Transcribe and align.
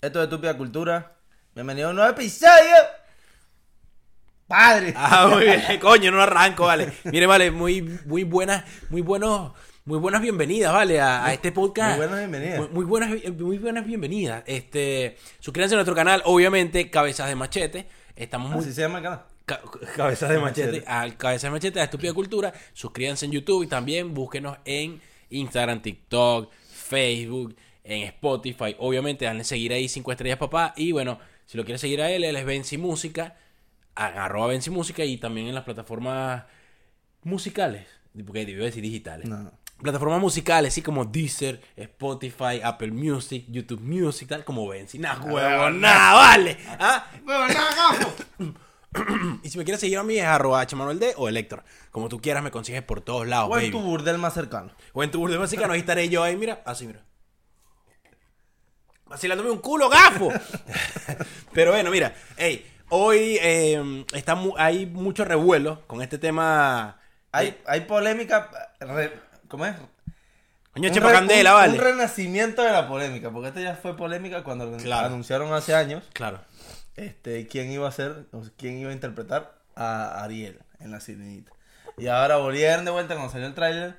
Esto 0.00 0.22
es 0.22 0.28
Tupia 0.28 0.56
Cultura. 0.56 1.16
Bienvenido 1.54 1.88
a 1.88 1.90
un 1.90 1.96
nuevo 1.96 2.10
episodio. 2.10 2.74
Padre. 4.46 4.92
Ah, 4.96 5.28
muy 5.30 5.44
bien. 5.44 5.62
Coño, 5.80 6.10
no 6.10 6.22
arranco, 6.22 6.64
vale. 6.66 6.92
Mire, 7.04 7.26
vale, 7.26 7.50
muy, 7.50 7.82
muy 8.06 8.24
buenas, 8.24 8.64
muy 8.88 9.00
buenos, 9.02 9.52
muy 9.84 9.98
buenas 9.98 10.22
bienvenidas, 10.22 10.72
vale, 10.72 11.00
a, 11.00 11.24
a 11.26 11.32
este 11.32 11.52
podcast. 11.52 11.98
Muy 11.98 12.06
buenas 12.06 12.18
bienvenidas. 12.18 12.58
Muy, 12.60 12.68
muy 12.70 12.84
buenas, 12.84 13.10
muy 13.38 13.58
buenas 13.58 13.86
bienvenidas. 13.86 14.42
Este, 14.46 15.16
suscríbanse 15.38 15.74
a 15.74 15.78
nuestro 15.78 15.94
canal, 15.94 16.22
obviamente, 16.24 16.90
Cabezas 16.90 17.28
de 17.28 17.36
Machete. 17.36 17.86
Estamos 18.16 18.50
muy 18.50 18.60
Así 18.60 18.72
se 18.72 18.80
llama 18.82 18.98
el 18.98 19.04
canal. 19.04 19.22
Ca- 19.46 19.60
Cabezas 19.96 20.30
de 20.30 20.38
machete, 20.38 20.66
Machete. 20.68 20.86
al 20.88 21.16
Cabezas 21.16 21.42
de 21.42 21.50
Machete, 21.50 21.80
a 21.80 21.84
Estúpida 21.84 22.12
Cultura. 22.12 22.52
Suscríbanse 22.72 23.26
en 23.26 23.32
YouTube 23.32 23.64
y 23.64 23.66
también 23.66 24.14
búsquenos 24.14 24.58
en 24.64 25.00
Instagram, 25.30 25.80
TikTok, 25.82 26.50
Facebook, 26.72 27.54
en 27.90 28.02
Spotify. 28.04 28.76
Obviamente, 28.78 29.24
denle 29.24 29.44
seguir 29.44 29.72
ahí 29.72 29.88
5 29.88 30.12
estrellas 30.12 30.38
papá. 30.38 30.72
Y 30.76 30.92
bueno, 30.92 31.18
si 31.46 31.56
lo 31.58 31.64
quieres 31.64 31.80
seguir 31.80 32.00
a 32.02 32.10
él, 32.10 32.24
él 32.24 32.36
es 32.36 32.44
Benzi 32.44 32.78
Música, 32.78 33.36
a- 33.94 34.24
arroba 34.24 34.46
Benzi 34.48 34.70
Música 34.70 35.04
y 35.04 35.16
también 35.18 35.46
en 35.48 35.54
las 35.54 35.64
plataformas 35.64 36.44
musicales. 37.22 37.86
Porque 38.26 38.40
a 38.42 38.44
decir 38.44 38.82
digitales. 38.82 39.28
No. 39.28 39.52
Plataformas 39.82 40.20
musicales, 40.20 40.74
así 40.74 40.82
como 40.82 41.06
Deezer, 41.06 41.60
Spotify, 41.76 42.60
Apple 42.62 42.90
Music, 42.92 43.46
YouTube 43.48 43.80
Music, 43.80 44.28
tal 44.28 44.44
como 44.44 44.68
Benzi. 44.68 44.98
Nah, 44.98 45.18
huevo, 45.24 45.70
nada, 45.70 46.12
vale. 46.14 46.56
¿Ah? 46.78 47.06
Y 49.44 49.48
si 49.50 49.56
me 49.56 49.62
quieres 49.64 49.80
seguir 49.80 49.98
a 49.98 50.02
mí 50.02 50.16
es 50.18 50.24
arroba 50.24 50.66
Manuel 50.74 50.98
D 50.98 51.14
o 51.16 51.28
Elector. 51.28 51.62
Como 51.92 52.08
tú 52.08 52.20
quieras, 52.20 52.42
me 52.42 52.50
consigues 52.50 52.82
por 52.82 53.00
todos 53.00 53.26
lados, 53.26 53.48
O 53.48 53.54
en 53.56 53.60
baby. 53.62 53.70
tu 53.70 53.80
burdel 53.80 54.18
más 54.18 54.34
cercano. 54.34 54.72
O 54.92 55.04
en 55.04 55.10
tu 55.12 55.20
burdel 55.20 55.38
mexicano, 55.38 55.72
ahí 55.72 55.80
estaré 55.80 56.08
yo 56.08 56.24
ahí, 56.24 56.36
mira, 56.36 56.60
así, 56.66 56.86
mira. 56.88 57.00
Vacilándome 59.10 59.50
un 59.50 59.58
culo, 59.58 59.88
gafo. 59.88 60.30
Pero 61.52 61.72
bueno, 61.72 61.90
mira, 61.90 62.14
hey, 62.36 62.64
hoy 62.90 63.38
eh, 63.42 64.04
está 64.14 64.36
mu- 64.36 64.54
hay 64.56 64.86
mucho 64.86 65.24
revuelo 65.24 65.82
con 65.88 66.00
este 66.00 66.16
tema. 66.16 67.00
Hay, 67.32 67.60
hay 67.66 67.80
polémica. 67.82 68.48
re- 68.78 69.12
¿Cómo 69.48 69.66
es? 69.66 69.74
Coño, 70.72 70.88
Un 70.90 70.94
re- 70.94 71.12
candela, 71.12 71.50
un- 71.54 71.60
vale. 71.60 71.72
Un 71.72 71.78
renacimiento 71.84 72.62
de 72.62 72.70
la 72.70 72.86
polémica. 72.86 73.30
Porque 73.32 73.48
esta 73.48 73.60
ya 73.60 73.74
fue 73.74 73.96
polémica 73.96 74.44
cuando 74.44 74.76
Claro. 74.76 75.08
anunciaron 75.08 75.52
hace 75.52 75.74
años 75.74 76.04
Claro. 76.12 76.40
este, 76.94 77.48
quién 77.48 77.70
iba 77.72 77.88
a 77.88 77.92
ser, 77.92 78.26
quién 78.56 78.78
iba 78.78 78.90
a 78.90 78.94
interpretar 78.94 79.54
a 79.74 80.22
Ariel 80.22 80.60
en 80.78 80.92
La 80.92 81.00
Sirenita. 81.00 81.50
Y 81.98 82.06
ahora 82.06 82.36
volvieron 82.36 82.84
de 82.84 82.92
vuelta 82.92 83.14
cuando 83.14 83.32
salió 83.32 83.48
el 83.48 83.54
tráiler, 83.54 83.96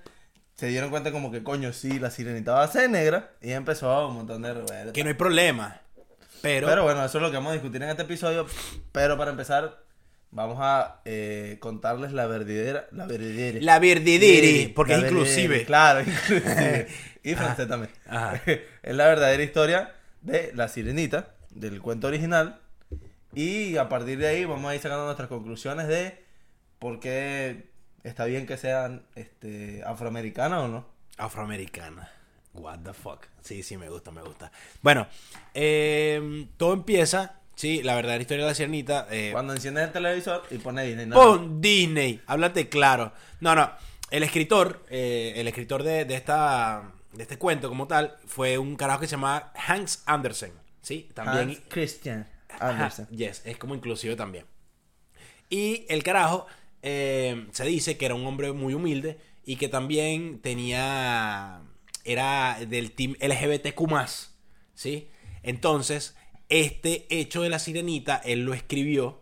se 0.61 0.67
dieron 0.67 0.91
cuenta 0.91 1.11
como 1.11 1.31
que 1.31 1.41
coño, 1.41 1.73
sí, 1.73 1.97
La 1.97 2.11
Sirenita 2.11 2.51
va 2.51 2.61
a 2.61 2.67
ser 2.67 2.87
negra 2.87 3.31
y 3.41 3.49
empezó 3.51 4.07
un 4.07 4.13
montón 4.13 4.43
de 4.43 4.53
revueltas. 4.53 4.93
Que 4.93 5.03
no 5.03 5.09
hay 5.09 5.15
problema. 5.15 5.81
Pero, 6.43 6.67
Pero 6.67 6.83
bueno, 6.83 7.03
eso 7.03 7.17
es 7.17 7.21
lo 7.23 7.31
que 7.31 7.37
vamos 7.37 7.49
a 7.49 7.53
discutir 7.53 7.81
en 7.81 7.89
este 7.89 8.03
episodio. 8.03 8.45
Pero 8.91 9.17
para 9.17 9.31
empezar, 9.31 9.81
vamos 10.29 10.59
a 10.61 11.01
eh, 11.05 11.57
contarles 11.61 12.11
la 12.11 12.27
verdadera. 12.27 12.87
La 12.91 13.07
verdadera. 13.07 13.57
la 13.59 13.79
verdidiri, 13.79 14.67
porque 14.67 14.93
La 14.93 14.99
es 14.99 15.05
inclusive. 15.05 15.65
verdadera, 15.65 15.65
Claro, 15.65 16.01
inclusive. 16.01 16.87
y 17.23 17.33
francés 17.33 17.67
también. 17.67 17.91
Ajá. 18.05 18.39
es 18.83 18.95
la 18.95 19.07
verdadera 19.07 19.41
historia 19.41 19.95
de 20.21 20.51
La 20.53 20.67
Sirenita, 20.67 21.33
del 21.49 21.81
cuento 21.81 22.05
original. 22.05 22.59
Y 23.33 23.77
a 23.77 23.89
partir 23.89 24.19
de 24.19 24.27
ahí 24.27 24.45
vamos 24.45 24.69
a 24.69 24.75
ir 24.75 24.81
sacando 24.81 25.05
nuestras 25.05 25.27
conclusiones 25.27 25.87
de 25.87 26.23
por 26.77 26.99
qué 26.99 27.70
está 28.03 28.25
bien 28.25 28.45
que 28.45 28.57
sean 28.57 29.03
este, 29.15 29.83
afroamericanas 29.85 30.61
o 30.61 30.67
no. 30.67 30.85
Afroamericana. 31.17 32.11
What 32.53 32.79
the 32.79 32.93
fuck. 32.93 33.25
Sí, 33.41 33.63
sí, 33.63 33.77
me 33.77 33.89
gusta, 33.89 34.11
me 34.11 34.21
gusta. 34.21 34.51
Bueno, 34.81 35.07
eh, 35.53 36.47
todo 36.57 36.73
empieza, 36.73 37.39
sí, 37.55 37.81
la 37.83 37.95
verdadera 37.95 38.21
historia 38.21 38.43
de 38.43 38.49
la 38.51 38.55
sirenita. 38.55 39.07
eh, 39.09 39.29
Cuando 39.31 39.53
enciendes 39.53 39.85
el 39.85 39.91
televisor 39.93 40.43
y 40.51 40.57
pones 40.57 40.87
Disney. 40.87 41.05
no, 41.05 41.15
Pon 41.15 41.61
Disney, 41.61 42.21
háblate 42.27 42.67
claro. 42.69 43.13
No, 43.39 43.55
no. 43.55 43.71
El 44.09 44.23
escritor, 44.23 44.83
eh, 44.89 45.33
el 45.37 45.47
escritor 45.47 45.83
de, 45.83 46.03
de 46.03 46.15
esta, 46.15 46.91
de 47.13 47.23
este 47.23 47.37
cuento 47.37 47.69
como 47.69 47.87
tal, 47.87 48.17
fue 48.25 48.57
un 48.57 48.75
carajo 48.75 48.99
que 48.99 49.07
se 49.07 49.11
llama 49.11 49.53
Hans 49.55 50.03
Andersen. 50.05 50.51
Sí, 50.81 51.09
también. 51.13 51.49
Hans 51.51 51.61
Christian 51.69 52.27
Andersen. 52.59 53.07
yes, 53.07 53.43
es 53.45 53.57
como 53.57 53.75
inclusive 53.75 54.17
también. 54.17 54.45
Y 55.49 55.85
el 55.89 56.03
carajo 56.03 56.47
eh, 56.83 57.47
se 57.51 57.65
dice 57.65 57.97
que 57.97 58.05
era 58.05 58.15
un 58.15 58.25
hombre 58.25 58.51
muy 58.53 58.73
humilde 58.73 59.17
y 59.45 59.55
que 59.57 59.67
también 59.69 60.39
tenía. 60.39 61.61
Era 62.03 62.57
del 62.67 62.91
team 62.93 63.15
LGBTQ. 63.19 63.81
¿Sí? 64.73 65.09
Entonces, 65.43 66.15
este 66.49 67.05
hecho 67.09 67.41
de 67.43 67.49
la 67.49 67.59
sirenita, 67.59 68.17
él 68.23 68.45
lo 68.45 68.53
escribió 68.53 69.21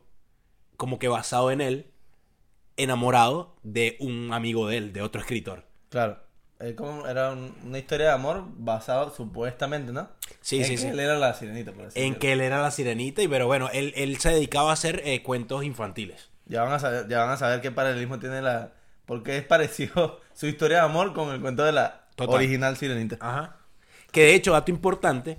como 0.77 0.97
que 0.99 1.07
basado 1.09 1.51
en 1.51 1.59
él, 1.61 1.91
enamorado 2.77 3.55
de 3.63 3.97
un 3.99 4.31
amigo 4.33 4.67
de 4.67 4.77
él, 4.77 4.93
de 4.93 5.01
otro 5.01 5.19
escritor. 5.21 5.65
Claro. 5.89 6.19
Como- 6.75 7.07
era 7.07 7.31
un- 7.31 7.55
una 7.65 7.79
historia 7.79 8.07
de 8.07 8.11
amor 8.13 8.43
basada 8.57 9.11
supuestamente, 9.15 9.93
¿no? 9.93 10.09
Sí, 10.41 10.57
en 10.57 10.65
sí, 10.65 10.71
que 10.71 10.77
sí. 10.77 10.87
Él 10.87 10.99
era 10.99 11.17
la 11.17 11.33
sirenita, 11.33 11.71
por 11.71 11.89
En 11.95 12.15
que 12.15 12.33
él 12.33 12.41
era 12.41 12.61
la 12.61 12.71
sirenita, 12.71 13.21
y 13.21 13.27
pero 13.29 13.47
bueno, 13.47 13.69
él, 13.71 13.93
él 13.95 14.17
se 14.19 14.29
dedicaba 14.29 14.69
a 14.71 14.73
hacer 14.73 15.01
eh, 15.05 15.23
cuentos 15.23 15.63
infantiles. 15.63 16.28
Ya 16.49 16.63
van, 16.63 16.73
a 16.73 16.79
saber, 16.79 17.07
ya 17.07 17.19
van 17.19 17.29
a 17.29 17.37
saber 17.37 17.61
qué 17.61 17.71
paralelismo 17.71 18.19
tiene 18.19 18.41
la. 18.41 18.73
Porque 19.05 19.37
es 19.37 19.43
parecido 19.43 20.19
su 20.33 20.47
historia 20.47 20.79
de 20.79 20.83
amor 20.83 21.13
con 21.13 21.29
el 21.29 21.39
cuento 21.39 21.63
de 21.63 21.71
la 21.71 22.07
Total. 22.15 22.35
original 22.35 22.75
sirenita. 22.75 23.17
Ajá. 23.21 23.57
Que 24.11 24.23
de 24.23 24.35
hecho, 24.35 24.53
dato 24.53 24.71
importante, 24.71 25.37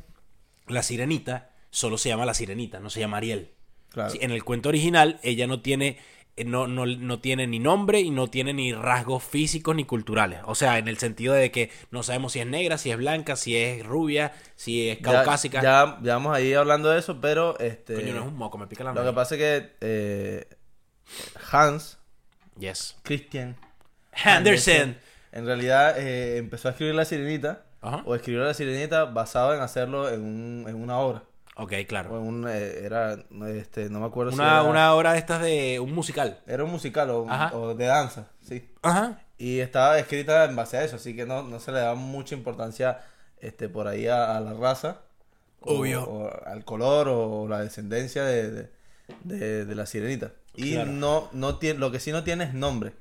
la 0.69 0.83
sirenita 0.83 1.51
solo 1.71 1.99
se 1.99 2.09
llama 2.09 2.25
la 2.25 2.35
sirenita, 2.35 2.79
no 2.81 2.91
se 2.91 3.01
llama 3.01 3.17
Ariel. 3.19 3.51
Claro. 3.91 4.15
En 4.21 4.31
el 4.31 4.45
cuento 4.45 4.69
original, 4.69 5.19
ella 5.25 5.49
no 5.49 5.61
tiene, 5.61 5.99
eh, 6.37 6.45
no, 6.45 6.69
no, 6.69 6.87
no 6.87 7.19
tiene 7.19 7.49
ni 7.49 7.59
nombre 7.59 8.01
y 8.01 8.11
no 8.11 8.29
tiene 8.29 8.53
ni 8.53 8.73
rasgos 8.73 9.25
físicos 9.25 9.75
ni 9.75 9.85
culturales. 9.85 10.41
O 10.47 10.55
sea, 10.55 10.79
en 10.79 10.87
el 10.87 10.99
sentido 10.99 11.35
de 11.35 11.51
que 11.51 11.71
no 11.91 12.05
sabemos 12.05 12.33
si 12.33 12.39
es 12.39 12.47
negra, 12.47 12.79
si 12.79 12.93
es 12.93 12.97
blanca, 12.97 13.35
si 13.35 13.57
es 13.57 13.85
rubia, 13.85 14.33
si 14.55 14.91
es 14.91 14.99
caucásica. 14.99 15.61
Ya, 15.61 15.99
ya 16.03 16.15
vamos 16.15 16.37
ahí 16.37 16.55
hablando 16.55 16.91
de 16.91 17.01
eso, 17.01 17.21
pero 17.21 17.59
este. 17.59 17.95
Coño, 17.95 18.15
no 18.15 18.21
es 18.21 18.27
un 18.29 18.37
moco, 18.37 18.59
me 18.59 18.69
pica 18.69 18.85
la 18.85 18.93
Lo 18.93 19.05
que 19.05 19.13
pasa 19.13 19.35
es 19.35 19.41
que 19.41 19.73
eh, 19.81 20.49
Hans 21.51 21.99
Yes. 22.59 22.97
Christian 23.03 23.57
Andersen. 24.25 24.99
en 25.33 25.47
realidad 25.47 25.99
eh, 25.99 26.37
empezó 26.39 26.69
a 26.69 26.71
escribir 26.73 26.95
La 26.95 27.05
Sirenita 27.05 27.63
Ajá. 27.81 28.03
o 28.05 28.15
escribió 28.15 28.45
La 28.45 28.55
Sirenita 28.55 29.05
basado 29.07 29.55
en 29.55 29.61
hacerlo 29.61 30.09
en, 30.11 30.21
un- 30.23 30.65
en 30.69 30.75
una 30.77 30.99
obra. 30.99 31.23
Ok, 31.57 31.73
O 31.83 31.87
claro. 31.87 32.19
en 32.19 32.27
un, 32.27 32.49
eh, 32.49 32.85
era, 32.85 33.19
este, 33.49 33.89
no 33.91 34.01
me 34.01 34.07
acuerdo 34.07 34.33
si 34.33 34.39
Una, 34.39 34.47
era, 34.61 34.63
una 34.65 34.95
obra 34.95 35.13
de 35.13 35.19
estas 35.19 35.43
de 35.43 35.79
un 35.81 35.93
musical. 35.95 36.41
era 36.47 36.65
un 36.65 36.71
musical 36.71 37.11
o, 37.11 37.23
o 37.53 37.75
de 37.75 37.87
danza, 37.87 38.29
sí. 38.41 38.71
Ajá. 38.83 39.21
Y 39.39 39.61
estaba 39.61 39.99
escrita 39.99 40.45
en 40.45 40.55
base 40.57 40.77
a 40.77 40.85
eso, 40.85 40.97
así 40.97 41.15
que 41.17 41.25
no, 41.27 41.43
no 41.43 41.61
se 41.61 41.73
le 41.73 41.81
da 41.81 41.95
mucha 41.95 42.35
importancia 42.35 43.01
este, 43.41 43.69
por 43.69 43.89
ahí 43.89 44.07
a, 44.07 44.37
a 44.37 44.41
la 44.41 44.53
raza. 44.55 45.01
o- 45.61 45.79
Obvio. 45.81 46.05
O, 46.05 46.31
al 46.47 46.65
color 46.65 47.09
o 47.09 47.47
la 47.49 47.61
descendencia 47.61 48.23
de, 48.25 48.51
de, 48.51 48.71
de- 49.25 49.65
de 49.67 49.75
la 49.75 49.87
sirenita. 49.87 50.33
Y 50.55 50.73
Claro. 50.75 50.91
no, 50.91 51.29
no 51.33 51.59
tiene, 51.59 51.79
lo 51.79 51.91
que 51.93 52.01
sí 52.01 52.13
no 52.13 52.25
tiene 52.25 52.45
es 52.45 52.55
nombre. 52.55 52.93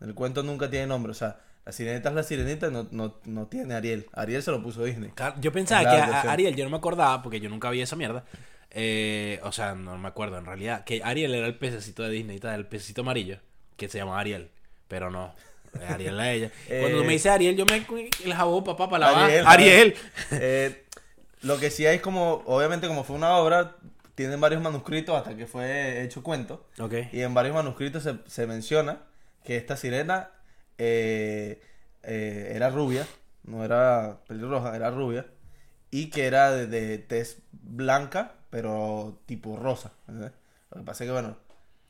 El 0.00 0.14
cuento 0.14 0.42
nunca 0.42 0.68
tiene 0.70 0.86
nombre. 0.86 1.12
O 1.12 1.14
sea, 1.14 1.40
la 1.64 1.72
sirenita 1.72 2.08
es 2.08 2.14
la 2.14 2.22
sirenita, 2.22 2.70
no, 2.70 2.88
no, 2.90 3.16
no 3.24 3.46
tiene 3.46 3.74
Ariel. 3.74 4.06
Ariel 4.12 4.42
se 4.42 4.50
lo 4.50 4.62
puso 4.62 4.84
Disney. 4.84 5.10
Yo 5.40 5.52
pensaba 5.52 5.82
que 5.82 5.96
a- 5.96 6.22
a. 6.22 6.32
Ariel, 6.32 6.54
yo 6.56 6.64
no 6.64 6.70
me 6.70 6.76
acordaba 6.76 7.22
porque 7.22 7.40
yo 7.40 7.48
nunca 7.48 7.70
vi 7.70 7.80
esa 7.80 7.96
mierda. 7.96 8.24
Eh, 8.70 9.38
o 9.42 9.52
sea, 9.52 9.74
no 9.74 9.96
me 9.98 10.08
acuerdo 10.08 10.38
en 10.38 10.46
realidad. 10.46 10.84
Que 10.84 11.02
Ariel 11.04 11.34
era 11.34 11.46
el 11.46 11.56
pececito 11.56 12.02
de 12.02 12.10
Disney, 12.10 12.38
tal, 12.38 12.54
el 12.58 12.66
pececito 12.66 13.02
amarillo, 13.02 13.38
que 13.76 13.88
se 13.88 13.98
llama 13.98 14.18
Ariel. 14.18 14.50
Pero 14.88 15.10
no, 15.10 15.34
eh, 15.80 15.84
Ariel 15.88 16.14
era 16.14 16.32
ella. 16.32 16.50
Cuando 16.68 16.98
tú 16.98 17.02
Eh, 17.02 17.06
me 17.06 17.12
dices 17.12 17.30
Ariel, 17.32 17.56
yo 17.56 17.64
me 17.66 17.76
el 18.24 18.34
jabón, 18.34 18.64
papá, 18.64 18.88
para 18.88 19.06
lavar. 19.06 19.24
Ariel, 19.24 19.46
Ariel. 19.46 19.94
Eh, 20.32 20.84
lo 21.42 21.58
que 21.58 21.70
sí 21.70 21.86
hay 21.86 21.96
es 21.96 22.02
como, 22.02 22.42
obviamente 22.46 22.86
como 22.88 23.04
fue 23.04 23.14
una 23.16 23.36
obra, 23.36 23.76
tienen 24.14 24.40
varios 24.40 24.62
manuscritos 24.62 25.16
hasta 25.16 25.36
que 25.36 25.46
fue 25.46 26.02
hecho 26.02 26.22
cuento. 26.22 26.66
Ok. 26.78 26.94
Y 27.12 27.22
en 27.22 27.34
varios 27.34 27.54
manuscritos 27.54 28.02
se, 28.02 28.18
se 28.26 28.46
menciona 28.46 29.02
que 29.44 29.56
esta 29.56 29.76
sirena 29.76 30.30
eh, 30.78 31.62
eh, 32.02 32.52
era 32.54 32.70
rubia, 32.70 33.06
no 33.44 33.64
era 33.64 34.18
pelirroja, 34.26 34.74
era 34.76 34.90
rubia. 34.90 35.26
Y 35.90 36.10
que 36.10 36.26
era 36.26 36.50
de, 36.52 36.66
de 36.66 36.98
tez 36.98 37.42
blanca, 37.52 38.32
pero 38.50 39.20
tipo 39.26 39.56
rosa. 39.56 39.92
Lo 40.06 40.30
que 40.78 40.84
pasa 40.84 41.04
es 41.04 41.08
que, 41.08 41.12
bueno. 41.12 41.36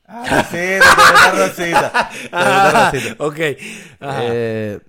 Ah, 0.05 0.45
sí, 0.51 0.77
gusta 0.77 1.31
rosita. 1.31 3.15
ok. 3.19 3.39
Ajá. 4.01 4.19
Eh, 4.23 4.79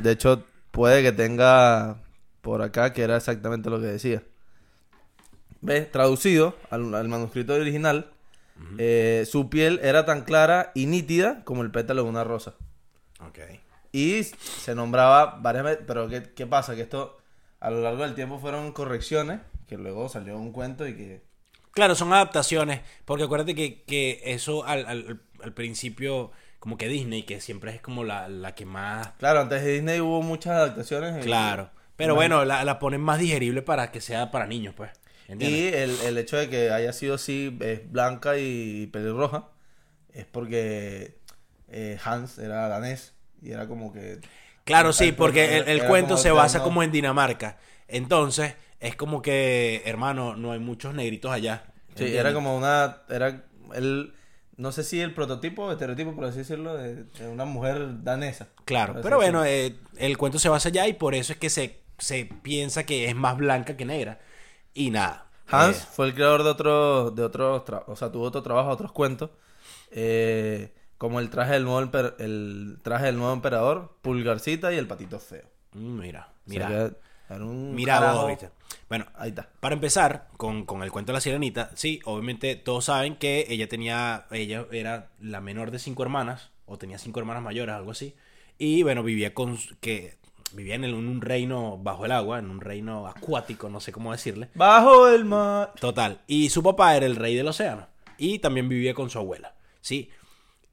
de 0.00 0.10
hecho, 0.10 0.44
puede 0.72 1.02
que 1.02 1.12
tenga 1.12 1.98
por 2.40 2.60
acá 2.62 2.92
que 2.92 3.02
era 3.02 3.16
exactamente 3.16 3.70
lo 3.70 3.80
que 3.80 3.86
decía. 3.86 4.22
¿Ves? 5.64 5.90
Traducido 5.90 6.56
al, 6.70 6.94
al 6.94 7.08
manuscrito 7.08 7.54
original, 7.54 8.10
eh, 8.78 9.26
su 9.28 9.48
piel 9.50 9.80
era 9.82 10.04
tan 10.04 10.22
clara 10.24 10.70
y 10.74 10.86
nítida 10.86 11.42
como 11.44 11.62
el 11.62 11.70
pétalo 11.70 12.04
de 12.04 12.08
una 12.08 12.24
rosa. 12.24 12.54
ok. 13.20 13.38
Y 13.92 14.24
se 14.24 14.74
nombraba 14.74 15.38
varias 15.40 15.64
veces, 15.64 15.84
pero 15.86 16.08
¿qué, 16.08 16.22
qué 16.34 16.46
pasa? 16.46 16.74
Que 16.74 16.82
esto 16.82 17.16
a 17.60 17.70
lo 17.70 17.80
largo 17.80 18.02
del 18.02 18.14
tiempo 18.16 18.38
fueron 18.40 18.72
correcciones 18.72 19.40
que 19.68 19.78
luego 19.78 20.08
salió 20.08 20.36
un 20.36 20.50
cuento 20.52 20.86
y 20.88 20.94
que... 20.96 21.22
Claro, 21.70 21.94
son 21.94 22.12
adaptaciones, 22.12 22.80
porque 23.04 23.24
acuérdate 23.24 23.54
que, 23.54 23.82
que 23.84 24.20
eso 24.24 24.64
al, 24.64 24.84
al, 24.86 25.20
al 25.42 25.54
principio, 25.54 26.32
como 26.58 26.76
que 26.76 26.88
Disney, 26.88 27.22
que 27.22 27.40
siempre 27.40 27.72
es 27.74 27.80
como 27.80 28.02
la, 28.04 28.28
la 28.28 28.54
que 28.56 28.66
más... 28.66 29.12
Claro, 29.18 29.40
antes 29.40 29.62
de 29.64 29.72
Disney 29.74 30.00
hubo 30.00 30.22
muchas 30.22 30.52
adaptaciones. 30.54 31.18
y- 31.18 31.26
Claro, 31.26 31.70
pero 31.96 32.14
bueno, 32.16 32.44
la, 32.44 32.64
la 32.64 32.78
ponen 32.80 33.00
más 33.00 33.18
digerible 33.20 33.62
para 33.62 33.90
que 33.92 34.00
sea 34.00 34.30
para 34.32 34.46
niños, 34.48 34.74
pues. 34.76 34.90
¿Entiendes? 35.28 35.58
Y 35.58 35.68
el, 35.68 36.00
el 36.06 36.18
hecho 36.18 36.36
de 36.36 36.48
que 36.48 36.70
haya 36.70 36.92
sido 36.92 37.14
así, 37.14 37.56
es 37.60 37.90
blanca 37.90 38.38
y 38.38 38.86
pelirroja, 38.88 39.48
es 40.12 40.24
porque 40.26 41.18
eh, 41.68 41.98
Hans 42.04 42.38
era 42.38 42.68
danés 42.68 43.14
y 43.42 43.52
era 43.52 43.66
como 43.66 43.92
que... 43.92 44.20
Claro, 44.64 44.92
sí, 44.92 45.12
porque 45.12 45.58
el, 45.58 45.68
el 45.68 45.78
era 45.80 45.88
cuento 45.88 46.16
se 46.16 46.30
basa 46.30 46.62
como 46.62 46.82
en 46.82 46.90
Dinamarca. 46.90 47.58
Entonces, 47.86 48.54
es 48.80 48.96
como 48.96 49.20
que, 49.22 49.82
hermano, 49.84 50.36
no 50.36 50.52
hay 50.52 50.58
muchos 50.58 50.94
negritos 50.94 51.30
allá. 51.30 51.64
Sí, 51.94 52.16
era 52.16 52.32
como 52.32 52.56
una... 52.56 53.02
Era 53.08 53.44
el... 53.74 54.14
No 54.56 54.70
sé 54.70 54.84
si 54.84 55.00
el 55.00 55.12
prototipo, 55.12 55.72
estereotipo, 55.72 56.14
por 56.14 56.26
así 56.26 56.38
decirlo, 56.38 56.76
de, 56.76 57.02
de 57.02 57.28
una 57.28 57.44
mujer 57.44 58.04
danesa. 58.04 58.46
Claro, 58.64 59.00
pero 59.02 59.16
bueno, 59.16 59.44
eh, 59.44 59.74
el 59.96 60.16
cuento 60.16 60.38
se 60.38 60.48
basa 60.48 60.68
allá 60.68 60.86
y 60.86 60.92
por 60.92 61.16
eso 61.16 61.32
es 61.32 61.40
que 61.40 61.50
se, 61.50 61.80
se 61.98 62.30
piensa 62.42 62.86
que 62.86 63.08
es 63.08 63.16
más 63.16 63.36
blanca 63.36 63.76
que 63.76 63.84
negra. 63.84 64.20
Y 64.74 64.90
nada. 64.90 65.30
Hans 65.48 65.76
eh, 65.82 65.86
fue 65.92 66.06
el 66.06 66.14
creador 66.14 66.42
de 66.42 66.50
otros, 66.50 67.14
de 67.14 67.22
otros, 67.24 67.62
o 67.86 67.96
sea, 67.96 68.10
tuvo 68.10 68.24
otro 68.24 68.42
trabajo, 68.42 68.70
otros 68.70 68.92
cuentos, 68.92 69.30
eh, 69.90 70.72
como 70.98 71.20
el 71.20 71.30
traje 71.30 71.52
del 71.54 71.64
nuevo, 71.64 71.80
emper- 71.82 72.14
el 72.18 72.78
traje 72.82 73.06
del 73.06 73.16
nuevo 73.16 73.32
emperador, 73.32 73.96
Pulgarcita 74.02 74.72
y 74.72 74.76
el 74.78 74.86
patito 74.86 75.18
feo. 75.18 75.44
mm, 75.72 75.98
mira, 76.00 76.28
O 76.46 76.50
sea, 76.50 76.68
mira. 76.68 76.92
era 77.30 77.44
un 77.44 77.74
Mira 77.74 78.12
vos, 78.12 78.28
¿viste? 78.28 78.50
Bueno, 78.88 79.06
Ahí 79.16 79.30
está. 79.30 79.48
Para 79.60 79.74
empezar 79.74 80.28
con, 80.36 80.64
con 80.64 80.82
el 80.82 80.90
cuento 80.92 81.12
de 81.12 81.14
la 81.16 81.20
sirenita, 81.20 81.70
sí, 81.74 82.00
obviamente 82.04 82.56
todos 82.56 82.86
saben 82.86 83.16
que 83.16 83.46
ella 83.48 83.68
tenía, 83.68 84.26
ella 84.30 84.66
era 84.72 85.10
la 85.20 85.40
menor 85.40 85.70
de 85.70 85.78
cinco 85.78 86.02
hermanas, 86.02 86.50
o 86.66 86.78
tenía 86.78 86.98
cinco 86.98 87.20
hermanas 87.20 87.42
mayores, 87.42 87.74
algo 87.74 87.90
así, 87.90 88.14
y 88.58 88.82
bueno, 88.82 89.02
vivía 89.02 89.34
con, 89.34 89.58
que 89.80 90.16
vivía 90.54 90.74
en, 90.76 90.84
un 90.94 91.20
reino 91.20 91.78
bajo 91.78 92.04
el 92.06 92.12
agua, 92.12 92.38
en 92.38 92.50
un 92.50 92.60
reino 92.60 93.06
acuático, 93.06 93.68
no 93.68 93.80
sé 93.80 93.92
cómo 93.92 94.12
decirle, 94.12 94.48
Bajo 94.54 95.08
el 95.08 95.24
mar. 95.24 95.72
total, 95.80 96.20
y 96.26 96.50
su 96.50 96.62
papá 96.62 96.96
era 96.96 97.06
el 97.06 97.16
rey 97.16 97.34
del 97.34 97.48
océano, 97.48 97.86
y 98.18 98.38
también 98.38 98.68
vivía 98.68 98.94
con 98.94 99.10
su 99.10 99.18
abuela, 99.18 99.54
sí. 99.80 100.10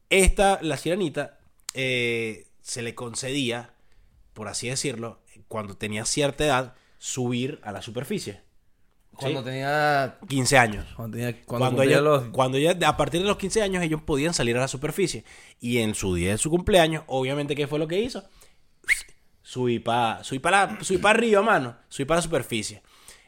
Esta, 0.10 0.60
la 0.62 0.78
sirenita, 0.78 1.40
eh, 1.74 2.48
se 2.62 2.82
le 2.82 2.96
concedía, 2.96 3.74
por 4.34 4.48
así 4.48 4.68
decirlo, 4.70 5.20
cuando 5.48 5.76
tenía 5.76 6.06
cierta 6.06 6.46
edad, 6.46 6.74
subir 6.98 7.60
a 7.64 7.72
la 7.72 7.82
superficie. 7.82 8.42
Cuando 9.14 9.40
Sí. 9.42 9.46
tenía... 9.46 10.18
15 10.28 10.58
años. 10.58 10.86
Cuando 10.96 11.18
tenía... 11.18 11.34
Cuando, 11.34 11.46
Cuando, 11.46 11.68
cumplía 11.78 11.98
ellos- 11.98 12.04
los... 12.24 12.24
cuando 12.32 12.58
ya, 12.58 12.72
a 12.88 12.98
partir 12.98 13.22
de 13.22 13.28
los 13.28 13.38
15 13.38 13.62
años, 13.62 13.84
ellos 13.84 14.02
podían 14.02 14.34
salir 14.34 14.56
a 14.58 14.62
la 14.62 14.68
superficie. 14.68 15.26
Y 15.60 15.80
en 15.80 15.96
su 15.96 16.16
día 16.16 16.32
de 16.32 16.38
su 16.38 16.50
cumpleaños, 16.50 17.04
obviamente, 17.08 17.56
¿qué 17.56 17.68
fue 17.68 17.78
lo 17.80 17.88
que 17.88 18.00
hizo? 18.00 18.24
Subí 19.52 19.80
para 19.80 20.24
subí 20.24 20.40
pa 20.40 20.78
subí 20.82 20.98
pa 20.98 21.10
arriba, 21.10 21.42
mano. 21.42 21.76
Subí 21.90 22.06
para 22.06 22.20
la 22.20 22.22
superficie. 22.22 22.82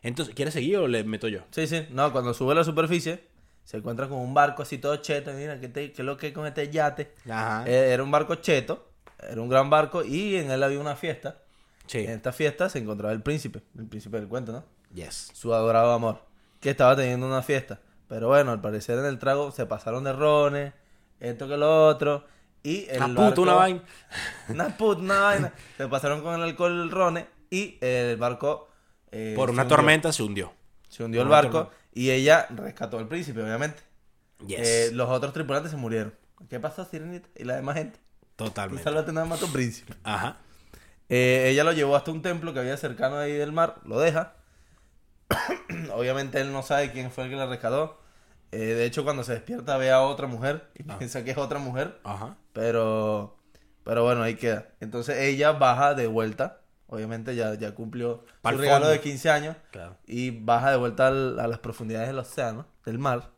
Entonces, 0.04 0.34
¿quieres 0.34 0.54
seguir 0.54 0.78
o 0.78 0.88
le 0.88 1.04
meto 1.04 1.28
yo? 1.28 1.42
Sí, 1.52 1.68
sí. 1.68 1.86
No, 1.92 2.14
cuando 2.14 2.34
sube 2.34 2.54
a 2.54 2.56
la 2.56 2.64
superficie, 2.64 3.28
se 3.66 3.76
encuentra 3.78 4.08
con 4.08 4.20
un 4.20 4.34
barco 4.34 4.62
así 4.64 4.78
todo 4.78 4.96
cheto. 4.98 5.34
Mira, 5.34 5.60
¿qué, 5.60 5.68
te- 5.68 5.92
qué 5.92 6.02
es 6.02 6.06
lo 6.06 6.16
que 6.16 6.28
hay 6.28 6.32
con 6.32 6.46
este 6.48 6.70
yate? 6.70 7.14
Ajá. 7.30 7.66
Eh, 7.68 7.92
era 7.92 8.02
un 8.04 8.10
barco 8.12 8.36
cheto. 8.36 8.90
Era 9.20 9.42
un 9.42 9.50
gran 9.50 9.70
barco 9.70 10.02
y 10.04 10.38
en 10.38 10.50
él 10.50 10.64
había 10.64 10.80
una 10.80 10.96
fiesta. 10.96 11.40
sí. 11.88 12.00
En 12.00 12.12
esta 12.12 12.32
fiesta 12.32 12.70
se 12.70 12.80
encontraba 12.80 13.14
el 13.14 13.22
príncipe. 13.22 13.62
El 13.78 13.88
príncipe 13.88 14.18
del 14.18 14.30
cuento, 14.30 14.54
¿no? 14.54 14.64
Yes. 14.94 15.32
su 15.34 15.54
adorado 15.54 15.92
amor, 15.92 16.22
que 16.62 16.70
estaba 16.70 16.96
teniendo 16.96 17.26
una 17.28 17.42
fiesta. 17.42 17.80
Pero 18.08 18.28
bueno, 18.30 18.52
al 18.52 18.62
parecer 18.62 18.98
en 19.00 19.06
el 19.06 19.18
trago 19.20 19.52
se 19.52 19.66
pasaron 19.66 20.04
de 20.06 20.14
rones, 20.14 20.74
esto 21.20 21.48
que 21.50 21.58
lo 21.58 21.88
otro. 21.88 22.26
Y 22.64 22.88
el 22.90 23.04
Una 23.04 23.30
puta, 23.30 23.42
una 23.42 23.54
vaina. 23.54 23.84
Una 24.50 24.78
puta, 24.78 25.02
una 25.02 25.20
vaina. 25.20 25.54
Se 25.78 25.88
pasaron 25.88 26.22
con 26.22 26.36
el 26.36 26.42
alcohol 26.44 26.72
el 26.72 26.92
rones 26.92 27.26
y 27.50 27.78
el 27.82 28.16
barco... 28.18 28.70
eh, 29.12 29.34
Por 29.36 29.50
una 29.50 29.68
tormenta 29.68 30.12
se 30.14 30.24
hundió. 30.24 30.54
Se 30.88 31.04
hundió 31.04 31.22
el 31.22 31.28
barco 31.28 31.66
tormenta. 31.66 31.78
y 31.94 32.12
ella 32.12 32.48
rescató 32.50 32.98
al 33.00 33.08
príncipe, 33.08 33.42
obviamente. 33.44 33.82
Yes. 34.48 34.60
Eh, 34.62 34.90
los 34.94 35.10
otros 35.10 35.34
tripulantes 35.34 35.72
se 35.72 35.78
murieron. 35.78 36.14
¿Qué 36.50 36.60
pasó, 36.60 36.86
Sirenita? 36.86 37.28
Y 37.36 37.44
la 37.44 37.56
demás 37.56 37.76
gente. 37.76 38.00
Totalmente. 38.36 39.12
nada 39.12 39.26
más 39.26 39.42
a 39.42 39.46
tu 39.46 39.52
príncipe. 39.52 39.94
Ajá. 40.04 40.38
Eh, 41.10 41.50
ella 41.50 41.64
lo 41.64 41.74
llevó 41.74 41.96
hasta 41.96 42.12
un 42.12 42.22
templo 42.22 42.54
que 42.54 42.60
había 42.60 42.78
cercano 42.78 43.18
ahí 43.18 43.34
del 43.34 43.52
mar, 43.52 43.76
lo 43.86 44.00
deja. 44.00 44.34
Obviamente 45.94 46.40
él 46.42 46.52
no 46.52 46.64
sabe 46.64 46.92
quién 46.92 47.12
fue 47.12 47.26
el 47.26 47.30
que 47.30 47.36
la 47.36 47.46
rescató. 47.46 48.00
Eh, 48.54 48.76
de 48.76 48.86
hecho, 48.86 49.04
cuando 49.04 49.24
se 49.24 49.34
despierta 49.34 49.78
ve 49.78 49.92
a 49.92 50.02
otra 50.02 50.28
mujer 50.28 50.70
y 50.78 50.84
Ah. 50.90 50.98
piensa 50.98 51.24
que 51.24 51.32
es 51.32 51.38
otra 51.38 51.60
mujer, 51.60 52.00
Ajá. 52.04 52.38
pero 52.54 53.38
pero 53.84 54.04
bueno, 54.04 54.22
ahí 54.24 54.36
queda. 54.36 54.70
Entonces 54.80 55.18
ella 55.20 55.52
baja 55.52 55.94
de 55.94 56.08
vuelta. 56.08 56.62
Obviamente 56.88 57.36
ya, 57.36 57.56
ya 57.56 57.74
cumplió 57.74 58.24
Pa'l 58.42 58.56
su 58.56 58.62
regalo 58.62 58.86
fondo. 58.86 58.92
de 58.92 59.02
15 59.02 59.30
años 59.32 59.56
Claro. 59.72 59.98
y 60.06 60.30
baja 60.30 60.70
de 60.72 60.78
vuelta 60.78 61.08
al- 61.08 61.40
a 61.40 61.48
las 61.48 61.60
profundidades 61.60 62.08
del 62.08 62.20
océano, 62.20 62.66
del 62.86 63.00
mar. 63.00 63.32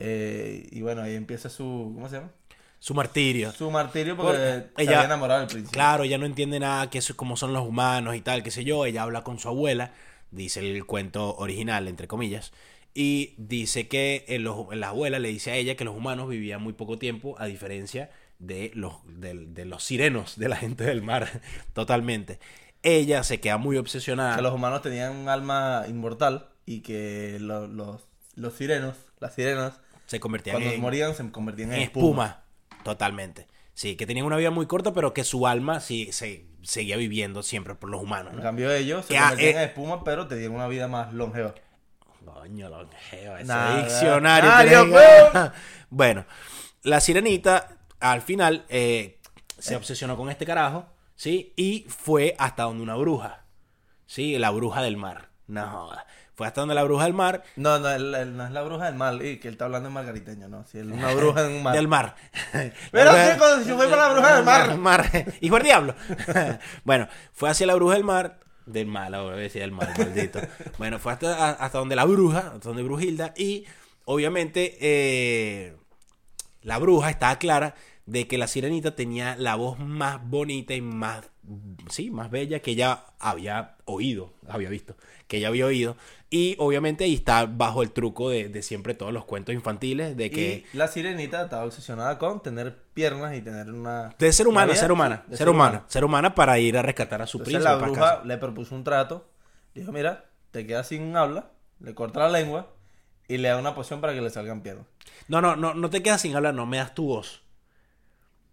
Eh, 0.00 0.66
y 0.70 0.82
bueno, 0.82 1.02
ahí 1.02 1.14
empieza 1.14 1.48
su, 1.48 1.92
¿cómo 1.94 2.08
se 2.08 2.16
llama? 2.16 2.30
Su 2.78 2.94
martirio. 2.94 3.52
Su 3.52 3.70
martirio 3.70 4.16
porque 4.16 4.32
Porque 4.32 4.70
se 4.76 4.82
ella- 4.82 4.92
había 4.98 5.04
enamorado 5.04 5.40
del 5.40 5.48
príncipe. 5.48 5.72
Claro, 5.72 6.02
ella 6.02 6.18
no 6.18 6.26
entiende 6.26 6.58
nada, 6.58 6.90
que 6.90 6.98
eso, 6.98 7.16
cómo 7.16 7.36
son 7.36 7.52
los 7.52 7.62
humanos 7.66 8.16
y 8.16 8.20
tal, 8.20 8.42
qué 8.42 8.50
sé 8.50 8.64
yo. 8.64 8.84
Ella 8.86 9.02
habla 9.04 9.22
con 9.22 9.38
su 9.38 9.48
abuela, 9.48 9.92
dice 10.32 10.58
el 10.58 10.84
cuento 10.86 11.36
original, 11.36 11.86
entre 11.86 12.08
comillas, 12.08 12.52
y 12.94 13.34
dice 13.38 13.88
que 13.88 14.24
eh, 14.28 14.38
los- 14.38 14.74
la 14.74 14.88
abuela 14.88 15.18
le 15.18 15.28
dice 15.28 15.50
a 15.50 15.56
ella 15.56 15.76
que 15.76 15.84
los 15.84 15.96
humanos 15.96 16.28
vivían 16.28 16.62
muy 16.62 16.72
poco 16.74 16.98
tiempo, 16.98 17.36
a 17.38 17.46
diferencia 17.46 18.10
de 18.38 18.70
los, 18.74 18.94
de, 19.06 19.34
de 19.46 19.64
los 19.64 19.84
sirenos, 19.84 20.36
de 20.38 20.48
la 20.48 20.56
gente 20.56 20.84
del 20.84 21.02
mar, 21.02 21.28
totalmente. 21.72 22.38
Ella 22.82 23.22
se 23.22 23.40
queda 23.40 23.58
muy 23.58 23.76
obsesionada. 23.76 24.36
que 24.36 24.42
los 24.42 24.52
humanos 24.54 24.82
tenían 24.82 25.14
un 25.14 25.28
alma 25.28 25.84
inmortal 25.88 26.48
y 26.66 26.80
que 26.80 27.38
lo- 27.40 27.66
los, 27.68 28.02
los 28.34 28.52
sirenos, 28.54 28.96
las 29.20 29.34
sirenas, 29.34 29.80
se 30.06 30.20
convertían 30.20 30.56
cuando 30.56 30.72
en, 30.74 30.80
morían 30.80 31.14
se 31.14 31.30
convertían 31.30 31.70
en, 31.70 31.76
en 31.76 31.82
espuma. 31.82 32.26
espuma. 32.26 32.82
Totalmente. 32.84 33.46
Sí, 33.74 33.96
que 33.96 34.06
tenían 34.06 34.26
una 34.26 34.36
vida 34.36 34.50
muy 34.50 34.66
corta, 34.66 34.92
pero 34.92 35.14
que 35.14 35.24
su 35.24 35.46
alma 35.46 35.80
sí 35.80 36.12
se 36.12 36.44
seguía 36.62 36.96
viviendo 36.96 37.42
siempre 37.42 37.74
por 37.74 37.88
los 37.88 38.02
humanos. 38.02 38.34
En 38.34 38.40
cambio 38.42 38.70
ellos 38.70 39.06
se 39.06 39.12
Que, 39.14 39.18
ah, 39.18 39.28
convertían 39.30 39.54
eh, 39.56 39.62
en 39.62 39.68
espuma, 39.68 40.04
pero 40.04 40.26
tenían 40.28 40.52
una 40.52 40.68
vida 40.68 40.88
más 40.88 41.12
longeva. 41.14 41.54
Coño, 42.24 42.68
longeo, 42.68 43.36
ese 43.36 43.46
Nada. 43.46 43.82
diccionario. 43.82 44.50
Ah, 44.52 44.64
Dios 44.64 45.52
bueno, 45.90 46.24
la 46.82 47.00
sirenita 47.00 47.68
al 48.00 48.22
final 48.22 48.64
eh, 48.68 49.20
se 49.58 49.76
obsesionó 49.76 50.16
con 50.16 50.30
este 50.30 50.46
carajo, 50.46 50.86
¿sí? 51.14 51.52
Y 51.56 51.86
fue 51.88 52.34
hasta 52.38 52.64
donde 52.64 52.82
una 52.82 52.96
bruja, 52.96 53.44
¿sí? 54.06 54.38
La 54.38 54.50
bruja 54.50 54.82
del 54.82 54.96
mar. 54.96 55.30
No 55.46 55.66
joda. 55.66 56.06
Fue 56.34 56.46
hasta 56.46 56.62
donde 56.62 56.74
la 56.74 56.82
bruja 56.82 57.04
del 57.04 57.12
mar. 57.12 57.42
No, 57.56 57.78
no, 57.78 57.90
él 57.90 58.36
no 58.36 58.46
es 58.46 58.50
la 58.50 58.62
bruja 58.62 58.86
del 58.86 58.94
mal, 58.94 59.24
y 59.24 59.38
que 59.38 59.48
él 59.48 59.54
está 59.54 59.66
hablando 59.66 59.88
en 59.88 59.94
margariteño, 59.94 60.48
no. 60.48 60.64
Si 60.64 60.78
es 60.78 60.84
una 60.84 61.12
bruja 61.14 61.46
en 61.46 61.52
un 61.56 61.62
mar. 61.62 61.74
Del 61.74 61.88
mar. 61.88 62.16
Pero 62.90 63.12
sí, 63.12 63.38
cuando 63.38 63.64
se 63.64 63.74
fue 63.74 63.88
con 63.88 63.98
la 63.98 64.08
bruja 64.08 64.66
del 64.66 64.78
mar. 64.78 65.10
Hijo 65.40 65.54
del 65.56 65.64
diablo. 65.64 65.94
bueno, 66.84 67.08
fue 67.32 67.50
hacia 67.50 67.66
la 67.66 67.74
bruja 67.74 67.94
del 67.94 68.04
mar. 68.04 68.40
Del 68.66 68.86
mal, 68.86 69.14
ahora 69.14 69.34
voy 69.34 69.40
a 69.40 69.42
decir 69.44 69.60
del 69.62 69.72
mal, 69.72 69.92
maldito. 69.96 70.40
bueno, 70.78 70.98
fue 70.98 71.12
hasta, 71.12 71.50
hasta 71.50 71.78
donde 71.78 71.96
la 71.96 72.04
bruja, 72.04 72.52
hasta 72.54 72.68
donde 72.68 72.82
Brujilda. 72.82 73.34
Y 73.36 73.64
obviamente 74.04 74.76
eh, 74.80 75.76
la 76.62 76.78
bruja 76.78 77.10
estaba 77.10 77.38
clara 77.38 77.74
de 78.06 78.26
que 78.26 78.38
la 78.38 78.46
sirenita 78.46 78.94
tenía 78.94 79.36
la 79.36 79.54
voz 79.54 79.78
más 79.78 80.20
bonita 80.28 80.74
y 80.74 80.80
más, 80.80 81.30
sí, 81.88 82.10
más 82.10 82.30
bella 82.30 82.60
que 82.60 82.72
ella 82.72 83.04
había 83.18 83.76
oído, 83.84 84.32
había 84.48 84.68
visto, 84.68 84.96
que 85.28 85.38
ella 85.38 85.48
había 85.48 85.66
oído. 85.66 85.96
Y 86.34 86.56
obviamente 86.58 87.04
ahí 87.04 87.12
está 87.12 87.44
bajo 87.44 87.82
el 87.82 87.90
truco 87.92 88.30
de, 88.30 88.48
de 88.48 88.62
siempre 88.62 88.94
todos 88.94 89.12
los 89.12 89.26
cuentos 89.26 89.54
infantiles 89.54 90.16
de 90.16 90.30
que... 90.30 90.64
Y 90.72 90.76
la 90.76 90.88
sirenita 90.88 91.42
estaba 91.42 91.66
obsesionada 91.66 92.18
con 92.18 92.42
tener 92.42 92.74
piernas 92.94 93.36
y 93.36 93.42
tener 93.42 93.70
una... 93.70 94.14
De 94.18 94.32
ser 94.32 94.48
humana, 94.48 94.74
ser 94.74 94.90
humana, 94.90 95.24
de 95.26 95.36
ser 95.36 95.50
humana, 95.50 95.84
ser 95.88 96.04
humana 96.06 96.34
para 96.34 96.58
ir 96.58 96.78
a 96.78 96.82
rescatar 96.82 97.20
a 97.20 97.26
su 97.26 97.36
Entonces 97.36 97.60
príncipe. 97.62 97.78
la 97.80 97.86
bruja 97.86 98.00
casa. 98.00 98.24
le 98.24 98.38
propuso 98.38 98.74
un 98.74 98.82
trato. 98.82 99.28
Dijo, 99.74 99.92
mira, 99.92 100.24
te 100.52 100.66
quedas 100.66 100.88
sin 100.88 101.14
habla, 101.14 101.50
le 101.80 101.94
corta 101.94 102.20
la 102.20 102.30
lengua 102.30 102.72
y 103.28 103.36
le 103.36 103.48
da 103.48 103.58
una 103.58 103.74
poción 103.74 104.00
para 104.00 104.14
que 104.14 104.22
le 104.22 104.30
salgan 104.30 104.62
piernas. 104.62 104.86
No, 105.28 105.42
no, 105.42 105.54
no, 105.54 105.74
no 105.74 105.90
te 105.90 106.02
quedas 106.02 106.22
sin 106.22 106.34
hablar, 106.34 106.54
no 106.54 106.64
me 106.64 106.78
das 106.78 106.94
tu 106.94 107.04
voz. 107.08 107.42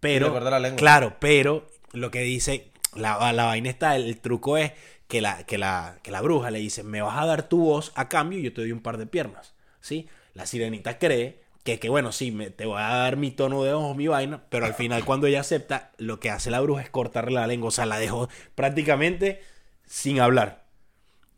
Pero, 0.00 0.26
Y 0.26 0.28
le 0.28 0.34
corta 0.34 0.50
la 0.50 0.60
lengua. 0.60 0.76
claro, 0.78 1.16
pero 1.18 1.66
lo 1.92 2.10
que 2.10 2.20
dice, 2.20 2.70
la, 2.94 3.32
la 3.32 3.44
vaina 3.46 3.70
está, 3.70 3.96
el 3.96 4.18
truco 4.20 4.58
es 4.58 4.72
que 5.10 5.20
la, 5.20 5.44
que, 5.44 5.58
la, 5.58 5.98
que 6.02 6.12
la 6.12 6.22
bruja 6.22 6.50
le 6.50 6.60
dice, 6.60 6.84
me 6.84 7.02
vas 7.02 7.18
a 7.18 7.26
dar 7.26 7.48
tu 7.50 7.58
voz 7.64 7.92
a 7.96 8.08
cambio 8.08 8.38
y 8.38 8.44
yo 8.44 8.54
te 8.54 8.62
doy 8.62 8.72
un 8.72 8.80
par 8.82 8.98
de 8.98 9.06
piernas, 9.06 9.54
¿sí? 9.82 10.08
La 10.34 10.46
sirenita 10.46 10.98
cree 10.98 11.42
que, 11.64 11.78
que 11.80 11.90
bueno, 11.90 12.12
sí, 12.12 12.32
me, 12.32 12.50
te 12.50 12.66
voy 12.66 12.78
a 12.80 12.88
dar 12.88 13.18
mi 13.18 13.32
tono 13.32 13.64
de 13.64 13.74
ojos, 13.74 13.96
mi 13.96 14.08
vaina, 14.08 14.44
pero 14.50 14.66
al 14.66 14.74
final 14.74 15.04
cuando 15.04 15.26
ella 15.28 15.40
acepta, 15.40 15.92
lo 15.98 16.20
que 16.20 16.30
hace 16.30 16.50
la 16.50 16.60
bruja 16.60 16.82
es 16.82 16.90
cortarle 16.90 17.34
la 17.40 17.46
lengua, 17.48 17.68
o 17.68 17.72
sea, 17.72 17.86
la 17.86 17.98
dejó 17.98 18.28
prácticamente 18.54 19.42
sin 19.86 20.20
hablar. 20.20 20.64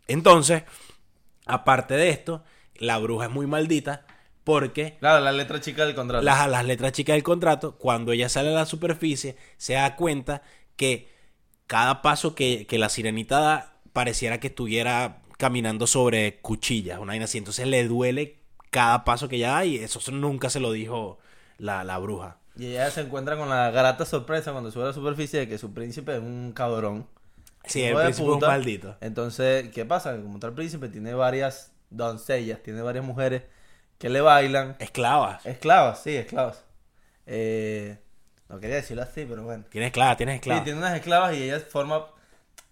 Entonces, 0.08 0.64
Aparte 1.46 1.94
de 1.94 2.10
esto, 2.10 2.44
la 2.76 2.98
bruja 2.98 3.26
es 3.26 3.30
muy 3.32 3.46
maldita 3.46 4.06
porque 4.44 4.96
Claro, 5.00 5.24
la 5.24 5.32
letra 5.32 5.60
chica 5.60 5.84
del 5.86 5.94
contrato. 5.94 6.24
las, 6.24 6.48
las 6.48 6.64
letras 6.64 6.92
chicas 6.92 7.14
del 7.14 7.22
contrato, 7.22 7.76
cuando 7.78 8.12
ella 8.12 8.28
sale 8.28 8.50
a 8.50 8.52
la 8.52 8.66
superficie, 8.66 9.36
se 9.56 9.74
da 9.74 9.96
cuenta 9.96 10.42
que 10.76 11.08
cada 11.72 12.02
paso 12.02 12.34
que, 12.34 12.66
que 12.66 12.76
la 12.76 12.90
sirenita 12.90 13.40
da 13.40 13.72
pareciera 13.94 14.38
que 14.38 14.48
estuviera 14.48 15.22
caminando 15.38 15.86
sobre 15.86 16.36
cuchillas, 16.40 16.98
una 16.98 17.12
vaina 17.12 17.24
así. 17.24 17.38
Entonces 17.38 17.66
le 17.66 17.88
duele 17.88 18.40
cada 18.68 19.04
paso 19.04 19.26
que 19.26 19.36
ella 19.36 19.52
da 19.52 19.64
y 19.64 19.76
eso 19.78 19.98
nunca 20.12 20.50
se 20.50 20.60
lo 20.60 20.70
dijo 20.70 21.18
la, 21.56 21.82
la 21.82 21.96
bruja. 21.96 22.36
Y 22.58 22.66
ella 22.66 22.90
se 22.90 23.00
encuentra 23.00 23.38
con 23.38 23.48
la 23.48 23.70
grata 23.70 24.04
sorpresa 24.04 24.52
cuando 24.52 24.70
sube 24.70 24.82
a 24.82 24.88
la 24.88 24.92
superficie 24.92 25.40
de 25.40 25.48
que 25.48 25.56
su 25.56 25.72
príncipe 25.72 26.12
es 26.12 26.20
un 26.20 26.52
cabrón. 26.52 27.06
Sí, 27.64 27.80
el 27.80 27.94
príncipe 27.94 28.28
es 28.28 28.34
un 28.34 28.40
maldito. 28.40 28.96
Entonces, 29.00 29.70
¿qué 29.70 29.86
pasa? 29.86 30.20
Como 30.20 30.38
tal 30.40 30.52
príncipe 30.52 30.90
tiene 30.90 31.14
varias 31.14 31.72
doncellas, 31.88 32.62
tiene 32.62 32.82
varias 32.82 33.06
mujeres 33.06 33.44
que 33.96 34.10
le 34.10 34.20
bailan. 34.20 34.76
Esclavas. 34.78 35.46
Esclavas, 35.46 36.02
sí, 36.02 36.16
esclavas. 36.16 36.66
Eh, 37.24 37.96
no 38.52 38.60
quería 38.60 38.76
decirlo 38.76 39.02
así, 39.02 39.24
pero 39.28 39.42
bueno. 39.42 39.64
Tienes 39.70 39.88
esclavas, 39.88 40.16
tienes 40.16 40.34
Sí, 40.34 40.38
esclavas. 40.40 40.64
tiene 40.64 40.78
unas 40.78 40.94
esclavas 40.94 41.34
y 41.34 41.42
ella 41.42 41.58
forma, 41.60 42.06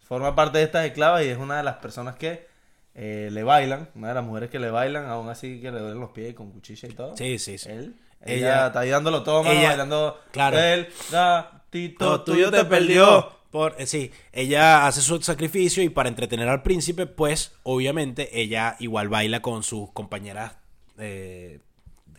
forma 0.07 0.35
parte 0.37 0.59
de 0.59 0.65
estas 0.65 0.87
esclavas 0.87 1.25
y 1.25 1.29
es 1.29 1.39
una 1.39 1.57
de 1.57 1.63
las 1.65 1.77
personas 1.77 2.15
que 2.17 2.47
eh, 2.95 3.29
le 3.33 3.43
bailan, 3.45 3.89
una 3.95 4.09
de 4.09 4.15
las 4.15 4.25
mujeres 4.25 4.51
que 4.51 4.59
le 4.59 4.71
bailan, 4.71 5.07
aún 5.09 5.29
así 5.29 5.61
que 5.61 5.71
le 5.71 5.79
duelen 5.81 6.01
los 6.01 6.11
pies 6.11 6.35
con 6.35 6.51
cuchilla 6.53 6.89
y 6.89 6.93
todo. 6.93 7.17
Sí, 7.17 7.39
sí, 7.39 7.57
sí. 7.59 7.69
Él, 7.71 7.95
Ella- 8.23 8.35
ella, 8.37 8.67
está 8.67 8.81
ahí 8.81 8.91
dándolo 8.91 9.23
todo, 9.23 9.43
mano, 9.43 9.59
ella- 9.59 9.69
bailando. 9.69 10.21
claro. 10.33 10.59
El 10.59 10.89
gatito 11.11 12.23
tuyo 12.23 12.51
te 12.51 12.65
perdió. 12.65 13.39
Por, 13.51 13.75
eh, 13.79 13.87
sí, 13.87 14.13
ella 14.33 14.87
hace 14.87 15.01
su 15.01 15.21
sacrificio 15.23 15.83
y 15.83 15.89
para 15.89 16.09
entretener 16.09 16.49
al 16.49 16.63
príncipe, 16.63 17.07
pues 17.07 17.53
obviamente 17.65 18.41
ella 18.41 18.77
igual 18.79 19.09
baila 19.09 19.41
con 19.43 19.63
sus 19.65 19.91
compañeras 19.93 20.53
eh, 20.99 21.59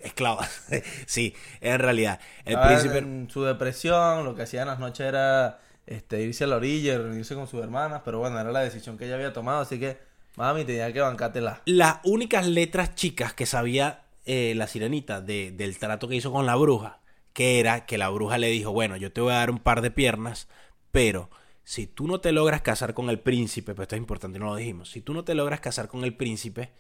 esclavas. 0.03 0.65
sí, 1.05 1.34
en 1.62 1.79
realidad. 1.79 2.20
El 2.46 2.60
príncipe... 2.60 2.98
en 3.00 3.29
su 3.29 3.43
depresión, 3.43 4.25
lo 4.25 4.36
que 4.36 4.43
hacía 4.43 4.62
en 4.62 4.67
las 4.67 4.79
noches 4.79 5.05
era 5.08 5.60
este, 5.86 6.22
irse 6.22 6.43
a 6.43 6.48
la 6.48 6.58
orilla, 6.58 6.98
reunirse 6.98 7.36
con 7.36 7.48
sus 7.48 7.62
hermanas, 7.63 8.01
pero 8.05 8.20
bueno, 8.20 8.39
era 8.39 8.51
la 8.51 8.62
decisión 8.62 8.98
que 8.98 9.05
ella 9.05 9.15
había 9.15 9.34
tomado, 9.34 9.62
así 9.62 9.79
que 9.79 9.98
mami 10.36 10.63
tenía 10.65 10.91
que 10.93 11.01
bancártela. 11.01 11.62
Las 11.65 11.98
únicas 12.03 12.48
letras 12.48 12.96
chicas 12.96 13.34
que 13.34 13.46
sabía 13.46 14.03
eh, 14.25 14.53
la 14.55 14.67
sirenita 14.67 15.22
de- 15.22 15.51
del 15.51 15.77
trato 15.79 16.08
que 16.08 16.15
hizo 16.15 16.31
con 16.31 16.46
la 16.46 16.55
bruja, 16.55 17.00
que 17.34 17.60
era 17.60 17.86
que 17.86 17.98
la 17.98 18.10
bruja 18.10 18.38
le 18.38 18.50
dijo, 18.50 18.72
bueno, 18.72 18.96
yo 18.98 19.12
te 19.12 19.22
voy 19.22 19.34
a 19.34 19.38
dar 19.38 19.51
un 19.51 19.60
par 19.60 19.81
de 19.81 19.91
piernas, 19.91 20.48
pero 20.91 21.29
si 21.63 21.88
tú 21.88 22.08
no 22.08 22.20
te 22.22 22.31
logras 22.31 22.62
casar 22.62 22.93
con 22.93 23.10
el 23.10 23.20
príncipe, 23.20 23.74
pues 23.74 23.86
esto 23.86 23.96
es 23.96 24.00
importante, 24.01 24.39
no 24.39 24.46
lo 24.48 24.55
dijimos, 24.55 24.89
si 24.91 25.01
tú 25.01 25.13
no 25.13 25.24
te 25.24 25.36
logras 25.36 25.60
casar 25.60 25.88
con 25.88 26.03
el 26.03 26.15
príncipe, 26.15 26.72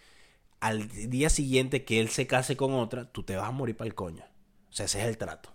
al 0.61 0.87
día 1.09 1.29
siguiente 1.29 1.83
que 1.83 1.99
él 1.99 2.07
se 2.09 2.25
case 2.27 2.55
con 2.55 2.73
otra, 2.73 3.11
tú 3.11 3.23
te 3.23 3.35
vas 3.35 3.47
a 3.49 3.51
morir 3.51 3.75
para 3.75 3.87
el 3.89 3.95
coño. 3.95 4.23
O 4.69 4.73
sea, 4.73 4.85
ese 4.85 5.01
es 5.01 5.07
el 5.07 5.17
trato. 5.17 5.49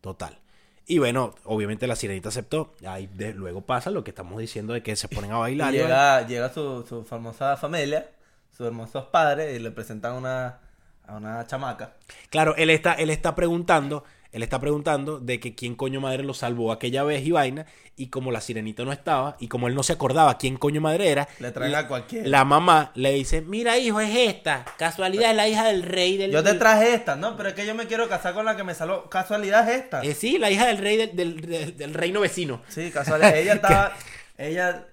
Total. 0.00 0.38
Y 0.86 0.98
bueno, 0.98 1.34
obviamente 1.44 1.86
la 1.86 1.96
sirenita 1.96 2.28
aceptó. 2.28 2.74
Ahí 2.86 3.08
de- 3.08 3.34
luego 3.34 3.62
pasa 3.62 3.90
lo 3.90 4.04
que 4.04 4.10
estamos 4.10 4.38
diciendo 4.38 4.72
de 4.72 4.82
que 4.82 4.94
se 4.96 5.08
ponen 5.08 5.32
a 5.32 5.38
bailar. 5.38 5.74
y 5.74 5.78
llega, 5.78 6.26
llega 6.26 6.52
su, 6.52 6.86
su 6.88 7.04
famosa 7.04 7.56
familia, 7.56 8.10
sus 8.56 8.66
hermosos 8.66 9.06
padres, 9.06 9.54
y 9.56 9.58
le 9.62 9.70
presentan 9.70 10.14
una, 10.14 10.60
a 11.06 11.16
una 11.16 11.46
chamaca. 11.46 11.96
Claro, 12.30 12.54
él 12.56 12.70
está, 12.70 12.94
él 12.94 13.10
está 13.10 13.34
preguntando, 13.34 14.04
él 14.32 14.42
está 14.42 14.60
preguntando 14.60 15.18
de 15.20 15.40
que 15.40 15.54
quién 15.54 15.74
coño 15.74 16.00
madre 16.00 16.22
lo 16.22 16.34
salvó 16.34 16.70
aquella 16.72 17.02
vez 17.02 17.26
y 17.26 17.30
vaina, 17.32 17.64
y 17.96 18.08
como 18.08 18.30
la 18.30 18.40
sirenita 18.40 18.84
no 18.84 18.92
estaba, 18.92 19.36
y 19.40 19.48
como 19.48 19.68
él 19.68 19.74
no 19.74 19.82
se 19.82 19.92
acordaba 19.94 20.36
quién 20.38 20.56
coño 20.56 20.80
madre 20.80 21.10
era, 21.10 21.28
Le 21.40 21.50
traen 21.50 21.72
la, 21.72 21.78
a 21.80 21.88
cualquiera. 21.88 22.28
la 22.28 22.44
mamá 22.44 22.92
le 22.94 23.12
dice, 23.12 23.40
mira 23.40 23.78
hijo, 23.78 24.00
es 24.00 24.14
esta, 24.14 24.64
casualidad 24.76 25.30
es 25.30 25.36
la 25.36 25.48
hija 25.48 25.64
del 25.66 25.82
rey 25.82 26.16
del... 26.16 26.30
Yo 26.30 26.42
te 26.44 26.54
traje 26.54 26.94
esta, 26.94 27.16
¿no? 27.16 27.36
Pero 27.36 27.48
es 27.48 27.54
que 27.54 27.66
yo 27.66 27.74
me 27.74 27.86
quiero 27.86 28.08
casar 28.08 28.34
con 28.34 28.44
la 28.44 28.54
que 28.56 28.64
me 28.64 28.74
salvó. 28.74 29.08
Casualidad 29.08 29.68
es 29.68 29.82
esta. 29.82 30.02
Eh, 30.02 30.14
sí, 30.14 30.38
la 30.38 30.50
hija 30.50 30.66
del 30.66 30.78
rey 30.78 30.96
del, 30.96 31.16
del- 31.16 31.40
del- 31.40 31.76
del 31.76 31.94
reino 31.94 32.20
vecino. 32.20 32.60
Sí, 32.68 32.90
casualidad. 32.90 33.34
Ella 33.36 33.54
estaba. 33.54 33.94
ella, 34.36 34.86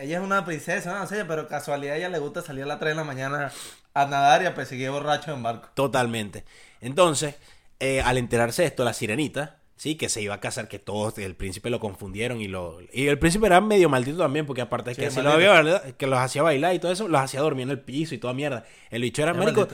ella 0.00 0.18
es 0.18 0.24
una 0.24 0.44
princesa, 0.44 0.98
no 0.98 1.06
sé, 1.06 1.24
pero 1.26 1.46
casualidad 1.46 1.94
a 1.94 1.98
ella 1.98 2.08
le 2.08 2.18
gusta 2.18 2.42
salir 2.42 2.64
a 2.64 2.66
las 2.66 2.80
3 2.80 2.92
de 2.92 2.96
la 2.96 3.04
mañana 3.04 3.52
a 3.94 4.06
nadar 4.06 4.42
y 4.42 4.46
a 4.46 4.54
perseguir 4.54 4.90
borrachos 4.90 5.28
en 5.34 5.42
barco. 5.42 5.68
Totalmente. 5.74 6.44
Entonces, 6.80 7.36
eh, 7.80 8.00
al 8.02 8.18
enterarse 8.18 8.62
de 8.62 8.68
esto, 8.68 8.84
la 8.84 8.92
sirenita, 8.92 9.56
sí, 9.76 9.94
que 9.96 10.08
se 10.08 10.20
iba 10.22 10.34
a 10.34 10.40
casar, 10.40 10.66
que 10.68 10.78
todos, 10.78 11.16
el 11.18 11.36
príncipe 11.36 11.70
lo 11.70 11.78
confundieron 11.80 12.40
y 12.40 12.48
lo... 12.48 12.78
Y 12.92 13.06
el 13.06 13.18
príncipe 13.18 13.46
era 13.46 13.60
medio 13.60 13.88
maldito 13.88 14.18
también, 14.18 14.46
porque 14.46 14.62
aparte 14.62 14.94
Sí, 14.94 15.00
que, 15.00 15.06
así 15.06 15.16
maldito. 15.16 15.30
lo 15.46 15.52
había, 15.52 15.62
¿verdad? 15.62 15.94
que 15.96 16.06
los 16.06 16.18
hacía 16.18 16.42
bailar 16.42 16.74
y 16.74 16.78
todo 16.80 16.90
eso, 16.92 17.06
los 17.08 17.20
hacía 17.20 17.40
dormir 17.40 17.64
en 17.64 17.70
el 17.70 17.80
piso 17.80 18.14
y 18.14 18.18
toda 18.18 18.32
mierda. 18.34 18.64
El 18.90 19.02
bicho 19.02 19.22
era 19.22 19.34
marico. 19.34 19.68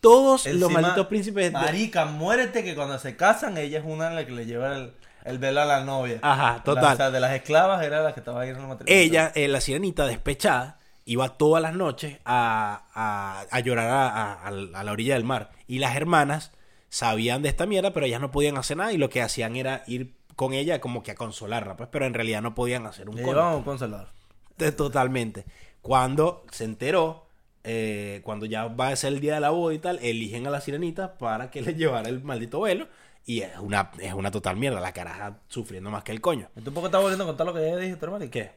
Todos 0.00 0.46
los 0.46 0.70
malditos 0.72 1.06
príncipes... 1.08 1.44
de- 1.44 1.50
Marica, 1.50 2.06
muérete 2.06 2.64
que 2.64 2.74
cuando 2.74 2.98
se 2.98 3.16
casan, 3.16 3.58
ella 3.58 3.80
es 3.80 3.84
una 3.86 4.08
de 4.08 4.14
las 4.14 4.24
que 4.24 4.32
le 4.32 4.46
lleva 4.46 4.74
el, 4.74 4.94
el 5.26 5.38
velo 5.38 5.60
a 5.60 5.66
la 5.66 5.84
novia. 5.84 6.18
Ajá, 6.22 6.62
total. 6.64 6.82
La- 6.84 6.92
o 6.94 6.96
sea, 6.96 7.10
de 7.10 7.20
las 7.20 7.32
esclavas 7.32 7.84
era 7.84 8.00
la 8.00 8.14
que 8.14 8.20
estaba 8.20 8.40
ahí 8.40 8.48
en 8.48 8.56
el 8.56 8.62
matrimonio. 8.66 8.98
Ella, 8.98 9.30
eh, 9.34 9.46
la 9.48 9.60
sirenita 9.60 10.06
despechada, 10.06 10.78
iba 11.04 11.36
todas 11.36 11.60
las 11.62 11.74
noches 11.74 12.16
a, 12.24 12.84
a- 12.94 13.44
a 13.50 13.60
llorar 13.60 13.88
a- 13.90 14.46
a 14.46 14.50
la 14.84 14.90
orilla 14.92 15.14
del 15.14 15.24
mar. 15.24 15.50
Y 15.66 15.80
las 15.80 15.94
hermanas 15.96 16.52
sabían 16.90 17.40
de 17.42 17.48
esta 17.48 17.64
mierda, 17.64 17.92
pero 17.94 18.04
ellas 18.04 18.20
no 18.20 18.30
podían 18.30 18.58
hacer 18.58 18.76
nada 18.76 18.92
y 18.92 18.98
lo 18.98 19.08
que 19.08 19.22
hacían 19.22 19.56
era 19.56 19.82
ir 19.86 20.14
con 20.36 20.52
ella 20.52 20.80
como 20.80 21.02
que 21.02 21.12
a 21.12 21.14
consolarla, 21.14 21.76
pues, 21.76 21.88
pero 21.90 22.04
en 22.04 22.12
realidad 22.14 22.42
no 22.42 22.54
podían 22.54 22.86
hacer 22.86 23.08
un 23.08 23.16
consolador. 23.64 24.08
Te- 24.56 24.72
Totalmente. 24.72 25.46
Cuando 25.80 26.44
se 26.50 26.64
enteró, 26.64 27.26
eh, 27.64 28.20
cuando 28.24 28.44
ya 28.46 28.66
va 28.66 28.88
a 28.88 28.96
ser 28.96 29.14
el 29.14 29.20
día 29.20 29.34
de 29.34 29.40
la 29.40 29.50
boda 29.50 29.72
y 29.74 29.78
tal, 29.78 29.98
eligen 30.02 30.46
a 30.46 30.50
la 30.50 30.60
sirenita 30.60 31.16
para 31.16 31.50
que 31.50 31.62
le 31.62 31.74
llevara 31.74 32.08
el 32.08 32.22
maldito 32.22 32.60
velo. 32.60 32.88
Y 33.26 33.42
es 33.42 33.56
una, 33.58 33.90
es 34.00 34.12
una 34.14 34.30
total 34.30 34.56
mierda, 34.56 34.80
la 34.80 34.92
caraja 34.92 35.38
sufriendo 35.48 35.90
más 35.90 36.02
que 36.04 36.12
el 36.12 36.20
coño. 36.20 36.48
¿Y 36.56 36.62
tú 36.62 36.72
por 36.72 36.82
qué 36.82 36.86
estás 36.86 37.00
volviendo 37.02 37.24
a 37.24 37.26
contar 37.28 37.46
lo 37.46 37.54
que 37.54 37.66
ella 37.66 37.76
dijo, 37.76 37.96
tu 37.98 38.04
hermano? 38.06 38.24
¿Y 38.24 38.28
¿Qué? 38.30 38.50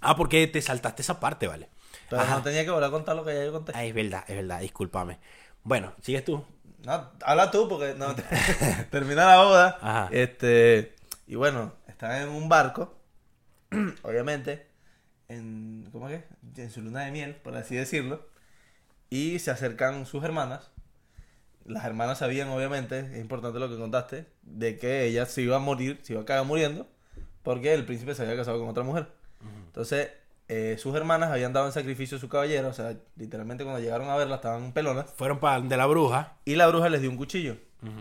Ah, 0.00 0.14
porque 0.14 0.46
te 0.46 0.60
saltaste 0.60 1.00
esa 1.02 1.18
parte, 1.20 1.46
¿vale? 1.48 1.68
Pero 2.10 2.20
Ajá. 2.20 2.36
no 2.36 2.42
tenía 2.42 2.64
que 2.64 2.70
volver 2.70 2.88
a 2.88 2.90
contar 2.90 3.16
lo 3.16 3.24
que 3.24 3.34
ya 3.34 3.44
yo 3.46 3.52
conté. 3.52 3.72
Ah, 3.74 3.82
es 3.84 3.94
verdad, 3.94 4.22
es 4.28 4.36
verdad, 4.36 4.60
discúlpame. 4.60 5.18
Bueno, 5.62 5.94
sigues 6.02 6.24
tú. 6.24 6.44
No, 6.84 7.10
habla 7.24 7.50
tú 7.50 7.68
porque 7.68 7.94
no, 7.94 8.14
termina 8.90 9.26
la 9.26 9.42
boda. 9.42 9.78
Ajá. 9.80 10.08
Este, 10.12 10.94
y 11.26 11.34
bueno, 11.34 11.72
están 11.88 12.22
en 12.22 12.28
un 12.28 12.48
barco, 12.48 12.94
obviamente, 14.02 14.66
en, 15.28 15.88
¿cómo 15.92 16.08
es 16.08 16.22
que? 16.54 16.62
En 16.62 16.70
su 16.70 16.82
luna 16.82 17.00
de 17.00 17.10
miel, 17.10 17.36
por 17.36 17.56
así 17.56 17.74
decirlo. 17.74 18.28
Y 19.10 19.38
se 19.38 19.50
acercan 19.50 20.06
sus 20.06 20.24
hermanas. 20.24 20.70
Las 21.64 21.84
hermanas 21.84 22.18
sabían, 22.18 22.48
obviamente, 22.48 22.98
es 22.98 23.18
importante 23.18 23.58
lo 23.58 23.70
que 23.70 23.78
contaste, 23.78 24.26
de 24.42 24.78
que 24.78 25.04
ella 25.04 25.24
se 25.24 25.40
iba 25.42 25.56
a 25.56 25.60
morir, 25.60 25.98
se 26.02 26.12
iba 26.12 26.22
a 26.22 26.26
caer 26.26 26.44
muriendo, 26.44 26.86
porque 27.42 27.72
el 27.72 27.86
príncipe 27.86 28.14
se 28.14 28.22
había 28.22 28.36
casado 28.36 28.58
con 28.58 28.68
otra 28.68 28.82
mujer. 28.82 29.08
Entonces, 29.66 30.10
eh, 30.48 30.76
sus 30.78 30.94
hermanas 30.94 31.30
habían 31.30 31.52
dado 31.52 31.66
en 31.66 31.72
sacrificio 31.72 32.18
a 32.18 32.20
su 32.20 32.28
caballero, 32.28 32.68
o 32.68 32.72
sea, 32.72 32.96
literalmente 33.16 33.64
cuando 33.64 33.80
llegaron 33.80 34.08
a 34.10 34.16
verla 34.16 34.36
estaban 34.36 34.72
pelonas. 34.72 35.06
Fueron 35.16 35.38
para 35.40 35.60
de 35.60 35.76
la 35.76 35.86
bruja. 35.86 36.34
Y 36.44 36.56
la 36.56 36.66
bruja 36.66 36.88
les 36.88 37.00
dio 37.00 37.10
un 37.10 37.16
cuchillo. 37.16 37.56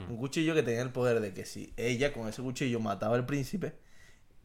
Un 0.10 0.16
cuchillo 0.16 0.54
que 0.54 0.64
tenía 0.64 0.82
el 0.82 0.92
poder 0.92 1.20
de 1.20 1.34
que 1.34 1.46
si 1.46 1.74
ella 1.76 2.14
con 2.14 2.30
ese 2.30 2.42
cuchillo 2.42 2.80
mataba 2.80 3.16
al 3.18 3.26
príncipe 3.26 3.74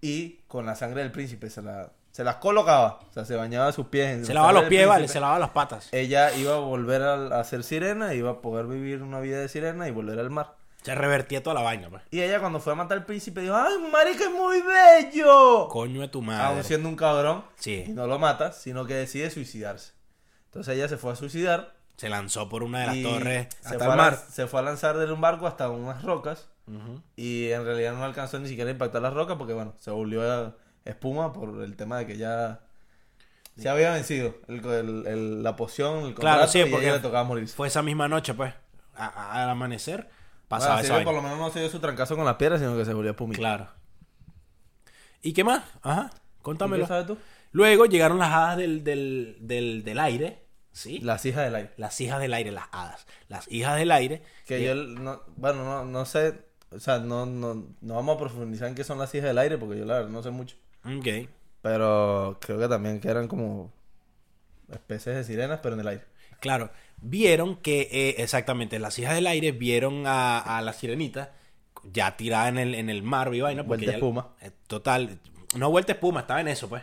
y 0.01 0.41
con 0.49 0.67
la 0.67 0.75
sangre 0.75 1.03
del 1.03 1.13
príncipe 1.13 1.49
se, 1.49 1.63
la, 1.63 1.93
se 2.11 2.25
las 2.25 2.37
colocaba, 2.37 2.99
o 3.09 3.13
sea, 3.13 3.25
se 3.25 3.37
bañaba 3.37 3.71
sus 3.71 3.87
pies. 3.87 4.27
Se 4.27 4.35
la 4.35 4.41
lavaba 4.41 4.61
los 4.61 4.69
pies, 4.69 4.89
vale, 4.89 5.07
se 5.07 5.21
lavaba 5.21 5.39
las 5.39 5.51
patas. 5.51 5.91
Ella 5.93 6.35
iba 6.35 6.57
a 6.57 6.59
volver 6.59 7.03
a, 7.03 7.39
a 7.39 7.45
ser 7.45 7.63
sirena, 7.63 8.15
iba 8.15 8.31
a 8.31 8.41
poder 8.41 8.67
vivir 8.67 9.01
una 9.01 9.21
vida 9.21 9.39
de 9.39 9.49
sirena 9.49 9.87
y 9.87 9.93
volver 9.93 10.19
al 10.19 10.31
mar. 10.31 10.57
Se 10.89 10.95
revertía 10.95 11.43
toda 11.43 11.55
la 11.55 11.63
vaina, 11.63 11.91
pues. 11.91 12.03
Y 12.11 12.21
ella 12.23 12.41
cuando 12.41 12.61
fue 12.61 12.73
a 12.73 12.77
matar 12.77 12.99
al 12.99 13.05
príncipe 13.05 13.41
dijo, 13.43 13.55
¡ay, 13.55 13.75
marica, 13.93 14.25
es 14.25 14.31
muy 14.31 14.63
bello! 14.63 15.69
Coño 15.69 16.01
de 16.01 16.09
tu 16.09 16.19
Aún 16.19 16.27
madre. 16.27 16.63
siendo 16.63 16.89
un 16.89 16.97
cabrón. 16.97 17.45
Sí. 17.57 17.85
Y 17.89 17.93
no 17.93 18.07
lo 18.07 18.19
mata, 18.19 18.53
sino 18.53 18.87
que 18.87 18.95
decide 18.95 19.31
suicidarse. 19.31 19.93
Entonces 20.47 20.75
ella 20.77 20.89
se 20.89 20.97
fue 20.97 21.13
a 21.13 21.17
suicidar 21.17 21.75
Se 21.97 22.09
lanzó 22.09 22.49
por 22.49 22.63
una 22.63 22.81
de 22.81 22.87
las 22.87 23.03
torres 23.03 23.49
se 23.61 23.69
hasta 23.69 23.79
fue, 23.85 23.87
el 23.87 23.93
a 23.93 23.97
mar. 23.97 24.19
se 24.31 24.47
fue 24.47 24.61
a 24.61 24.63
lanzar 24.63 24.97
de 24.97 25.13
un 25.13 25.21
barco 25.21 25.47
hasta 25.47 25.69
unas 25.69 26.03
rocas 26.03 26.49
y 27.17 27.51
en 27.51 27.65
realidad 27.65 27.95
no 27.95 28.05
alcanzó 28.05 28.39
ni 28.39 28.49
siquiera 28.49 28.69
a 28.69 28.73
impactar 28.73 29.01
las 29.03 29.13
rocas 29.15 29.37
porque 29.39 29.53
bueno, 29.55 29.75
se 29.79 29.91
volvió 29.91 30.23
a 30.31 30.55
espuma 30.85 31.33
por 31.33 31.63
el 31.63 31.77
tema 31.77 31.99
de 31.99 32.07
que 32.07 32.17
ya 32.19 32.61
se 33.59 33.69
había 33.69 33.91
vencido 33.93 34.35
el, 34.49 34.65
el- 34.65 35.07
el- 35.07 35.43
la 35.43 35.57
poción, 35.57 36.05
el 36.07 36.15
Claro, 36.15 36.41
contrato 36.43 36.53
sí, 36.53 36.59
y 36.59 36.63
a 36.63 36.71
porque 36.71 36.87
ella 36.87 36.95
le 36.97 37.01
tocaba 37.03 37.25
morirse. 37.25 37.55
Fue 37.57 37.69
esa 37.69 37.83
misma 37.83 38.07
noche, 38.09 38.33
pues. 38.35 38.55
A- 38.95 39.07
a- 39.07 39.43
al 39.43 39.51
amanecer 39.51 40.09
pasaba 40.49 40.81
Bueno, 40.81 40.95
esa 40.97 41.05
por 41.05 41.15
lo 41.15 41.23
menos 41.23 41.39
no 41.39 41.51
se 41.51 41.61
dio 41.61 41.69
su 41.69 41.79
trancazo 41.81 42.17
con 42.17 42.25
las 42.25 42.37
piedras, 42.37 42.61
sino 42.61 42.77
que 42.77 42.85
se 42.85 42.93
volvió 42.95 43.11
espumita. 43.13 43.39
Claro. 43.39 43.69
¿Y 45.23 45.33
qué 45.33 45.45
más? 45.45 45.63
Ajá. 45.83 46.11
¿Y 46.13 46.43
Contámelo. 46.43 46.85
¿Qué 46.85 46.89
sabes 46.89 47.07
tú? 47.07 47.19
Luego 47.53 47.87
llegaron 47.87 48.19
las 48.19 48.33
hadas 48.33 48.57
del, 48.59 48.85
del, 48.85 49.37
del, 49.41 49.83
del 49.85 49.99
aire. 49.99 50.45
¿Sí? 50.73 50.99
Las 51.01 51.25
hijas 51.25 51.45
del 51.45 51.55
aire. 51.57 51.73
Las 51.77 52.01
hijas 52.01 52.21
del 52.21 52.33
aire, 52.35 52.53
las 52.53 52.67
hadas. 52.73 53.07
Las 53.29 53.51
hijas 53.51 53.77
del 53.77 53.91
aire. 53.91 54.23
Que 54.47 54.61
Y- 54.61 54.65
yo, 54.67 54.75
no, 54.75 55.23
bueno, 55.37 55.65
no, 55.65 55.85
no 55.85 56.05
sé, 56.05 56.41
o 56.71 56.79
sea, 56.79 56.99
no, 57.01 57.27
no, 57.27 57.67
no 57.81 57.95
vamos 57.95 58.15
a 58.17 58.19
profundizar 58.19 58.69
en 58.69 58.75
qué 58.75 58.85
son 58.85 58.99
las 58.99 59.13
hijas 59.15 59.27
del 59.29 59.39
aire 59.39 59.59
porque 59.59 59.79
yo 59.79 59.85
la 59.85 59.95
verdad 59.95 60.11
no 60.11 60.23
sé 60.23 60.31
mucho. 60.31 60.57
Ok. 60.85 61.29
Pero 61.63 62.39
creo 62.41 62.59
que 62.59 62.69
también 62.69 63.01
que 63.01 63.09
eran 63.09 63.27
como 63.27 63.73
especies 64.71 65.17
de 65.17 65.25
sirenas, 65.25 65.59
pero 65.63 65.75
en 65.75 65.81
el 65.81 65.89
aire. 65.89 66.05
Claro, 66.41 66.71
vieron 67.01 67.57
que, 67.57 67.89
eh, 67.91 68.15
exactamente, 68.23 68.79
las 68.79 68.99
hijas 68.99 69.15
del 69.15 69.27
aire 69.27 69.53
vieron 69.53 70.07
a, 70.07 70.39
a 70.39 70.63
la 70.63 70.73
sirenita 70.73 71.33
ya 71.93 72.17
tirada 72.17 72.49
en 72.49 72.59
el, 72.59 72.75
en 72.75 72.91
el 72.91 73.03
mar, 73.03 73.31
viva, 73.31 73.53
¿no? 73.55 73.65
Vuelta 73.65 73.87
ya- 73.87 73.93
espuma. 73.93 74.29
eh, 74.43 74.51
total, 74.67 75.19
no 75.57 75.71
vuelta 75.71 75.93
espuma, 75.93 76.21
estaba 76.21 76.41
en 76.41 76.49
eso, 76.49 76.69
pues. 76.69 76.83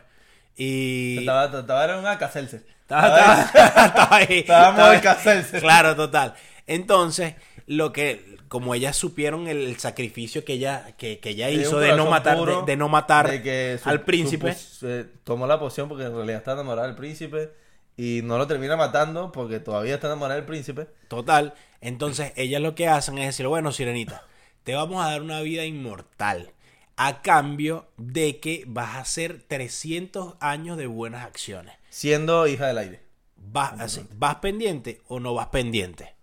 Y... 0.58 1.18
Estaba, 1.20 1.60
estaba 1.60 1.86
en 1.94 2.00
una 2.00 2.18
caselce. 2.18 2.62
Estaba, 2.82 3.42
estaba- 3.42 3.86
estaba 3.88 4.16
ahí. 4.18 4.26
Estábamos 4.40 4.94
estaba- 4.96 5.34
en. 5.34 5.62
Claro, 5.62 5.96
total. 5.96 6.34
Entonces, 6.68 7.36
lo 7.68 7.92
que, 7.92 8.38
como 8.48 8.74
ellas 8.74 8.96
supieron 8.96 9.48
el, 9.48 9.68
el 9.68 9.78
sacrificio 9.80 10.46
que 10.46 10.54
ella, 10.54 10.94
que, 10.98 11.20
que 11.20 11.30
ella 11.32 11.50
hizo 11.50 11.80
de 11.80 11.96
no 11.96 12.10
matar, 12.10 12.38
de, 12.40 12.64
de 12.66 12.78
no 12.78 12.88
matar 12.90 13.30
de 13.30 13.42
que 13.42 13.80
su- 13.84 13.90
al 13.90 14.02
príncipe. 14.02 14.54
su- 14.56 14.88
eh, 14.88 15.06
tomó 15.24 15.46
la 15.46 15.60
poción 15.60 15.90
porque 15.90 16.06
en 16.06 16.16
realidad 16.16 16.38
está 16.38 16.54
enamorada 16.54 16.88
del 16.88 16.96
príncipe 16.96 17.52
y 17.98 18.22
no 18.24 18.38
lo 18.38 18.48
termina 18.48 18.76
matando 18.76 19.32
porque 19.32 19.60
todavía 19.60 19.96
está 19.96 20.08
enamorada 20.08 20.36
del 20.36 20.46
príncipe. 20.46 20.88
Total. 21.08 21.54
Entonces, 21.82 22.34
ellas 22.36 22.62
lo 22.62 22.76
que 22.76 22.88
hacen 22.88 23.18
es 23.18 23.28
decir, 23.28 23.48
bueno, 23.48 23.72
Sirenita, 23.72 24.24
te 24.64 24.74
vamos 24.76 25.04
a 25.06 25.10
dar 25.12 25.22
una 25.22 25.42
vida 25.42 25.66
inmortal. 25.66 26.52
A 26.98 27.22
cambio 27.22 27.88
de 27.98 28.40
que 28.40 28.64
vas 28.68 28.96
a 28.96 29.00
hacer 29.00 29.42
300 29.48 30.36
años 30.40 30.78
de 30.78 30.88
buenas 30.88 31.26
acciones. 31.26 31.76
Siendo 31.90 32.48
hija 32.48 32.68
del 32.68 32.78
aire. 32.78 33.02
¿Vas, 33.36 33.80
así, 33.80 34.06
¿vas 34.16 34.36
pendiente 34.38 35.02
o 35.08 35.20
no 35.20 35.34
vas 35.34 35.48
pendiente? 35.48 36.16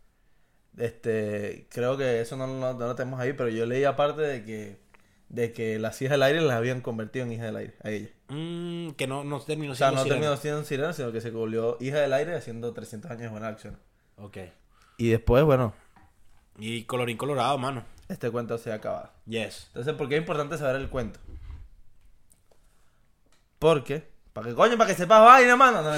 Este, 0.76 1.66
creo 1.70 1.96
que 1.98 2.20
eso 2.22 2.36
no, 2.36 2.46
no- 2.46 2.72
no 2.72 2.86
lo 2.86 2.94
tenemos 2.94 3.20
ahí, 3.20 3.34
pero 3.34 3.48
yo 3.50 3.66
leí 3.66 3.84
aparte 3.84 4.22
de 4.22 4.44
que 4.44 4.78
de 5.32 5.52
que 5.52 5.78
las 5.80 6.00
hijas 6.00 6.12
del 6.12 6.22
aire 6.22 6.40
las 6.40 6.56
habían 6.56 6.80
convertido 6.82 7.24
en 7.26 7.32
hijas 7.32 7.46
del 7.46 7.56
aire 7.56 7.74
a 7.82 7.90
ella. 7.90 8.08
Mm, 8.28 8.90
que 8.92 9.06
no, 9.08 9.24
no 9.24 9.40
terminó 9.40 9.72
O 9.72 9.74
sea, 9.74 9.88
siendo 9.88 9.96
no 10.00 10.04
sirena. 10.04 10.20
terminó 10.20 10.40
siendo 10.40 10.64
sirena, 10.64 10.92
sino 10.92 11.10
que 11.10 11.20
se 11.20 11.30
volvió 11.30 11.76
hija 11.80 11.98
del 11.98 12.12
aire 12.12 12.36
haciendo 12.36 12.72
300 12.72 13.10
años 13.10 13.22
de 13.22 13.28
buena 13.28 13.48
acción. 13.48 13.78
Ok. 14.16 14.36
Y 14.98 15.08
después, 15.08 15.42
bueno, 15.42 15.74
Y 16.58 16.84
colorín 16.84 17.16
colorado, 17.16 17.56
mano. 17.58 17.84
este 18.08 18.30
cuento 18.30 18.56
se 18.58 18.70
ha 18.72 18.74
acabado. 18.76 19.10
Yes. 19.26 19.64
Entonces, 19.68 19.94
¿por 19.94 20.08
qué 20.08 20.16
es 20.16 20.20
importante 20.20 20.56
saber 20.58 20.76
el 20.76 20.88
cuento? 20.90 21.18
Porque, 23.58 24.08
para 24.32 24.48
que 24.48 24.54
coño, 24.54 24.76
para 24.76 24.90
que 24.90 24.96
sepas 24.96 25.24
vaina, 25.24 25.56
mano. 25.56 25.82
No, 25.82 25.90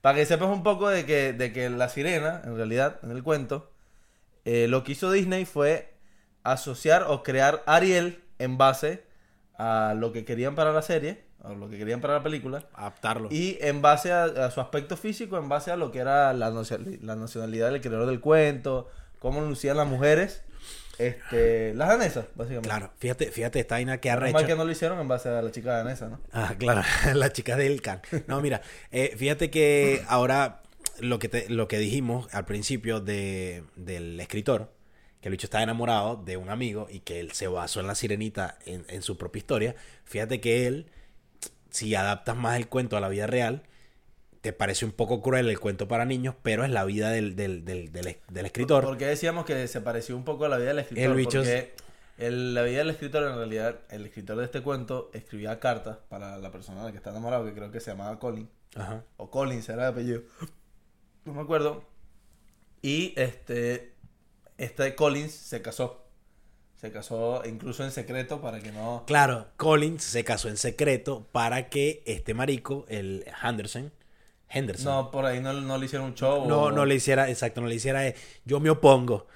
para 0.00 0.14
que 0.18 0.26
sepas 0.26 0.48
un 0.48 0.62
poco 0.62 0.88
de 0.88 1.06
que, 1.06 1.32
de 1.32 1.52
que 1.52 1.70
la 1.70 1.88
sirena, 1.88 2.42
en 2.44 2.56
realidad, 2.56 3.00
en 3.02 3.10
el 3.10 3.22
cuento, 3.22 3.70
eh, 4.44 4.68
lo 4.68 4.84
que 4.84 4.92
hizo 4.92 5.10
Disney 5.10 5.44
fue 5.46 5.93
asociar 6.44 7.04
o 7.08 7.22
crear 7.22 7.62
Ariel 7.66 8.22
en 8.38 8.56
base 8.58 9.04
a 9.58 9.94
lo 9.96 10.12
que 10.12 10.24
querían 10.24 10.54
para 10.54 10.72
la 10.72 10.82
serie, 10.82 11.24
o 11.42 11.54
lo 11.54 11.68
que 11.68 11.76
querían 11.78 12.00
para 12.00 12.14
la 12.14 12.22
película, 12.22 12.66
Adaptarlo. 12.74 13.28
y 13.30 13.58
en 13.60 13.82
base 13.82 14.12
a, 14.12 14.24
a 14.24 14.50
su 14.50 14.60
aspecto 14.60 14.96
físico, 14.96 15.36
en 15.38 15.48
base 15.48 15.70
a 15.70 15.76
lo 15.76 15.90
que 15.92 15.98
era 15.98 16.32
la, 16.32 16.50
nacio- 16.50 16.78
la 17.02 17.16
nacionalidad 17.16 17.70
del 17.70 17.80
creador 17.80 18.06
del 18.06 18.20
cuento, 18.20 18.88
cómo 19.18 19.40
lucían 19.42 19.76
las 19.76 19.86
mujeres, 19.86 20.42
este, 20.98 21.74
las 21.74 21.88
danesas, 21.88 22.26
básicamente. 22.34 22.68
Claro, 22.68 22.92
fíjate, 22.98 23.30
fíjate 23.30 23.60
esta 23.60 23.74
vaina 23.76 23.98
que 24.00 24.10
arrecha. 24.10 24.32
mal 24.32 24.46
que 24.46 24.54
no 24.56 24.64
lo 24.64 24.70
hicieron 24.70 24.98
en 25.00 25.08
base 25.08 25.28
a 25.28 25.42
la 25.42 25.50
chica 25.50 25.72
danesa, 25.72 26.08
¿no? 26.08 26.20
Ah, 26.32 26.54
claro, 26.58 26.82
la 27.14 27.32
chica 27.32 27.56
del 27.56 27.80
can. 27.82 28.00
No, 28.26 28.40
mira, 28.40 28.60
eh, 28.90 29.14
fíjate 29.16 29.50
que 29.50 30.02
ahora 30.08 30.62
lo 31.00 31.18
que, 31.18 31.28
te- 31.28 31.48
lo 31.48 31.68
que 31.68 31.78
dijimos 31.78 32.32
al 32.32 32.44
principio 32.44 33.00
de, 33.00 33.64
del 33.76 34.18
escritor, 34.20 34.72
que 35.24 35.28
el 35.28 35.32
bicho 35.32 35.46
estaba 35.46 35.62
enamorado 35.64 36.16
de 36.16 36.36
un 36.36 36.50
amigo 36.50 36.86
y 36.90 37.00
que 37.00 37.18
él 37.18 37.32
se 37.32 37.46
basó 37.46 37.80
en 37.80 37.86
la 37.86 37.94
sirenita 37.94 38.58
en, 38.66 38.84
en 38.90 39.00
su 39.00 39.16
propia 39.16 39.38
historia, 39.38 39.74
fíjate 40.04 40.38
que 40.38 40.66
él, 40.66 40.90
si 41.70 41.94
adaptas 41.94 42.36
más 42.36 42.58
el 42.58 42.68
cuento 42.68 42.98
a 42.98 43.00
la 43.00 43.08
vida 43.08 43.26
real, 43.26 43.62
te 44.42 44.52
parece 44.52 44.84
un 44.84 44.92
poco 44.92 45.22
cruel 45.22 45.48
el 45.48 45.58
cuento 45.58 45.88
para 45.88 46.04
niños, 46.04 46.34
pero 46.42 46.62
es 46.62 46.70
la 46.70 46.84
vida 46.84 47.08
del, 47.08 47.36
del, 47.36 47.64
del, 47.64 47.90
del- 47.90 48.44
escritor. 48.44 48.84
Porque 48.84 49.06
decíamos 49.06 49.46
que 49.46 49.66
se 49.66 49.80
pareció 49.80 50.14
un 50.14 50.24
poco 50.26 50.44
a 50.44 50.50
la 50.50 50.58
vida 50.58 50.68
del 50.68 50.80
escritor. 50.80 51.04
El 51.12 51.14
bicho 51.16 51.38
porque 51.38 51.72
el- 52.18 52.52
la 52.52 52.60
vida 52.62 52.78
del 52.80 52.90
escritor, 52.90 53.22
en 53.22 53.36
realidad, 53.36 53.80
el 53.88 54.04
escritor 54.04 54.36
de 54.36 54.44
este 54.44 54.60
cuento 54.60 55.10
escribía 55.14 55.58
cartas 55.58 55.96
para 56.10 56.36
la 56.36 56.50
persona 56.52 56.80
de 56.80 56.84
la 56.88 56.90
que 56.92 56.98
está 56.98 57.08
enamorado, 57.08 57.46
que 57.46 57.54
creo 57.54 57.70
que 57.70 57.80
se 57.80 57.92
llamaba 57.92 58.18
Colin. 58.18 58.50
Ajá. 58.76 59.02
O 59.16 59.30
Collins 59.30 59.66
era 59.70 59.84
de 59.84 59.88
apellido. 59.88 60.20
No 61.24 61.32
me 61.32 61.40
acuerdo. 61.40 61.82
Y 62.82 63.14
este. 63.16 63.93
Este 64.58 64.94
Collins 64.94 65.32
se 65.32 65.62
casó. 65.62 66.00
Se 66.80 66.92
casó 66.92 67.42
incluso 67.46 67.82
en 67.84 67.90
secreto 67.90 68.40
para 68.40 68.60
que 68.60 68.70
no. 68.70 69.04
Claro, 69.06 69.48
Collins 69.56 70.02
se 70.04 70.22
casó 70.24 70.48
en 70.48 70.56
secreto 70.56 71.26
para 71.32 71.68
que 71.70 72.02
este 72.06 72.34
marico, 72.34 72.84
el 72.88 73.24
Henderson, 73.42 73.90
Henderson, 74.48 74.84
No, 74.92 75.10
por 75.10 75.24
ahí 75.24 75.40
no, 75.40 75.52
no 75.54 75.78
le 75.78 75.86
hicieron 75.86 76.08
un 76.08 76.14
show. 76.14 76.46
no, 76.46 76.64
o- 76.64 76.72
no 76.72 76.84
le 76.84 76.94
hiciera, 76.96 77.30
exacto, 77.30 77.60
no 77.62 77.68
le 77.68 77.76
hiciera, 77.76 78.06
eh, 78.06 78.14
yo 78.44 78.60
me 78.60 78.70
opongo. 78.70 79.26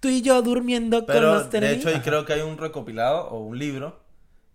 Tú 0.00 0.08
y 0.08 0.22
yo 0.22 0.42
durmiendo 0.42 0.98
con 1.06 1.06
Pero 1.06 1.34
los 1.34 1.50
de 1.50 1.72
hecho, 1.72 1.90
y 1.90 2.00
creo 2.00 2.24
que 2.24 2.32
hay 2.34 2.40
un 2.40 2.56
recopilado 2.58 3.28
o 3.28 3.38
un 3.40 3.58
libro 3.58 4.00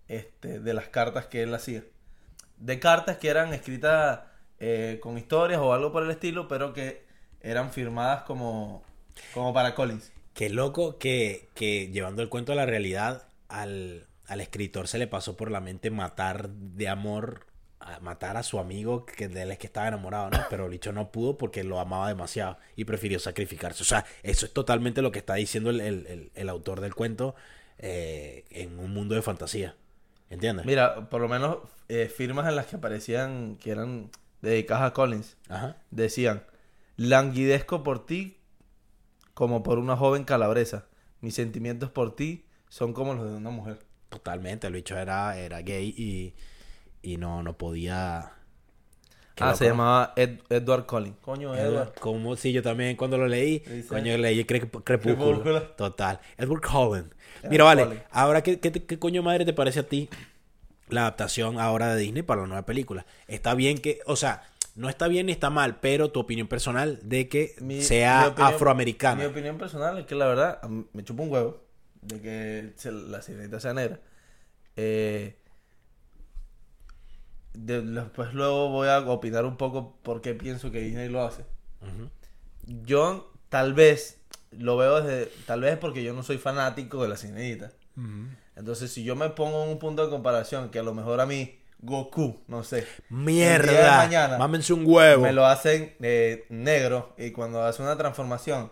este, 0.08 0.60
de 0.60 0.74
las 0.74 0.88
cartas 0.90 1.26
que 1.28 1.44
él 1.44 1.54
hacía. 1.54 1.84
De 2.58 2.80
cartas 2.80 3.18
que 3.18 3.30
eran 3.30 3.54
escritas 3.54 4.22
eh, 4.60 5.00
con 5.02 5.18
historias 5.18 5.60
o 5.62 5.74
algo 5.74 5.92
por 5.92 6.04
el 6.04 6.12
estilo, 6.12 6.48
pero 6.48 6.74
que 6.74 7.06
eran 7.42 7.72
firmadas 7.74 8.24
como, 8.24 8.84
como 9.34 9.54
para 9.54 9.76
Collins. 9.76 10.12
Qué 10.34 10.50
loco 10.50 10.98
que, 10.98 11.50
que 11.54 11.90
llevando 11.90 12.22
el 12.22 12.30
cuento 12.30 12.52
a 12.54 12.56
la 12.56 12.66
realidad, 12.66 13.28
al, 13.50 14.08
al 14.28 14.42
escritor 14.42 14.88
se 14.88 14.98
le 14.98 15.08
pasó 15.08 15.38
por 15.38 15.52
la 15.52 15.60
mente 15.62 15.92
matar 15.92 16.50
de 16.50 16.88
amor, 16.90 17.46
a 17.80 18.00
matar 18.00 18.38
a 18.38 18.44
su 18.44 18.60
amigo 18.60 19.06
que 19.06 19.28
de 19.28 19.42
él 19.44 19.52
es 19.52 19.58
que 19.60 19.68
estaba 19.68 19.88
enamorado, 19.90 20.30
¿no? 20.32 20.40
Pero 20.50 20.66
el 20.66 20.72
bicho 20.72 20.92
no 20.94 21.12
pudo 21.12 21.38
porque 21.38 21.64
lo 21.64 21.80
amaba 21.80 22.08
demasiado 22.08 22.58
y 22.76 22.86
prefirió 22.86 23.20
sacrificarse. 23.20 23.84
O 23.84 23.86
sea, 23.86 24.06
eso 24.24 24.46
es 24.46 24.54
totalmente 24.54 25.02
lo 25.02 25.12
que 25.12 25.20
está 25.20 25.36
diciendo 25.36 25.70
el, 25.70 25.82
el- 25.82 26.08
el- 26.08 26.32
el 26.34 26.50
autor 26.50 26.80
del 26.82 26.96
cuento 26.96 27.36
eh, 27.78 28.46
en 28.50 28.80
un 28.80 28.92
mundo 28.94 29.16
de 29.16 29.22
fantasía. 29.22 29.76
¿Entiendes? 30.30 30.66
Mira, 30.66 31.10
por 31.10 31.22
lo 31.22 31.28
menos 31.28 31.58
eh, 31.90 32.08
firmas 32.08 32.48
en 32.48 32.56
las 32.56 32.66
que 32.68 32.78
aparecían 32.78 33.58
que 33.58 33.70
eran 33.72 34.10
dedicadas 34.42 34.84
a 34.90 34.94
Collins 34.94 35.36
Ajá. 35.50 35.76
decían: 35.92 36.44
Languidezco 36.98 37.84
por 37.84 38.06
ti 38.06 38.38
como 39.34 39.64
por 39.64 39.80
una 39.80 39.96
joven 39.98 40.24
calabresa. 40.24 40.86
Mis 41.22 41.36
sentimientos 41.36 41.90
por 41.90 42.16
ti 42.16 42.46
son 42.70 42.94
como 42.94 43.14
los 43.14 43.30
de 43.30 43.38
una 43.38 43.50
mujer. 43.50 43.80
Totalmente. 44.10 44.68
El 44.68 44.74
bicho 44.74 44.98
era, 44.98 45.38
era 45.38 45.62
gay 45.62 45.94
y, 45.98 46.34
y 47.02 47.18
no, 47.18 47.42
no 47.44 47.58
podía. 47.58 48.32
Ah, 49.40 49.46
loco. 49.48 49.58
se 49.58 49.66
llamaba 49.66 50.14
Ed- 50.16 50.42
Edward 50.50 50.86
Collins. 50.86 51.18
Coño, 51.22 51.56
Edward. 51.56 51.72
Edward, 51.74 51.94
como 52.00 52.36
si 52.36 52.52
yo 52.52 52.62
también 52.62 52.96
cuando 52.96 53.18
lo 53.18 53.28
leí, 53.28 53.60
Dice- 53.60 53.88
coño, 53.88 54.16
leí 54.18 54.44
Cre- 54.46 54.70
Crepúsculo. 54.84 55.42
Crepúsculo. 55.42 55.62
Total. 55.72 56.20
Edward. 56.38 56.62
Edward 56.64 57.06
Mira, 57.50 57.64
vale, 57.64 58.04
ahora, 58.12 58.44
¿qué, 58.44 58.60
qué, 58.60 58.70
te- 58.70 58.86
qué 58.86 59.00
coño 59.00 59.24
madre 59.24 59.44
te 59.46 59.54
parece 59.54 59.80
a 59.80 59.88
ti 59.88 60.08
la 60.90 61.02
adaptación 61.02 61.60
ahora 61.60 61.96
de 61.96 62.02
Disney 62.02 62.22
para 62.22 62.42
la 62.42 62.48
nueva 62.48 62.66
película? 62.66 63.08
Está 63.28 63.56
bien 63.56 63.80
que, 63.80 64.02
o 64.06 64.16
sea, 64.16 64.44
no 64.76 64.90
está 64.90 65.08
bien 65.08 65.28
ni 65.28 65.32
está 65.32 65.50
mal, 65.50 65.80
pero 65.80 66.12
tu 66.12 66.20
opinión 66.20 66.48
personal 66.48 67.00
de 67.04 67.30
que 67.30 67.56
Mi- 67.62 67.82
sea 67.82 68.22
mi 68.22 68.28
opinión- 68.30 68.54
afroamericana. 68.56 69.22
Mi 69.22 69.26
opinión 69.28 69.58
personal 69.58 69.98
es 70.00 70.06
que 70.06 70.16
la 70.16 70.26
verdad 70.28 70.62
me 70.94 71.04
chupa 71.04 71.24
un 71.24 71.32
huevo 71.32 71.64
de 72.02 72.22
que 72.22 72.74
la 72.92 73.22
sirenita 73.22 73.60
sea 73.60 73.74
negra. 73.74 74.00
Eh, 74.76 75.38
de- 77.54 77.82
después 77.82 78.34
luego 78.34 78.70
voy 78.70 78.88
a 78.88 79.00
opinar 79.00 79.46
un 79.46 79.58
poco 79.58 79.98
por 80.02 80.22
qué 80.22 80.34
pienso 80.34 80.72
que 80.72 80.80
Disney 80.82 81.10
lo 81.10 81.24
hace. 81.24 81.46
Yo 82.66 83.32
tal 83.50 83.74
vez 83.74 84.20
lo 84.52 84.78
veo 84.78 85.02
desde... 85.02 85.32
Tal 85.46 85.62
vez 85.62 85.74
es 85.74 85.78
porque 85.80 86.04
yo 86.04 86.14
no 86.14 86.24
soy 86.24 86.38
fanático 86.38 87.02
de 87.04 87.10
la 87.10 87.18
sirenita. 87.18 87.72
Entonces 88.56 88.92
si 88.92 89.04
yo 89.04 89.16
me 89.16 89.30
pongo 89.30 89.64
en 89.64 89.70
un 89.70 89.80
punto 89.80 90.04
de 90.04 90.10
comparación 90.10 90.70
que 90.70 90.80
a 90.80 90.84
lo 90.84 90.94
mejor 90.94 91.22
a 91.22 91.26
mí 91.26 91.60
Goku, 91.84 92.44
no 92.48 92.64
sé. 92.64 92.88
Mierda. 93.10 93.98
mañana 93.98 94.38
Mámense 94.38 94.74
un 94.74 94.84
huevo. 94.86 95.24
me 95.24 95.34
lo 95.34 95.46
hacen 95.46 95.96
eh, 96.02 96.46
negro 96.50 97.14
y 97.18 97.32
cuando 97.32 97.62
hace 97.64 97.82
una 97.82 97.98
transformación 97.98 98.72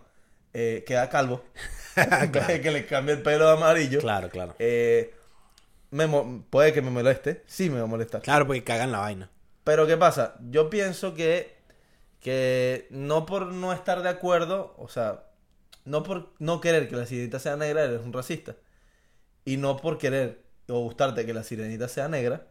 eh, 0.54 0.84
queda 0.88 1.10
calvo. 1.10 1.44
De 2.48 2.62
que 2.62 2.72
le 2.72 2.86
cambie 2.86 3.16
el 3.16 3.22
pelo 3.22 3.50
amarillo. 3.50 4.00
Claro, 4.00 4.30
claro. 4.30 4.56
eh, 4.60 5.14
me 5.90 6.08
puede 6.50 6.72
que 6.72 6.82
me 6.82 6.90
moleste. 6.90 7.44
Sí 7.48 7.70
me 7.70 7.80
va 7.80 7.84
a 7.84 7.88
molestar. 7.88 8.22
Claro, 8.22 8.48
porque 8.48 8.64
cagan 8.64 8.94
la 8.94 9.00
vaina. 9.00 9.30
Pero 9.66 9.86
¿qué 9.86 9.98
pasa? 9.98 10.36
Yo 10.50 10.70
pienso 10.70 11.14
que, 11.14 11.58
que 12.22 12.88
no 12.92 13.26
por 13.26 13.48
no 13.48 13.74
estar 13.74 14.02
de 14.04 14.10
acuerdo, 14.10 14.74
o 14.78 14.88
sea, 14.88 15.26
no 15.84 16.04
por 16.04 16.30
no 16.40 16.62
querer 16.62 16.88
que 16.88 16.96
la 16.96 17.06
sirenita 17.06 17.40
sea 17.40 17.58
negra, 17.58 17.84
eres 17.84 18.02
un 18.02 18.14
racista. 18.14 18.56
Y 19.44 19.58
no 19.58 19.76
por 19.76 19.98
querer 19.98 20.42
o 20.70 20.80
gustarte 20.80 21.26
que 21.26 21.34
la 21.34 21.44
sirenita 21.44 21.90
sea 21.90 22.08
negra, 22.08 22.48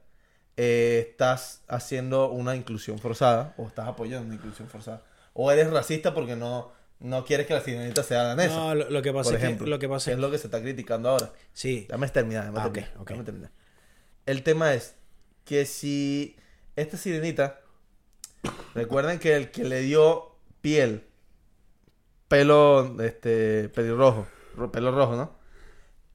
eh, 0.57 1.07
estás 1.11 1.63
haciendo 1.69 2.31
una 2.31 2.55
inclusión 2.57 2.99
forzada 2.99 3.55
o 3.57 3.67
estás 3.67 3.89
apoyando 3.89 4.27
una 4.27 4.35
inclusión 4.37 4.69
forzada. 4.69 5.03
O 5.33 5.51
eres 5.51 5.71
racista 5.71 6.13
porque 6.15 6.37
no, 6.37 6.73
no 6.99 7.25
quieres 7.25 7.47
que 7.47 7.55
la 7.55 7.61
sirenita 7.61 8.03
sea 8.03 8.23
danesa. 8.25 8.57
No, 8.57 8.75
lo, 8.75 8.91
lo 8.91 9.03
que 9.03 9.13
pasa 9.13 9.31
por 9.31 9.37
es 9.39 9.43
ejemplo, 9.45 9.65
que, 9.65 9.71
lo 9.71 9.79
que 9.79 9.89
pasa 9.89 10.11
es 10.11 10.17
es 10.17 10.21
lo 10.21 10.31
que 10.31 10.39
se 10.39 10.47
está 10.49 10.61
criticando 10.61 11.09
ahora. 11.11 11.33
sí. 11.53 11.87
Dame 11.89 12.09
terminar, 12.09 12.45
dame 12.53 12.59
Ah, 12.61 12.71
dame 13.09 13.25
terminar. 13.25 13.51
El 14.27 14.43
tema 14.43 14.75
es 14.75 14.97
que 15.45 15.65
si 15.67 16.37
esta 16.77 16.97
sirenita 16.97 17.61
Recuerden 18.75 19.19
que 19.19 19.37
el 19.37 19.51
que 19.51 19.65
le 19.65 19.81
dio 19.83 20.37
piel, 20.63 21.05
pelo, 22.29 22.97
este, 23.03 23.69
pelirrojo, 23.71 24.27
ro- 24.57 24.71
pelo 24.73 24.93
rojo, 24.93 25.17
¿no? 25.17 25.37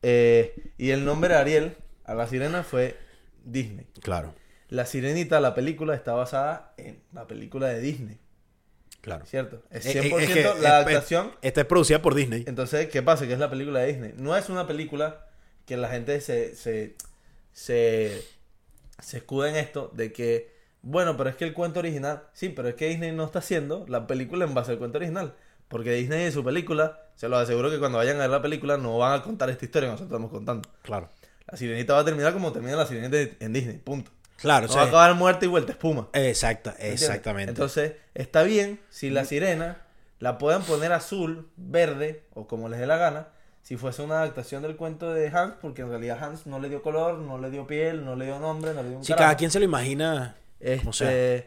Eh, 0.02 0.74
y 0.78 0.91
el 0.91 1.06
nombre 1.06 1.36
Ariel 1.36 1.76
a 2.04 2.13
la 2.13 2.28
sirena 2.28 2.63
fue 2.63 2.98
Disney. 3.46 3.88
Claro, 4.02 4.34
La 4.70 4.86
sirenita, 4.86 5.40
la 5.40 5.54
película, 5.54 5.96
está 5.96 6.14
basada 6.14 6.74
en 6.78 7.02
la 7.14 7.28
película 7.28 7.68
de 7.68 7.80
Disney, 7.80 8.18
claro. 9.02 9.26
¿cierto? 9.26 9.62
Es 9.70 9.86
Eh, 9.86 10.00
eh, 10.00 10.12
100% 10.12 10.20
es 10.20 10.30
que, 10.30 10.44
la 10.44 10.50
eh, 10.50 10.68
adaptación. 10.68 11.32
Esta 11.42 11.62
es 11.62 11.68
producida 11.68 12.02
por 12.02 12.16
Disney. 12.16 12.44
Entonces, 12.48 12.90
¿qué 12.90 13.02
pasa? 13.02 13.28
Que 13.28 13.34
es 13.34 13.40
la 13.40 13.50
película 13.50 13.80
de 13.80 13.88
Disney. 13.88 14.14
No 14.18 14.36
es 14.36 14.50
una 14.50 14.68
película 14.68 15.28
que 15.66 15.78
la 15.78 15.90
gente 15.90 16.20
se, 16.22 16.56
se, 16.56 16.96
se, 17.52 18.24
se 19.00 19.18
escuda 19.18 19.50
en 19.50 19.56
esto 19.56 19.92
de 19.94 20.12
que, 20.12 20.54
bueno, 20.82 21.16
pero 21.18 21.30
es 21.30 21.36
que 21.36 21.46
el 21.46 21.54
cuento 21.54 21.80
original, 21.80 22.24
sí, 22.34 22.50
pero 22.50 22.70
es 22.70 22.76
que 22.76 22.88
Disney 22.90 23.12
no 23.12 23.26
está 23.26 23.40
haciendo 23.40 23.86
la 23.88 24.08
película 24.08 24.46
en 24.46 24.54
base 24.54 24.72
al 24.72 24.78
cuento 24.78 24.98
original. 24.98 25.36
Porque 25.68 25.92
Disney 25.94 26.26
en 26.26 26.32
su 26.32 26.44
película, 26.44 27.02
se 27.16 27.28
los 27.28 27.40
aseguro 27.42 27.72
que 27.72 27.80
cuando 27.80 27.98
vayan 27.98 28.18
a 28.18 28.22
ver 28.22 28.30
la 28.30 28.42
película 28.42 28.78
no 28.78 28.98
van 29.00 29.20
a 29.20 29.24
contar 29.24 29.50
esta 29.50 29.66
historia 29.66 29.90
que 29.90 29.92
nosotros 29.94 30.12
estamos 30.12 30.32
contando. 30.32 30.70
Claro. 30.84 31.10
La 31.48 31.58
sirenita 31.58 31.94
va 31.94 32.00
a 32.00 32.06
terminar 32.06 32.34
como 32.34 32.52
termina 32.52 32.76
la 32.76 32.86
sirenita 32.86 33.18
en 33.40 33.54
Disney, 33.54 33.78
punto. 33.78 34.12
Claro, 34.38 34.68
No 34.68 34.74
o 34.74 34.76
va 34.76 34.82
a 34.82 34.86
sea, 34.86 34.90
acabar 34.90 35.16
muerta 35.16 35.46
y 35.46 35.48
vuelta 35.48 35.72
espuma. 35.72 36.10
exacta, 36.14 36.76
exactamente. 36.80 37.52
Entonces, 37.52 37.94
está 38.14 38.44
bien 38.44 38.80
si 38.90 39.10
la 39.10 39.26
sirena 39.26 39.82
la 40.20 40.38
pueden 40.38 40.62
poner 40.64 40.92
azul, 40.92 41.50
verde 41.56 42.24
o 42.34 42.48
como 42.48 42.68
les 42.70 42.80
dé 42.80 42.88
la 42.88 42.98
gana, 42.98 43.28
si 43.62 43.78
fuese 43.78 44.02
una 44.02 44.16
adaptación 44.20 44.62
del 44.62 44.76
cuento 44.76 45.14
de 45.14 45.28
Hans, 45.30 45.56
porque 45.62 45.82
en 45.84 45.90
realidad 45.90 46.24
Hans 46.24 46.46
no 46.48 46.60
le 46.60 46.70
dio 46.70 46.82
color, 46.82 47.18
no 47.20 47.38
le 47.38 47.50
dio 47.50 47.66
piel, 47.66 48.04
no 48.06 48.16
le 48.16 48.26
dio 48.26 48.40
nombre, 48.40 48.74
no 48.74 48.84
le 48.84 48.90
dio 48.90 48.98
un 48.98 49.04
si 49.04 49.14
carajo. 49.14 49.24
cada 49.26 49.38
quien 49.38 49.52
se 49.52 49.60
lo 49.60 49.66
imagina, 49.66 50.36
Este, 50.60 50.88
o 50.88 50.94
sea, 50.94 51.44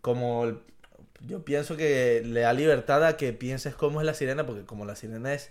como 0.00 0.44
el- 0.44 0.60
yo 1.26 1.44
pienso 1.44 1.76
que 1.76 2.22
le 2.24 2.40
da 2.40 2.52
libertad 2.54 3.04
a 3.04 3.16
que 3.16 3.32
pienses 3.32 3.74
cómo 3.74 4.00
es 4.00 4.06
la 4.06 4.14
sirena, 4.14 4.46
porque 4.46 4.64
como 4.64 4.84
la 4.86 4.96
sirena 4.96 5.32
es, 5.34 5.50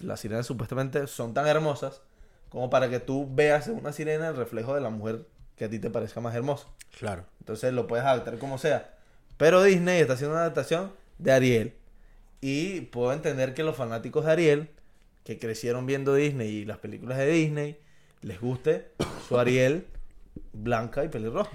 las 0.00 0.20
sirenas 0.20 0.46
supuestamente 0.46 1.06
son 1.06 1.32
tan 1.34 1.46
hermosas, 1.46 2.02
como 2.48 2.70
para 2.70 2.88
que 2.88 3.00
tú 3.00 3.28
veas 3.30 3.68
en 3.68 3.76
una 3.76 3.92
sirena 3.92 4.28
el 4.28 4.36
reflejo 4.36 4.74
de 4.74 4.80
la 4.80 4.90
mujer 4.90 5.26
que 5.56 5.66
a 5.66 5.70
ti 5.70 5.78
te 5.78 5.90
parezca 5.90 6.20
más 6.20 6.34
hermosa. 6.34 6.68
claro. 6.98 7.24
Entonces 7.40 7.72
lo 7.72 7.86
puedes 7.86 8.04
adaptar 8.04 8.38
como 8.38 8.58
sea. 8.58 8.94
Pero 9.38 9.62
Disney 9.62 10.00
está 10.00 10.14
haciendo 10.14 10.34
una 10.34 10.42
adaptación 10.42 10.92
de 11.18 11.32
Ariel. 11.32 11.74
Y 12.40 12.82
puedo 12.82 13.12
entender 13.12 13.54
que 13.54 13.62
los 13.62 13.74
fanáticos 13.74 14.26
de 14.26 14.32
Ariel, 14.32 14.70
que 15.24 15.38
crecieron 15.38 15.86
viendo 15.86 16.14
Disney 16.14 16.48
y 16.48 16.64
las 16.66 16.78
películas 16.78 17.16
de 17.16 17.30
Disney, 17.30 17.78
les 18.20 18.40
guste 18.40 18.92
su 19.26 19.38
Ariel 19.38 19.86
blanca 20.52 21.04
y 21.04 21.08
pelirroja. 21.08 21.50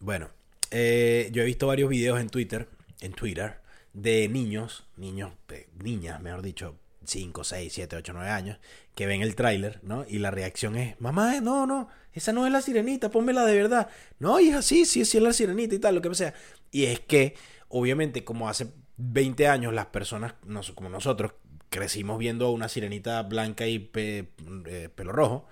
Bueno, 0.00 0.28
eh, 0.70 1.28
yo 1.32 1.42
he 1.42 1.46
visto 1.46 1.66
varios 1.66 1.88
videos 1.88 2.20
en 2.20 2.28
Twitter, 2.28 2.68
en 3.00 3.12
Twitter, 3.12 3.58
de 3.92 4.28
niños, 4.28 4.86
niños, 4.96 5.32
eh, 5.50 5.68
niñas, 5.82 6.20
mejor 6.20 6.42
dicho, 6.42 6.76
5, 7.04 7.44
6, 7.44 7.72
7, 7.72 7.96
8, 7.96 8.12
9 8.14 8.28
años, 8.30 8.58
que 8.94 9.06
ven 9.06 9.22
el 9.22 9.34
tráiler, 9.34 9.80
¿no? 9.82 10.04
Y 10.08 10.18
la 10.18 10.30
reacción 10.30 10.76
es, 10.76 11.00
mamá, 11.00 11.40
no, 11.40 11.66
no, 11.66 11.88
esa 12.12 12.32
no 12.32 12.46
es 12.46 12.52
la 12.52 12.60
sirenita, 12.60 13.10
pónmela 13.10 13.44
de 13.44 13.54
verdad. 13.54 13.88
No, 14.18 14.40
hija, 14.40 14.62
sí, 14.62 14.84
sí, 14.84 15.04
sí 15.04 15.18
es 15.18 15.22
la 15.22 15.32
sirenita 15.32 15.74
y 15.74 15.78
tal, 15.78 15.94
lo 15.94 16.02
que 16.02 16.14
sea. 16.14 16.34
Y 16.70 16.84
es 16.84 17.00
que, 17.00 17.34
obviamente, 17.68 18.24
como 18.24 18.48
hace 18.48 18.68
20 18.96 19.48
años 19.48 19.72
las 19.72 19.86
personas, 19.86 20.34
como 20.74 20.88
nosotros, 20.88 21.32
crecimos 21.70 22.18
viendo 22.18 22.50
una 22.50 22.68
sirenita 22.68 23.22
blanca 23.22 23.66
y 23.66 23.90
eh, 23.94 24.88
pelo 24.94 25.12
rojo, 25.12 25.46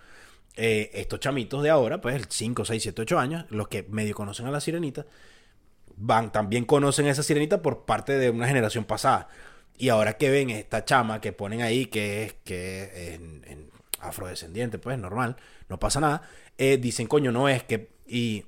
eh, 0.57 0.91
estos 0.95 1.21
chamitos 1.21 1.63
de 1.63 1.71
ahora, 1.71 2.01
pues 2.01 2.27
5, 2.29 2.65
6, 2.65 2.83
7, 2.83 3.03
8 3.03 3.19
años, 3.19 3.45
los 3.49 3.69
que 3.69 3.85
medio 3.85 4.15
conocen 4.15 4.47
a 4.47 4.51
la 4.51 4.61
sirenita, 4.61 5.07
van, 5.97 6.33
también 6.33 6.65
conocen 6.65 7.07
a 7.07 7.11
esa 7.11 7.23
sirenita 7.23 7.63
por 7.63 7.85
parte 7.85 8.19
de 8.19 8.31
una 8.31 8.49
generación 8.49 8.85
pasada. 8.85 9.29
Y 9.79 9.91
ahora 9.91 10.19
que 10.19 10.31
ven 10.31 10.51
esta 10.51 10.85
chama 10.85 11.21
que 11.21 11.33
ponen 11.33 11.63
ahí, 11.63 11.87
que 11.87 12.25
es, 12.25 12.35
que 12.45 12.83
es 12.85 13.15
en- 13.21 13.45
en 13.47 13.71
afrodescendiente, 14.01 14.79
pues 14.79 14.99
normal, 14.99 15.37
no 15.69 15.79
pasa 15.79 16.01
nada, 16.01 16.23
eh, 16.59 16.79
dicen, 16.79 17.07
coño, 17.07 17.33
no 17.33 17.49
es 17.49 17.63
que... 17.65 17.91
Y 18.07 18.45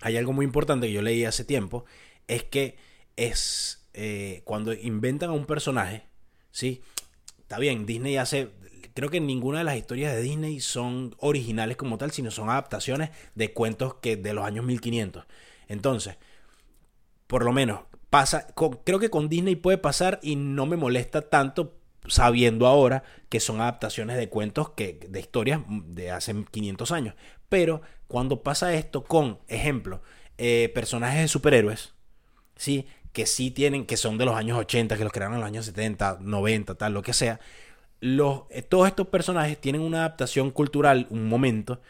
hay 0.00 0.16
algo 0.16 0.32
muy 0.32 0.44
importante 0.44 0.86
que 0.86 0.92
yo 0.92 1.02
leí 1.02 1.24
hace 1.24 1.44
tiempo, 1.44 1.84
es 2.28 2.44
que 2.44 2.76
es 3.16 3.86
eh, 3.94 4.42
cuando 4.44 4.72
inventan 4.74 5.30
a 5.30 5.32
un 5.32 5.46
personaje, 5.46 6.04
¿sí? 6.52 6.82
Está 7.40 7.58
bien, 7.58 7.86
Disney 7.86 8.16
hace... 8.16 8.50
Creo 8.94 9.10
que 9.10 9.20
ninguna 9.20 9.58
de 9.58 9.64
las 9.64 9.76
historias 9.76 10.14
de 10.14 10.22
Disney 10.22 10.60
son 10.60 11.14
originales 11.18 11.76
como 11.76 11.98
tal, 11.98 12.10
sino 12.10 12.30
son 12.32 12.50
adaptaciones 12.50 13.10
de 13.36 13.52
cuentos 13.52 13.94
que 13.94 14.16
de 14.16 14.32
los 14.34 14.44
años 14.44 14.64
1500. 14.64 15.24
Entonces, 15.68 16.16
por 17.26 17.44
lo 17.44 17.52
menos, 17.52 17.80
pasa, 18.10 18.46
creo 18.84 18.98
que 18.98 19.10
con 19.10 19.28
Disney 19.28 19.56
puede 19.56 19.78
pasar 19.78 20.18
y 20.22 20.36
no 20.36 20.66
me 20.66 20.76
molesta 20.76 21.22
tanto 21.22 21.74
sabiendo 22.06 22.66
ahora 22.66 23.04
que 23.28 23.40
son 23.40 23.60
adaptaciones 23.60 24.16
de 24.16 24.28
cuentos 24.28 24.70
que 24.70 24.98
de 25.08 25.20
historias 25.20 25.60
de 25.68 26.10
hace 26.10 26.34
500 26.50 26.92
años. 26.92 27.14
Pero 27.48 27.82
cuando 28.06 28.42
pasa 28.42 28.74
esto 28.74 29.04
con, 29.04 29.38
ejemplo, 29.48 30.02
eh, 30.38 30.70
personajes 30.74 31.20
de 31.20 31.28
superhéroes, 31.28 31.94
¿sí? 32.56 32.86
Que 33.12 33.26
sí 33.26 33.50
tienen, 33.50 33.86
que 33.86 33.96
son 33.96 34.18
de 34.18 34.24
los 34.24 34.34
años 34.34 34.58
80, 34.58 34.96
que 34.96 35.04
los 35.04 35.12
crearon 35.12 35.34
en 35.34 35.40
los 35.40 35.48
años 35.48 35.66
70, 35.66 36.18
90, 36.20 36.74
tal, 36.76 36.94
lo 36.94 37.02
que 37.02 37.12
sea. 37.12 37.40
Los, 38.00 38.42
eh, 38.50 38.62
todos 38.62 38.86
estos 38.86 39.08
personajes 39.08 39.58
tienen 39.58 39.82
una 39.82 39.98
adaptación 39.98 40.50
cultural, 40.50 41.06
un 41.10 41.28
momento, 41.28 41.80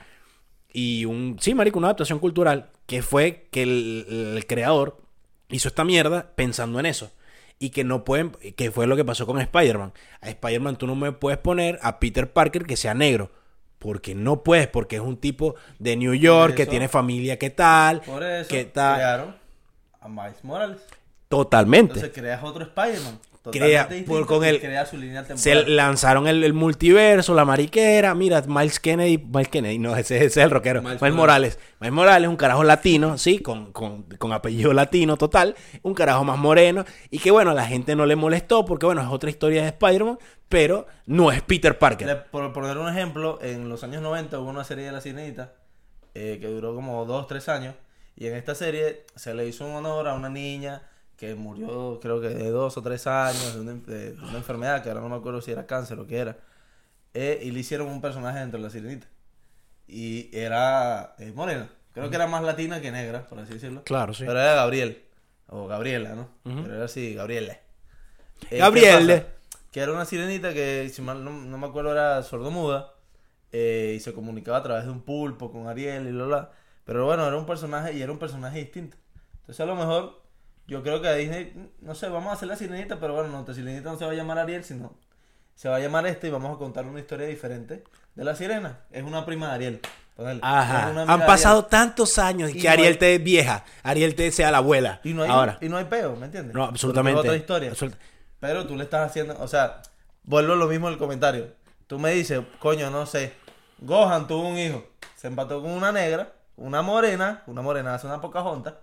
y 0.72 1.04
un, 1.04 1.36
sí, 1.40 1.54
marico, 1.54 1.78
una 1.78 1.88
adaptación 1.88 2.18
cultural, 2.18 2.70
que 2.86 3.02
fue 3.02 3.48
que 3.50 3.62
el 3.62 4.44
creador 4.46 5.07
hizo 5.50 5.68
esta 5.68 5.84
mierda 5.84 6.30
pensando 6.34 6.80
en 6.80 6.86
eso. 6.86 7.10
Y 7.58 7.70
que 7.70 7.82
no 7.82 8.04
pueden, 8.04 8.30
que 8.56 8.70
fue 8.70 8.86
lo 8.86 8.96
que 8.96 9.04
pasó 9.04 9.26
con 9.26 9.40
Spider-Man. 9.40 9.92
A 10.20 10.28
Spider-Man 10.28 10.76
tú 10.76 10.86
no 10.86 10.94
me 10.94 11.12
puedes 11.12 11.38
poner 11.38 11.78
a 11.82 11.98
Peter 11.98 12.32
Parker 12.32 12.64
que 12.64 12.76
sea 12.76 12.94
negro. 12.94 13.32
Porque 13.78 14.14
no 14.14 14.42
puedes, 14.42 14.66
porque 14.68 14.96
es 14.96 15.02
un 15.02 15.16
tipo 15.16 15.54
de 15.78 15.96
New 15.96 16.14
York, 16.14 16.54
que 16.54 16.66
tiene 16.66 16.88
familia, 16.88 17.38
que 17.38 17.50
tal, 17.50 18.00
Por 18.00 18.22
eso 18.24 18.48
que 18.48 18.64
tal. 18.64 18.96
crearon 18.96 19.36
a 20.00 20.08
Miles 20.08 20.42
Morales. 20.44 20.80
Totalmente. 21.28 21.94
Entonces 21.94 22.12
creas 22.12 22.42
otro 22.42 22.64
Spider-Man. 22.64 23.18
Crea- 23.50 23.88
por- 24.06 24.26
con 24.26 24.42
línea 24.42 25.24
Se 25.36 25.54
lanzaron 25.66 26.26
el, 26.26 26.42
el 26.44 26.52
multiverso, 26.52 27.34
la 27.34 27.44
mariquera. 27.44 28.14
Mira, 28.14 28.42
Miles 28.46 28.80
Kennedy, 28.80 29.18
Miles 29.18 29.48
Kennedy, 29.48 29.78
no, 29.78 29.96
ese, 29.96 30.16
ese 30.16 30.26
es 30.26 30.36
el 30.38 30.50
rockero. 30.50 30.82
Miles 30.82 31.00
Miles, 31.00 31.14
Morales. 31.16 31.58
Miles 31.80 31.92
Morales, 31.92 32.28
un 32.28 32.36
carajo 32.36 32.64
latino, 32.64 33.18
sí, 33.18 33.38
con, 33.40 33.72
con, 33.72 34.02
con 34.18 34.32
apellido 34.32 34.72
latino 34.72 35.16
total. 35.16 35.54
Un 35.82 35.94
carajo 35.94 36.24
más 36.24 36.38
moreno. 36.38 36.84
Y 37.10 37.18
que 37.18 37.30
bueno, 37.30 37.54
la 37.54 37.66
gente 37.66 37.94
no 37.96 38.06
le 38.06 38.16
molestó 38.16 38.64
porque 38.64 38.86
bueno, 38.86 39.00
es 39.02 39.08
otra 39.08 39.30
historia 39.30 39.62
de 39.62 39.68
Spider-Man, 39.68 40.18
pero 40.48 40.86
no 41.06 41.30
es 41.32 41.42
Peter 41.42 41.78
Parker. 41.78 42.06
Le- 42.06 42.16
por 42.16 42.52
poner 42.52 42.78
un 42.78 42.88
ejemplo, 42.88 43.38
en 43.42 43.68
los 43.68 43.84
años 43.84 44.02
90 44.02 44.38
hubo 44.38 44.50
una 44.50 44.64
serie 44.64 44.84
de 44.86 44.92
La 44.92 45.00
Sirenita 45.00 45.52
eh, 46.14 46.38
que 46.40 46.46
duró 46.48 46.74
como 46.74 47.04
2, 47.04 47.26
3 47.26 47.48
años. 47.48 47.74
Y 48.16 48.26
en 48.26 48.34
esta 48.34 48.54
serie 48.56 49.04
se 49.14 49.32
le 49.32 49.46
hizo 49.46 49.64
un 49.64 49.72
honor 49.76 50.08
a 50.08 50.14
una 50.14 50.28
niña 50.28 50.82
que 51.18 51.34
murió, 51.34 51.98
creo 52.00 52.20
que 52.20 52.28
de 52.28 52.48
2 52.50 52.76
o 52.78 52.82
3 52.82 53.06
años, 53.08 53.54
de 53.54 53.60
una, 53.60 53.74
de 53.74 54.12
una 54.22 54.38
enfermedad 54.38 54.82
que 54.82 54.88
ahora 54.88 55.02
no 55.02 55.08
me 55.10 55.16
acuerdo 55.16 55.42
si 55.42 55.50
era 55.50 55.66
cáncer 55.66 55.98
o 55.98 56.06
qué 56.06 56.18
era. 56.18 56.38
Eh, 57.12 57.40
y 57.42 57.50
le 57.50 57.60
hicieron 57.60 57.88
un 57.88 58.00
personaje 58.00 58.38
dentro 58.38 58.58
de 58.58 58.64
La 58.64 58.70
Sirenita. 58.70 59.08
Y 59.88 60.30
era 60.36 61.14
eh, 61.18 61.32
morena. 61.34 61.68
Creo 61.92 62.08
que 62.08 62.16
era 62.16 62.26
más 62.28 62.42
latina 62.44 62.80
que 62.80 62.92
negra, 62.92 63.26
por 63.26 63.38
así 63.40 63.54
decirlo. 63.54 63.82
Claro, 63.84 64.14
sí. 64.14 64.24
Pero 64.26 64.38
era 64.38 64.54
Gabriel. 64.54 65.02
O 65.48 65.66
Gabriela, 65.66 66.14
¿no? 66.14 66.28
Pero 66.44 66.74
era 66.76 66.84
así, 66.84 67.14
Gabriela. 67.14 67.58
Eh. 68.50 69.26
Que 69.72 69.80
era 69.80 69.92
una 69.92 70.04
sirenita 70.04 70.52
que, 70.54 70.88
si 70.92 71.02
mal 71.02 71.24
no, 71.24 71.32
no 71.32 71.58
me 71.58 71.66
acuerdo, 71.66 71.92
era 71.92 72.22
sordomuda. 72.22 72.94
eh, 73.52 73.94
y 73.96 74.00
se 74.00 74.12
comunicaba 74.12 74.58
a 74.58 74.62
través 74.62 74.84
de 74.84 74.90
un 74.90 75.00
pulpo 75.02 75.50
con 75.50 75.66
Ariel 75.68 76.06
y 76.06 76.12
bla, 76.12 76.24
bla. 76.26 76.50
Pero 76.84 77.04
bueno, 77.06 77.26
era 77.26 77.36
un 77.36 77.46
personaje 77.46 77.94
y 77.94 78.02
era 78.02 78.12
un 78.12 78.18
personaje 78.18 78.58
distinto. 78.58 78.96
Entonces 79.40 79.60
a 79.60 79.66
lo 79.66 79.74
mejor, 79.76 80.22
yo 80.68 80.82
creo 80.84 81.02
que 81.02 81.08
a 81.08 81.14
Disney, 81.14 81.70
no 81.80 81.94
sé, 81.96 82.08
vamos 82.08 82.30
a 82.30 82.34
hacer 82.34 82.46
la 82.46 82.54
sirenita, 82.56 83.00
pero 83.00 83.14
bueno, 83.14 83.28
nuestra 83.30 83.54
sirenita 83.54 83.90
no 83.90 83.98
se 83.98 84.04
va 84.04 84.12
a 84.12 84.14
llamar 84.14 84.38
Ariel, 84.38 84.62
sino 84.62 84.94
se 85.56 85.68
va 85.68 85.76
a 85.76 85.80
llamar 85.80 86.06
este 86.06 86.28
y 86.28 86.30
vamos 86.30 86.54
a 86.54 86.58
contar 86.58 86.86
una 86.86 87.00
historia 87.00 87.26
diferente 87.26 87.82
de 88.14 88.24
la 88.24 88.36
sirena. 88.36 88.80
Es 88.92 89.02
una 89.02 89.26
prima 89.26 89.48
de 89.48 89.54
Ariel. 89.54 89.80
Ponele. 90.14 90.36
Es 90.38 90.44
Ajá. 90.44 90.88
Han 91.06 91.26
pasado 91.26 91.58
Ariel. 91.58 91.70
tantos 91.70 92.18
años 92.18 92.50
y 92.50 92.60
que 92.60 92.66
no 92.68 92.72
Ariel 92.74 92.92
hay- 92.92 92.98
te 92.98 93.14
es 93.16 93.24
vieja. 93.24 93.64
Ariel 93.82 94.14
te 94.14 94.30
sea 94.30 94.50
la 94.52 94.58
abuela. 94.58 95.00
Y 95.04 95.14
no 95.14 95.22
hay, 95.24 95.30
Ahora. 95.30 95.58
y 95.60 95.68
no 95.68 95.76
hay 95.78 95.86
peo, 95.86 96.14
¿me 96.16 96.26
entiendes? 96.26 96.54
No, 96.54 96.64
absolutamente. 96.64 97.18
Otra 97.20 97.34
historia. 97.36 97.70
Absolut- 97.72 97.96
Pero 98.40 98.66
tú 98.66 98.76
le 98.76 98.84
estás 98.84 99.08
haciendo, 99.08 99.36
o 99.40 99.48
sea, 99.48 99.80
vuelvo 100.22 100.52
a 100.52 100.56
lo 100.56 100.66
mismo 100.66 100.88
el 100.88 100.98
comentario. 100.98 101.54
Tú 101.86 101.98
me 101.98 102.10
dices, 102.12 102.40
coño, 102.60 102.90
no 102.90 103.06
sé, 103.06 103.32
Gohan 103.78 104.26
tuvo 104.28 104.46
un 104.48 104.58
hijo, 104.58 104.84
se 105.16 105.28
empató 105.28 105.60
con 105.62 105.70
una 105.70 105.90
negra, 105.92 106.32
una 106.56 106.82
morena, 106.82 107.42
una 107.46 107.62
morena 107.62 107.94
hace 107.94 108.06
una 108.06 108.20
poca 108.20 108.42
junta, 108.42 108.80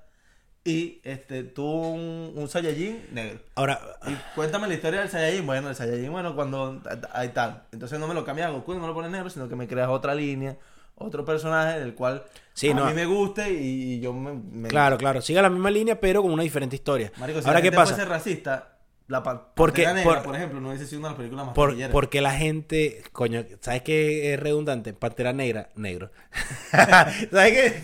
y 0.67 0.99
este 1.03 1.43
tuvo 1.43 1.91
un, 1.91 2.33
un 2.35 2.49
Saiyajin 2.49 3.05
negro. 3.13 3.39
Ahora, 3.53 3.79
Y 4.07 4.13
cuéntame 4.33 4.67
la 4.67 4.73
historia 4.73 4.99
del 5.01 5.09
Saiyajin. 5.09 5.45
Bueno, 5.45 5.69
el 5.69 5.75
Saiyajin, 5.75 6.11
bueno, 6.11 6.35
cuando 6.35 6.81
hay 7.13 7.29
tal. 7.29 7.63
Entonces 7.71 7.99
no 7.99 8.07
me 8.07 8.15
lo 8.15 8.25
cambias 8.25 8.47
a 8.47 8.51
Goku, 8.51 8.73
no 8.73 8.79
me 8.81 8.87
lo 8.87 8.93
pones 8.95 9.11
negro, 9.11 9.29
sino 9.29 9.47
que 9.47 9.55
me 9.55 9.67
creas 9.67 9.89
otra 9.89 10.15
línea, 10.15 10.57
otro 10.95 11.23
personaje 11.23 11.79
del 11.79 11.93
cual 11.93 12.23
Sí, 12.53 12.71
a 12.71 12.73
no. 12.73 12.85
mí 12.87 12.93
me 12.93 13.05
guste 13.05 13.53
y, 13.53 13.93
y 13.93 13.99
yo 13.99 14.11
me, 14.11 14.33
me- 14.33 14.67
Claro, 14.69 14.97
claro. 14.97 15.21
Sigue 15.21 15.39
la 15.41 15.49
misma 15.51 15.69
línea, 15.69 15.99
pero 16.01 16.21
con 16.23 16.31
una 16.31 16.41
diferente 16.43 16.75
historia. 16.75 17.11
Marico, 17.17 17.41
si 17.41 17.47
Ahora, 17.47 17.59
la 17.59 17.61
¿qué 17.61 17.67
gente 17.67 17.77
pasa? 17.77 17.93
fuese 17.95 18.09
racista, 18.09 18.77
la 19.07 19.21
Porque- 19.53 19.85
Negra, 19.85 20.03
por- 20.03 20.23
por, 20.23 20.35
ejemplo, 20.35 20.59
no 20.61 20.69
hubiese 20.69 20.87
sido 20.87 20.99
una 21.01 21.09
de 21.09 21.11
las 21.13 21.17
películas 21.19 21.45
más 21.45 21.53
Por, 21.53 21.75
porque 21.91 22.21
la 22.21 22.31
gente, 22.31 23.03
coño, 23.11 23.45
¿sabes 23.61 23.83
qué 23.83 24.33
es 24.33 24.39
redundante? 24.39 24.93
Pantera 24.93 25.31
negra, 25.31 25.69
negro. 25.75 26.09
¿Sabes 26.71 27.51
qué? 27.53 27.83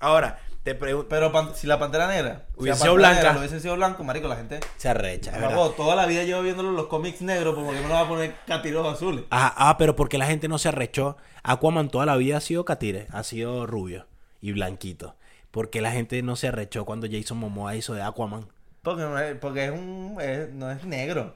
Ahora, 0.00 0.40
te 0.74 1.04
Pero 1.08 1.32
pan- 1.32 1.54
si 1.54 1.66
la 1.66 1.78
Pantera 1.78 2.06
Negra 2.08 2.46
Hubiese 2.56 2.80
sido 2.80 2.94
blanca. 2.94 3.32
Lo 3.32 3.38
hubiese 3.40 3.60
sido 3.60 3.76
blanco, 3.76 4.04
marico, 4.04 4.28
la 4.28 4.36
gente... 4.36 4.60
se 4.76 4.88
arrecha, 4.88 5.32
toda 5.76 5.94
la 5.96 6.06
vida 6.06 6.24
llevo 6.24 6.42
viéndolo 6.42 6.70
en 6.70 6.76
los 6.76 6.86
cómics 6.86 7.22
negros, 7.22 7.54
porque 7.54 7.80
no 7.80 7.88
me 7.88 7.94
va 7.94 8.00
a 8.00 8.08
poner 8.08 8.34
catiros 8.46 8.86
azules. 8.86 9.24
Ajá, 9.30 9.54
ah, 9.56 9.76
pero 9.78 9.96
porque 9.96 10.18
la 10.18 10.26
gente 10.26 10.48
no 10.48 10.58
se 10.58 10.68
arrechó. 10.68 11.16
Aquaman 11.42 11.88
toda 11.88 12.06
la 12.06 12.16
vida 12.16 12.36
ha 12.38 12.40
sido 12.40 12.64
catire, 12.64 13.06
ha 13.12 13.22
sido 13.22 13.66
rubio 13.66 14.06
y 14.40 14.52
blanquito. 14.52 15.14
Porque 15.50 15.80
la 15.80 15.90
gente 15.92 16.22
no 16.22 16.36
se 16.36 16.48
arrechó 16.48 16.84
cuando 16.84 17.06
Jason 17.10 17.38
Momoa 17.38 17.74
hizo 17.74 17.94
de 17.94 18.02
Aquaman. 18.02 18.46
Porque, 18.82 19.36
porque 19.40 19.64
es 19.66 19.70
un... 19.70 20.16
es- 20.20 20.50
no 20.52 20.70
es 20.70 20.84
negro. 20.84 21.34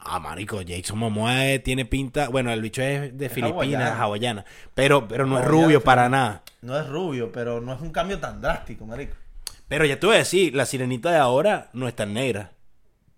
Ah, 0.00 0.20
marico, 0.20 0.60
Jason 0.66 0.98
Momoa 0.98 1.58
tiene 1.64 1.84
pinta... 1.84 2.28
Bueno, 2.28 2.52
el 2.52 2.62
bicho 2.62 2.82
es 2.82 3.16
de 3.18 3.26
Es 3.26 3.32
Filipinas, 3.32 3.98
hawaiana. 3.98 4.44
Pero, 4.74 5.06
pero 5.08 5.26
no 5.26 5.38
es 5.38 5.44
rubio 5.44 5.82
para 5.82 6.08
nada. 6.08 6.42
No 6.62 6.78
es 6.78 6.86
rubio, 6.88 7.30
pero 7.32 7.60
no 7.60 7.72
es 7.74 7.80
un 7.80 7.90
cambio 7.90 8.18
tan 8.18 8.40
drástico, 8.40 8.86
marico. 8.86 9.14
Pero 9.66 9.84
ya 9.84 9.98
te 10.00 10.06
voy 10.06 10.14
a 10.14 10.20
decir, 10.20 10.54
la 10.54 10.66
sirenita 10.66 11.10
de 11.10 11.18
ahora 11.18 11.68
no 11.72 11.88
es 11.88 11.94
tan 11.94 12.14
negra. 12.14 12.52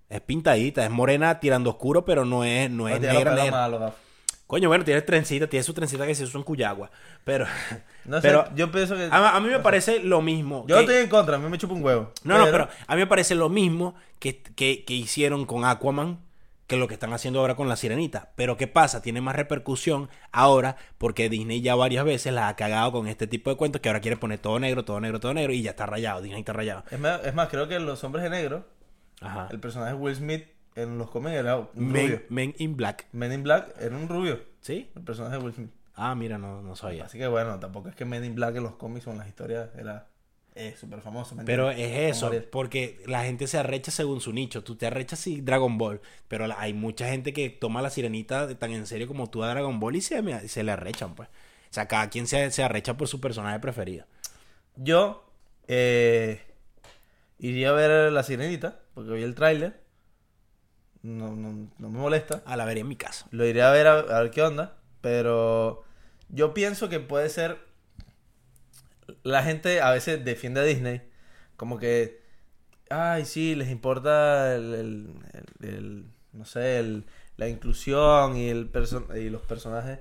Es 0.08 0.20
pintadita, 0.22 0.84
es 0.84 0.90
morena 0.90 1.38
tirando 1.38 1.70
oscuro, 1.70 2.04
pero 2.04 2.24
no 2.24 2.42
es, 2.44 2.68
no 2.70 2.88
es 2.88 3.00
negra, 3.00 3.34
negra. 3.34 3.68
gafo. 3.68 3.94
Coño, 4.48 4.68
bueno, 4.68 4.84
tiene 4.84 5.02
trencita, 5.02 5.46
tiene 5.46 5.62
su 5.62 5.72
trencita 5.74 6.04
que 6.04 6.14
se 6.16 6.24
usa 6.24 6.38
en 6.38 6.44
Cuyagua. 6.44 6.90
Pero, 7.24 7.46
No 8.04 8.20
sé, 8.20 8.26
pero 8.26 8.46
yo 8.56 8.72
pienso 8.72 8.96
que... 8.96 9.04
a, 9.04 9.36
a 9.36 9.40
mí 9.40 9.48
me 9.48 9.58
parece 9.60 10.00
lo 10.00 10.22
mismo. 10.22 10.64
Yo 10.66 10.74
no 10.74 10.80
que- 10.80 10.86
estoy 10.92 11.04
en 11.04 11.08
contra, 11.10 11.36
a 11.36 11.38
mí 11.38 11.48
me 11.48 11.56
chupa 11.58 11.74
un 11.74 11.84
huevo. 11.84 12.10
No, 12.24 12.38
no, 12.38 12.46
pero 12.50 12.68
a 12.86 12.94
mí 12.96 13.00
me 13.00 13.06
parece 13.06 13.36
lo 13.36 13.48
mismo 13.48 13.94
que, 14.18 14.42
que, 14.42 14.84
que 14.84 14.94
hicieron 14.94 15.44
con 15.46 15.64
Aquaman 15.64 16.18
que 16.70 16.76
lo 16.76 16.88
que 16.88 16.94
están 16.94 17.12
haciendo 17.12 17.40
ahora 17.40 17.56
con 17.56 17.68
la 17.68 17.76
sirenita. 17.76 18.30
Pero 18.36 18.56
¿qué 18.56 18.66
pasa? 18.68 19.02
Tiene 19.02 19.20
más 19.20 19.34
repercusión 19.36 20.08
ahora 20.32 20.76
porque 20.96 21.28
Disney 21.28 21.60
ya 21.60 21.74
varias 21.74 22.04
veces 22.04 22.32
la 22.32 22.48
ha 22.48 22.56
cagado 22.56 22.92
con 22.92 23.08
este 23.08 23.26
tipo 23.26 23.50
de 23.50 23.56
cuentos 23.56 23.82
que 23.82 23.88
ahora 23.88 24.00
quiere 24.00 24.16
poner 24.16 24.38
todo 24.38 24.58
negro, 24.60 24.84
todo 24.84 25.00
negro, 25.00 25.18
todo 25.20 25.34
negro 25.34 25.52
y 25.52 25.62
ya 25.62 25.70
está 25.70 25.84
rayado. 25.86 26.22
Disney 26.22 26.40
está 26.40 26.52
rayado. 26.52 26.84
Es 26.90 26.98
más, 26.98 27.20
es 27.24 27.34
más, 27.34 27.48
creo 27.48 27.66
que 27.68 27.78
Los 27.80 28.02
Hombres 28.04 28.22
de 28.22 28.30
Negro, 28.30 28.66
Ajá. 29.20 29.48
el 29.50 29.58
personaje 29.58 29.94
Will 29.94 30.14
Smith 30.14 30.44
en 30.76 30.96
los 30.96 31.10
cómics 31.10 31.34
era 31.36 31.56
un 31.56 31.68
Men, 31.74 32.06
rubio. 32.06 32.22
Men 32.28 32.54
in 32.58 32.76
Black. 32.76 33.06
Men 33.12 33.32
in 33.32 33.42
Black 33.42 33.74
era 33.80 33.96
un 33.96 34.08
rubio, 34.08 34.40
¿Sí? 34.60 34.90
el 34.94 35.02
personaje 35.02 35.36
de 35.38 35.42
Will 35.42 35.54
Smith. 35.54 35.70
Ah, 35.96 36.14
mira, 36.14 36.38
no, 36.38 36.62
no 36.62 36.76
sabía. 36.76 37.04
Así 37.06 37.18
que 37.18 37.26
bueno, 37.26 37.58
tampoco 37.58 37.88
es 37.88 37.96
que 37.96 38.04
Men 38.04 38.24
in 38.24 38.34
Black 38.36 38.54
en 38.56 38.62
los 38.62 38.76
cómics 38.76 39.06
o 39.08 39.10
en 39.10 39.18
las 39.18 39.26
historias 39.28 39.70
era 39.76 40.06
eh, 40.68 40.76
súper 40.78 41.00
famoso. 41.00 41.34
¿me 41.34 41.44
Pero 41.44 41.70
es 41.70 42.16
eso, 42.16 42.30
porque 42.50 43.02
la 43.06 43.24
gente 43.24 43.46
se 43.46 43.58
arrecha 43.58 43.90
según 43.90 44.20
su 44.20 44.32
nicho. 44.32 44.62
Tú 44.64 44.76
te 44.76 44.86
arrechas 44.86 45.18
si 45.18 45.40
Dragon 45.40 45.78
Ball, 45.78 46.00
pero 46.28 46.46
la- 46.46 46.60
hay 46.60 46.72
mucha 46.74 47.08
gente 47.08 47.32
que 47.32 47.50
toma 47.50 47.82
la 47.82 47.90
sirenita 47.90 48.46
de- 48.46 48.54
tan 48.54 48.72
en 48.72 48.86
serio 48.86 49.06
como 49.08 49.30
tú 49.30 49.42
a 49.42 49.48
Dragon 49.48 49.80
Ball 49.80 49.96
y 49.96 50.00
se, 50.00 50.22
me- 50.22 50.48
se 50.48 50.62
le 50.62 50.72
arrechan, 50.72 51.14
pues. 51.14 51.28
O 51.28 51.72
sea, 51.72 51.86
cada 51.88 52.10
quien 52.10 52.26
se, 52.26 52.50
se 52.50 52.62
arrecha 52.62 52.96
por 52.96 53.08
su 53.08 53.20
personaje 53.20 53.58
preferido. 53.60 54.04
Yo 54.76 55.24
eh, 55.68 56.40
iría 57.38 57.70
a 57.70 57.72
ver 57.72 58.12
La 58.12 58.22
Sirenita, 58.22 58.80
porque 58.94 59.12
vi 59.12 59.22
el 59.22 59.34
tráiler. 59.34 59.80
No, 61.02 61.34
no, 61.34 61.70
no 61.78 61.88
me 61.90 61.98
molesta. 61.98 62.42
A 62.44 62.56
la 62.56 62.64
vería 62.66 62.82
en 62.82 62.88
mi 62.88 62.96
casa. 62.96 63.26
Lo 63.30 63.46
iré 63.46 63.62
a 63.62 63.70
ver 63.70 63.86
a, 63.86 64.00
a 64.00 64.20
ver 64.22 64.30
qué 64.30 64.42
onda. 64.42 64.76
Pero 65.00 65.84
yo 66.28 66.52
pienso 66.52 66.88
que 66.88 67.00
puede 67.00 67.28
ser. 67.30 67.58
La 69.22 69.42
gente 69.42 69.80
a 69.80 69.90
veces 69.90 70.24
defiende 70.24 70.60
a 70.60 70.64
Disney. 70.64 71.02
Como 71.56 71.78
que. 71.78 72.20
Ay, 72.90 73.24
sí, 73.24 73.54
les 73.54 73.70
importa 73.70 74.54
el. 74.54 74.74
el- 74.74 75.14
el- 75.62 75.68
el- 75.68 76.04
no 76.32 76.44
sé, 76.44 76.78
el- 76.78 77.04
la 77.36 77.48
inclusión 77.48 78.36
y, 78.36 78.48
el 78.48 78.70
perso- 78.70 79.06
y 79.16 79.30
los 79.30 79.42
personajes. 79.42 80.00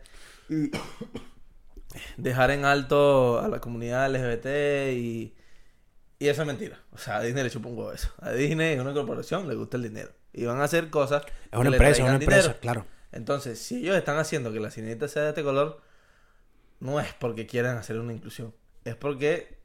Y 0.49 0.71
dejar 2.17 2.51
en 2.51 2.65
alto 2.65 3.39
a 3.39 3.47
la 3.47 3.59
comunidad 3.59 4.05
LGBT 4.13 4.91
y. 4.93 5.35
Y 6.21 6.27
eso 6.27 6.41
es 6.41 6.47
mentira. 6.47 6.77
O 6.91 6.97
sea, 6.97 7.17
a 7.17 7.21
Disney 7.23 7.43
le 7.45 7.49
chupa 7.49 7.69
un 7.69 7.77
huevo 7.77 7.93
eso. 7.93 8.11
A 8.19 8.31
Disney 8.31 8.73
es 8.73 8.79
una 8.81 8.93
corporación, 8.93 9.47
le 9.47 9.55
gusta 9.55 9.77
el 9.77 9.83
dinero. 9.83 10.11
Y 10.33 10.45
van 10.45 10.59
a 10.59 10.65
hacer 10.65 10.89
cosas. 10.89 11.23
Es 11.49 11.57
una 11.57 11.69
que 11.69 11.75
empresa, 11.77 12.01
es 12.01 12.07
una 12.07 12.15
empresa, 12.15 12.41
dinero. 12.41 12.59
claro. 12.59 12.85
Entonces, 13.13 13.57
si 13.59 13.77
ellos 13.79 13.95
están 13.95 14.17
haciendo 14.17 14.51
que 14.51 14.59
la 14.59 14.69
sirenita 14.69 15.07
sea 15.07 15.23
de 15.23 15.29
este 15.29 15.43
color, 15.43 15.81
no 16.81 16.99
es 16.99 17.13
porque 17.13 17.47
quieran 17.47 17.77
hacer 17.77 17.97
una 17.99 18.11
inclusión. 18.13 18.53
Es 18.89 18.95
porque, 18.95 19.59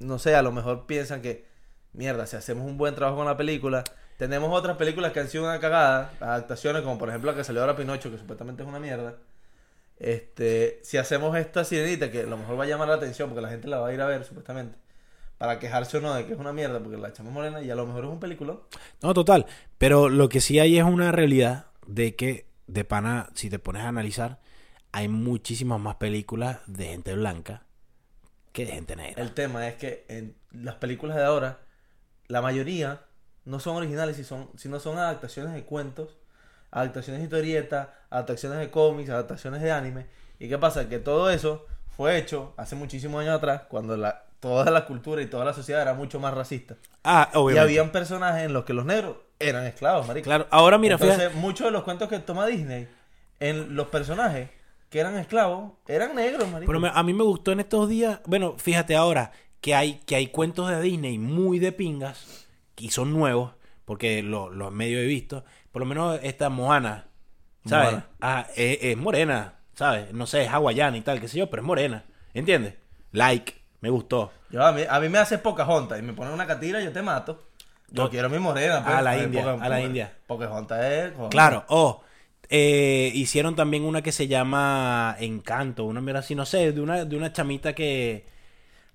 no 0.00 0.18
sé, 0.18 0.34
a 0.34 0.42
lo 0.42 0.50
mejor 0.50 0.86
piensan 0.86 1.22
que, 1.22 1.46
mierda, 1.92 2.26
si 2.26 2.34
hacemos 2.34 2.66
un 2.66 2.76
buen 2.76 2.96
trabajo 2.96 3.18
con 3.18 3.26
la 3.26 3.36
película, 3.36 3.84
tenemos 4.16 4.52
otras 4.52 4.76
películas 4.76 5.12
que 5.12 5.20
han 5.20 5.28
sido 5.28 5.44
una 5.44 5.60
cagada, 5.60 6.12
adaptaciones 6.18 6.82
como 6.82 6.98
por 6.98 7.08
ejemplo 7.08 7.30
la 7.30 7.36
que 7.36 7.44
salió 7.44 7.60
ahora 7.60 7.76
Pinocho, 7.76 8.10
que 8.10 8.18
supuestamente 8.18 8.64
es 8.64 8.68
una 8.68 8.80
mierda. 8.80 9.18
Este, 10.00 10.80
si 10.82 10.96
hacemos 10.96 11.36
esta 11.36 11.62
sirenita, 11.64 12.10
que 12.10 12.22
a 12.22 12.26
lo 12.26 12.36
mejor 12.36 12.58
va 12.58 12.64
a 12.64 12.66
llamar 12.66 12.88
la 12.88 12.94
atención 12.94 13.28
porque 13.28 13.40
la 13.40 13.50
gente 13.50 13.68
la 13.68 13.78
va 13.78 13.88
a 13.88 13.94
ir 13.94 14.00
a 14.00 14.06
ver 14.06 14.24
supuestamente, 14.24 14.76
para 15.38 15.60
quejarse 15.60 15.98
o 15.98 16.00
no 16.00 16.12
de 16.12 16.26
que 16.26 16.32
es 16.32 16.38
una 16.40 16.52
mierda 16.52 16.80
porque 16.80 16.96
la 16.96 17.10
echamos 17.10 17.32
morena 17.32 17.62
y 17.62 17.70
a 17.70 17.76
lo 17.76 17.86
mejor 17.86 18.06
es 18.06 18.10
un 18.10 18.18
película. 18.18 18.56
No, 19.00 19.14
total. 19.14 19.46
Pero 19.78 20.08
lo 20.08 20.28
que 20.28 20.40
sí 20.40 20.58
hay 20.58 20.76
es 20.76 20.84
una 20.84 21.12
realidad 21.12 21.66
de 21.86 22.16
que, 22.16 22.48
de 22.66 22.84
pana, 22.84 23.30
si 23.34 23.48
te 23.48 23.60
pones 23.60 23.82
a 23.82 23.88
analizar, 23.88 24.40
hay 24.90 25.06
muchísimas 25.06 25.78
más 25.78 25.96
películas 25.96 26.58
de 26.66 26.86
gente 26.86 27.14
blanca 27.14 27.65
gente 28.64 28.96
negra. 28.96 29.20
El 29.22 29.32
tema 29.34 29.66
es 29.68 29.74
que 29.74 30.06
en 30.08 30.34
las 30.52 30.76
películas 30.76 31.16
de 31.16 31.24
ahora, 31.24 31.58
la 32.28 32.40
mayoría 32.40 33.02
no 33.44 33.60
son 33.60 33.76
originales, 33.76 34.16
si 34.16 34.24
son, 34.24 34.48
sino 34.56 34.80
son 34.80 34.96
adaptaciones 34.98 35.52
de 35.52 35.64
cuentos, 35.64 36.16
adaptaciones 36.70 37.20
de 37.20 37.24
historietas, 37.24 37.88
adaptaciones 38.08 38.58
de 38.60 38.70
cómics, 38.70 39.10
adaptaciones 39.10 39.60
de 39.60 39.70
anime. 39.72 40.06
¿Y 40.38 40.48
qué 40.48 40.56
pasa? 40.58 40.88
Que 40.88 40.98
todo 40.98 41.28
eso 41.30 41.66
fue 41.96 42.16
hecho 42.18 42.54
hace 42.56 42.76
muchísimos 42.76 43.20
años 43.22 43.36
atrás, 43.36 43.62
cuando 43.68 43.96
la, 43.96 44.24
toda 44.40 44.70
la 44.70 44.84
cultura 44.86 45.22
y 45.22 45.26
toda 45.26 45.44
la 45.44 45.52
sociedad 45.52 45.82
era 45.82 45.94
mucho 45.94 46.20
más 46.20 46.32
racista. 46.34 46.76
Ah, 47.04 47.28
Y 47.32 47.36
obviamente. 47.36 47.60
habían 47.60 47.90
personajes 47.92 48.44
en 48.44 48.52
los 48.52 48.64
que 48.64 48.72
los 48.74 48.84
negros 48.84 49.16
eran 49.38 49.64
esclavos, 49.64 50.06
marico. 50.08 50.24
Claro, 50.24 50.46
ahora 50.50 50.78
mira, 50.78 50.94
Entonces, 50.94 51.16
fíjate. 51.18 51.36
muchos 51.36 51.66
de 51.66 51.70
los 51.70 51.84
cuentos 51.84 52.08
que 52.08 52.18
toma 52.18 52.46
Disney, 52.46 52.88
en 53.40 53.76
los 53.76 53.88
personajes 53.88 54.48
que 54.90 55.00
eran 55.00 55.16
esclavos, 55.16 55.72
eran 55.88 56.14
negros, 56.14 56.48
marico. 56.50 56.68
Pero 56.70 56.80
me- 56.80 56.90
a 56.94 57.02
mí 57.02 57.12
me 57.12 57.24
gustó 57.24 57.52
en 57.52 57.60
estos 57.60 57.88
días, 57.88 58.20
bueno, 58.26 58.54
fíjate 58.58 58.94
ahora 58.96 59.32
que 59.60 59.74
hay, 59.74 60.00
que 60.06 60.16
hay 60.16 60.28
cuentos 60.28 60.68
de 60.70 60.80
Disney 60.80 61.18
muy 61.18 61.58
de 61.58 61.72
pingas 61.72 62.46
y 62.76 62.90
son 62.90 63.12
nuevos, 63.12 63.52
porque 63.84 64.22
los 64.22 64.52
lo 64.54 64.70
medio 64.70 64.98
he 64.98 65.06
visto. 65.06 65.44
Por 65.72 65.80
lo 65.80 65.86
menos 65.86 66.18
esta 66.22 66.48
Moana, 66.50 67.06
¿sabes? 67.64 67.90
Moana. 67.92 68.06
Ah, 68.20 68.46
es, 68.56 68.78
es 68.82 68.96
morena, 68.96 69.54
¿sabes? 69.74 70.12
No 70.12 70.26
sé, 70.26 70.44
es 70.44 70.50
hawaiana 70.50 70.96
y 70.96 71.00
tal, 71.00 71.20
qué 71.20 71.28
sé 71.28 71.38
yo, 71.38 71.50
pero 71.50 71.62
es 71.62 71.66
morena, 71.66 72.04
¿entiendes? 72.34 72.74
Like, 73.12 73.54
me 73.80 73.90
gustó. 73.90 74.32
Yo, 74.50 74.64
a, 74.64 74.72
mí, 74.72 74.82
a 74.88 75.00
mí 75.00 75.08
me 75.08 75.18
hace 75.18 75.38
Pocahontas 75.38 75.98
y 75.98 76.02
me 76.02 76.12
ponen 76.12 76.32
una 76.32 76.46
catira 76.46 76.80
y 76.80 76.84
yo 76.84 76.92
te 76.92 77.02
mato. 77.02 77.42
Yo 77.90 78.04
No. 78.04 78.10
quiero 78.10 78.28
mi 78.28 78.38
morena. 78.38 78.82
pues, 78.84 78.94
A 78.96 79.02
la 79.02 79.16
India, 79.18 79.40
Poca- 79.42 79.52
a 79.64 79.68
la 79.68 79.76
Poca- 79.76 79.80
India. 79.80 80.12
Pocahontas 80.26 80.84
es... 80.84 81.10
cojones. 81.12 81.30
Claro, 81.30 81.64
oh, 81.68 82.02
eh, 82.48 83.10
hicieron 83.14 83.56
también 83.56 83.84
una 83.84 84.02
que 84.02 84.12
se 84.12 84.28
llama 84.28 85.16
Encanto, 85.18 85.84
una 85.84 86.00
mira 86.00 86.20
así, 86.20 86.34
no 86.34 86.46
sé, 86.46 86.72
de 86.72 86.80
una, 86.80 87.04
de 87.04 87.16
una 87.16 87.32
chamita 87.32 87.74
que... 87.74 88.26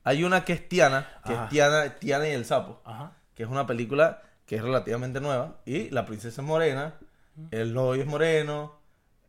Hay 0.04 0.24
una 0.24 0.44
que 0.46 0.54
es 0.54 0.68
Tiana, 0.68 1.08
que 1.26 1.34
Ajá. 1.34 1.44
es 1.44 1.50
Tiana, 1.52 1.90
Tiana 2.00 2.28
y 2.28 2.32
el 2.32 2.46
sapo. 2.46 2.82
Ajá. 2.86 3.12
Que 3.36 3.44
es 3.44 3.50
una 3.50 3.68
película 3.68 4.24
que 4.48 4.56
es 4.56 4.62
relativamente 4.64 5.22
nueva. 5.22 5.58
Y 5.66 5.90
la 5.92 6.06
princesa 6.08 6.42
es 6.42 6.48
morena, 6.48 6.96
el 7.52 7.74
novio 7.74 8.02
es 8.02 8.08
moreno, 8.08 8.74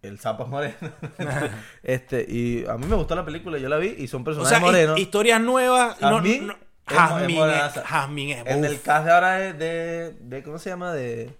el 0.00 0.18
sapo 0.18 0.44
es 0.44 0.48
moreno. 0.48 0.74
este, 1.82 2.24
y 2.28 2.64
a 2.66 2.76
mí 2.78 2.86
me 2.86 2.96
gustó 2.96 3.14
la 3.14 3.24
película, 3.24 3.58
yo 3.58 3.68
la 3.68 3.76
vi 3.76 3.94
y 3.98 4.08
son 4.08 4.22
O 4.22 4.24
personajes 4.24 4.56
sea, 4.58 4.60
morenos. 4.66 4.98
hi- 4.98 5.02
historias 5.02 5.40
nuevas. 5.40 6.00
no- 6.00 6.08
Jazmín 6.16 6.46
no- 6.46 6.52
es 6.88 7.30
mo- 7.34 7.46
es 7.46 7.76
es, 7.76 7.76
es- 7.76 8.46
En 8.46 8.64
el 8.64 8.80
cast 8.80 9.04
de 9.06 9.12
ahora 9.12 9.32
de, 9.34 9.52
de, 9.52 10.10
de- 10.20 10.42
¿cómo 10.42 10.58
se 10.58 10.70
llama? 10.70 10.92
De, 10.92 11.30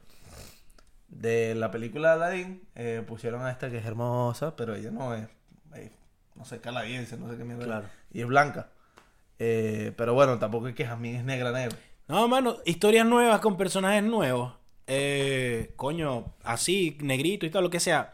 de 1.12 1.55
la 1.55 1.70
película 1.70 2.14
Aladdin, 2.14 2.62
eh, 2.75 3.05
pusieron 3.07 3.44
a 3.44 3.51
esta 3.51 3.70
que 3.70 3.79
es 3.79 3.85
hermosa, 3.85 4.57
pero 4.57 4.75
ella 4.75 4.90
no 4.90 5.14
es, 5.14 5.29
eh, 5.77 5.92
no 6.35 6.44
sé, 6.44 6.61
canadiense, 6.61 7.16
no 7.16 7.31
sé 7.31 7.37
qué 7.37 7.44
mierda. 7.44 7.64
Claro. 7.64 7.87
Y 8.11 8.20
es 8.22 8.27
blanca. 8.27 8.68
Eh, 9.38 9.92
pero 9.96 10.14
bueno, 10.14 10.38
tampoco 10.38 10.68
es 10.68 10.75
que 10.75 10.87
Jasmine 10.87 11.18
es 11.18 11.25
negra, 11.25 11.53
negra. 11.53 11.77
No, 12.09 12.27
mano, 12.29 12.57
historias 12.64 13.07
nuevas 13.07 13.40
con 13.40 13.57
personajes 13.57 14.03
nuevos. 14.03 14.55
Eh, 14.87 15.72
coño, 15.77 16.35
así, 16.42 16.96
negrito 17.01 17.46
y 17.46 17.51
todo 17.51 17.62
lo 17.62 17.70
que 17.70 17.81
sea. 17.81 18.12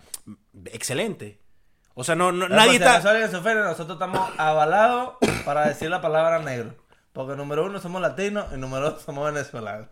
Excelente. 0.66 1.40
O 1.94 2.04
sea, 2.04 2.14
no, 2.14 2.30
no 2.32 2.46
Pero 2.46 2.56
nadie 2.56 2.76
está. 2.76 2.98
nosotros 3.00 3.90
estamos 3.92 4.30
avalados 4.38 5.16
para 5.44 5.66
decir 5.68 5.90
la 5.90 6.00
palabra 6.00 6.40
negro. 6.40 6.74
Porque 7.12 7.36
número 7.36 7.64
uno 7.64 7.80
somos 7.80 8.00
latinos 8.00 8.46
y 8.54 8.56
número 8.56 8.90
dos 8.90 9.02
somos 9.02 9.32
venezolanos. 9.32 9.88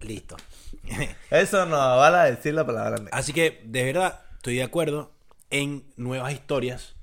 Listo. 0.00 0.36
Eso 1.30 1.66
nos 1.66 1.80
avala 1.80 2.24
decir 2.24 2.54
la 2.54 2.66
palabra 2.66 2.96
negro. 2.96 3.10
Así 3.12 3.32
que, 3.32 3.60
de 3.64 3.84
verdad, 3.84 4.20
estoy 4.36 4.56
de 4.56 4.62
acuerdo 4.62 5.12
en 5.50 5.84
nuevas 5.96 6.32
historias 6.32 6.94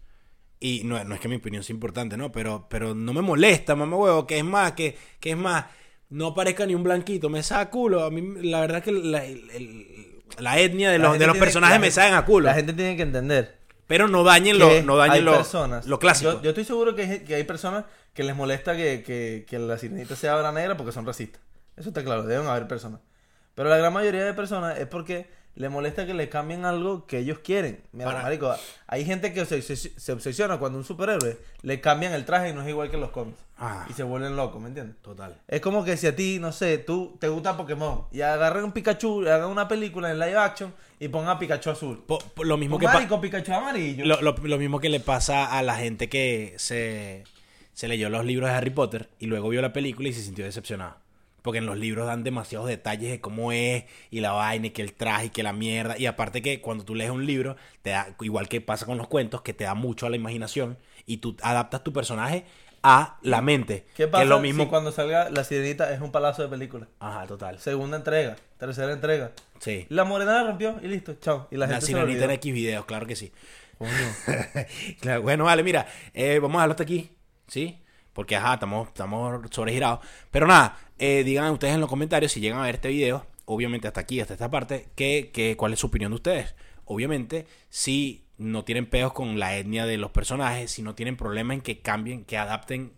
y 0.60 0.84
no, 0.86 1.04
no 1.04 1.16
es 1.16 1.20
que 1.22 1.28
mi 1.28 1.36
opinión 1.36 1.64
sea 1.64 1.74
importante, 1.74 2.16
¿no? 2.18 2.32
Pero, 2.32 2.68
pero 2.70 2.96
no 2.96 3.14
me 3.14 3.22
molesta, 3.22 3.76
mamá 3.76 3.98
huevo, 3.98 4.26
que 4.28 4.38
es 4.38 4.46
más, 4.46 4.74
que, 4.74 4.98
que 5.20 5.32
es 5.32 5.38
más, 5.38 5.66
no 6.10 6.28
aparezca 6.28 6.66
ni 6.66 6.76
un 6.76 6.84
blanquito, 6.84 7.30
me 7.30 7.44
saca 7.44 7.70
culo. 7.70 8.06
A 8.06 8.12
mí, 8.12 8.22
la 8.44 8.62
verdad 8.62 8.82
que 8.82 8.92
la, 8.92 9.26
el- 9.26 10.22
la 10.40 10.60
etnia 10.60 10.90
de 10.90 10.98
La 11.00 11.10
los, 11.10 11.20
de 11.20 11.28
los 11.28 11.38
personajes 11.38 11.80
me 11.80 11.92
saben 11.92 12.14
a 12.14 12.26
culo. 12.26 12.48
La 12.48 12.54
gente 12.56 12.74
tiene 12.74 12.96
que 12.96 13.04
entender. 13.04 13.60
Pero 13.88 14.08
no 14.08 14.24
dañen 14.24 14.58
lo, 14.58 14.82
no 14.84 14.96
dañen 14.96 15.14
hay 15.18 15.22
lo, 15.22 15.34
personas. 15.36 15.86
lo 15.86 16.00
clásico. 16.00 16.32
Yo, 16.34 16.42
yo 16.42 16.50
estoy 16.52 16.64
seguro 16.64 16.96
que 16.96 17.04
hay, 17.04 17.20
que 17.20 17.36
hay 17.36 17.44
personas 17.44 17.84
que 18.14 18.24
les 18.24 18.36
molesta 18.36 18.76
que, 18.76 19.04
que, 19.06 19.46
que 19.48 19.60
la 19.60 19.78
sirenita 19.78 20.16
sea 20.16 20.52
negra 20.52 20.78
porque 20.78 20.92
son 20.94 21.06
racistas. 21.06 21.42
Eso 21.76 21.90
está 21.90 22.04
claro, 22.04 22.24
deben 22.24 22.48
haber 22.48 22.68
personas. 22.68 23.00
Pero 23.56 23.70
la 23.70 23.78
gran 23.78 23.94
mayoría 23.94 24.24
de 24.26 24.34
personas 24.34 24.78
es 24.80 24.88
porque 24.88 25.28
les 25.56 25.70
molesta 25.70 26.08
que 26.08 26.16
le 26.16 26.30
cambien 26.30 26.66
algo 26.66 27.06
que 27.06 27.20
ellos 27.20 27.38
quieren. 27.40 27.84
Mira, 27.92 28.06
Para- 28.06 28.24
marico, 28.24 28.52
hay 28.88 29.06
gente 29.06 29.32
que 29.34 29.46
se, 29.46 29.62
se- 29.62 29.76
se 29.76 30.12
obsesiona 30.12 30.58
cuando 30.58 30.80
un 30.80 30.84
superhéroe 30.84 31.38
le 31.62 31.80
cambian 31.80 32.14
el 32.14 32.26
traje 32.26 32.50
y 32.50 32.54
no 32.54 32.64
es 32.64 32.70
igual 32.70 32.90
que 32.90 32.98
los 32.98 33.12
cómics. 33.12 33.38
Ah. 33.60 33.86
Y 33.88 33.94
se 33.94 34.02
vuelven 34.02 34.36
locos, 34.36 34.60
¿me 34.60 34.70
entiendes? 34.70 34.96
Total. 35.04 35.38
Es 35.48 35.62
como 35.62 35.84
que 35.86 35.96
si 35.96 36.08
a 36.08 36.16
ti, 36.16 36.40
no 36.40 36.52
sé, 36.52 36.80
tú 36.80 37.16
te 37.20 37.28
gusta 37.30 37.56
Pokémon 37.56 38.06
y 38.12 38.22
agarren 38.22 38.64
un 38.64 38.72
Pikachu 38.72 39.22
y 39.24 39.28
hagan 39.30 39.50
una 39.50 39.68
película 39.68 40.10
en 40.10 40.18
live 40.18 40.38
action 40.38 40.74
y 41.00 41.08
pongan 41.10 41.30
a 41.36 41.40
Pikachu 41.40 41.70
azul. 41.70 42.04
Po- 42.08 42.18
po- 42.18 42.44
lo 42.44 42.58
mismo 42.58 42.78
Un 42.78 42.80
que 42.82 42.88
marico, 42.88 43.22
Pikachu 43.22 43.54
amarillo. 43.54 44.06
lo, 44.06 44.20
lo- 44.22 44.36
lo 44.36 44.58
mismo 44.58 44.80
que 44.80 44.90
le 44.90 45.00
pasa 45.00 45.46
a 45.56 45.62
la 45.62 45.76
gente 45.76 46.10
que 46.10 46.56
se, 46.58 47.26
se 47.74 47.88
leyó 47.88 48.10
los 48.10 48.26
libros 48.26 48.50
de 48.50 48.56
Harry 48.56 48.72
Potter 48.72 49.10
y 49.20 49.28
luego 49.28 49.50
vio 49.50 49.62
la 49.62 49.72
película 49.72 50.10
y 50.10 50.14
se 50.14 50.24
sintió 50.24 50.44
decepcionado. 50.46 50.96
Porque 51.44 51.60
en 51.60 51.68
los 51.68 51.78
libros 51.78 52.08
dan 52.08 52.24
demasiados 52.24 52.68
detalles 52.68 53.12
de 53.12 53.22
cómo 53.22 53.52
es 53.52 53.84
y 54.10 54.22
la 54.22 54.32
vaina 54.32 54.68
y 54.68 54.70
que 54.72 54.82
el 54.82 54.94
traje 54.94 55.28
y 55.28 55.30
que 55.30 55.44
la 55.44 55.54
mierda. 55.54 55.96
Y 56.00 56.08
aparte 56.08 56.42
que 56.42 56.60
cuando 56.62 56.84
tú 56.86 56.96
lees 56.96 57.12
un 57.12 57.26
libro, 57.28 57.56
te 57.84 57.92
da, 57.92 58.16
igual 58.22 58.48
que 58.50 58.62
pasa 58.62 58.86
con 58.88 58.98
los 58.98 59.08
cuentos, 59.08 59.42
que 59.42 59.54
te 59.54 59.66
da 59.66 59.76
mucho 59.76 60.08
a 60.08 60.10
la 60.10 60.16
imaginación 60.16 60.78
y 61.06 61.18
tú 61.18 61.38
adaptas 61.44 61.84
tu 61.84 61.94
personaje 61.94 62.46
a 62.82 63.18
la 63.22 63.42
mente. 63.42 63.86
¿Qué 63.96 64.04
Que 64.04 64.08
pasa 64.08 64.24
es 64.24 64.30
lo 64.30 64.40
mismo. 64.40 64.64
si 64.64 64.70
cuando 64.70 64.92
salga 64.92 65.30
La 65.30 65.44
Sirenita 65.44 65.94
es 65.94 66.02
un 66.02 66.12
palazo 66.12 66.42
de 66.42 66.48
película? 66.50 66.88
Ajá, 67.00 67.28
total. 67.28 67.60
Segunda 67.60 67.98
entrega, 67.98 68.36
tercera 68.58 68.92
entrega. 68.92 69.32
Sí. 69.60 69.86
La 69.90 70.04
morena 70.06 70.34
la 70.34 70.44
rompió 70.48 70.80
y 70.82 70.88
listo, 70.88 71.14
chao. 71.16 71.48
Y 71.52 71.56
la, 71.58 71.68
La 71.68 71.74
gente 71.76 71.86
se 71.86 71.92
lo 71.94 72.00
sirenita 72.00 72.26
en. 72.26 72.32
X 72.32 72.54
videos, 72.54 72.86
claro 72.86 73.06
que 73.06 73.16
sí. 73.16 73.32
Coño. 73.78 73.92
Claro, 75.02 75.22
bueno, 75.22 75.44
vale, 75.46 75.64
mira, 75.64 75.88
eh, 76.14 76.40
vamos 76.40 76.56
a 76.56 76.60
dejarlo 76.60 76.72
hasta 76.72 76.84
aquí, 76.84 77.12
¿sí? 77.48 77.83
Porque, 78.14 78.36
ajá, 78.36 78.56
estamos, 78.56 78.88
estamos 78.88 79.42
sobregirados. 79.52 80.00
Pero 80.32 80.48
nada, 80.48 80.78
eh, 81.00 81.24
digan 81.24 81.52
ustedes 81.52 81.74
en 81.74 81.82
los 81.82 81.90
comentarios 81.90 82.32
si 82.32 82.40
llegan 82.40 82.60
a 82.60 82.64
ver 82.64 82.76
este 82.76 82.90
video, 82.90 83.26
obviamente 83.46 83.88
hasta 83.88 84.02
aquí, 84.02 84.20
hasta 84.20 84.34
esta 84.34 84.50
parte, 84.50 84.90
que, 84.96 85.32
que, 85.34 85.58
cuál 85.58 85.74
es 85.74 85.80
su 85.80 85.88
opinión 85.88 86.12
de 86.12 86.16
ustedes. 86.16 86.56
Obviamente, 86.86 87.48
si 87.70 88.26
no 88.38 88.64
tienen 88.64 88.90
peos 88.90 89.14
con 89.14 89.40
la 89.40 89.58
etnia 89.58 89.86
de 89.86 89.98
los 89.98 90.12
personajes, 90.12 90.72
si 90.72 90.82
no 90.82 90.96
tienen 90.96 91.18
problema 91.18 91.54
en 91.54 91.62
que 91.62 91.82
cambien, 91.82 92.26
que 92.26 92.38
adapten 92.38 92.94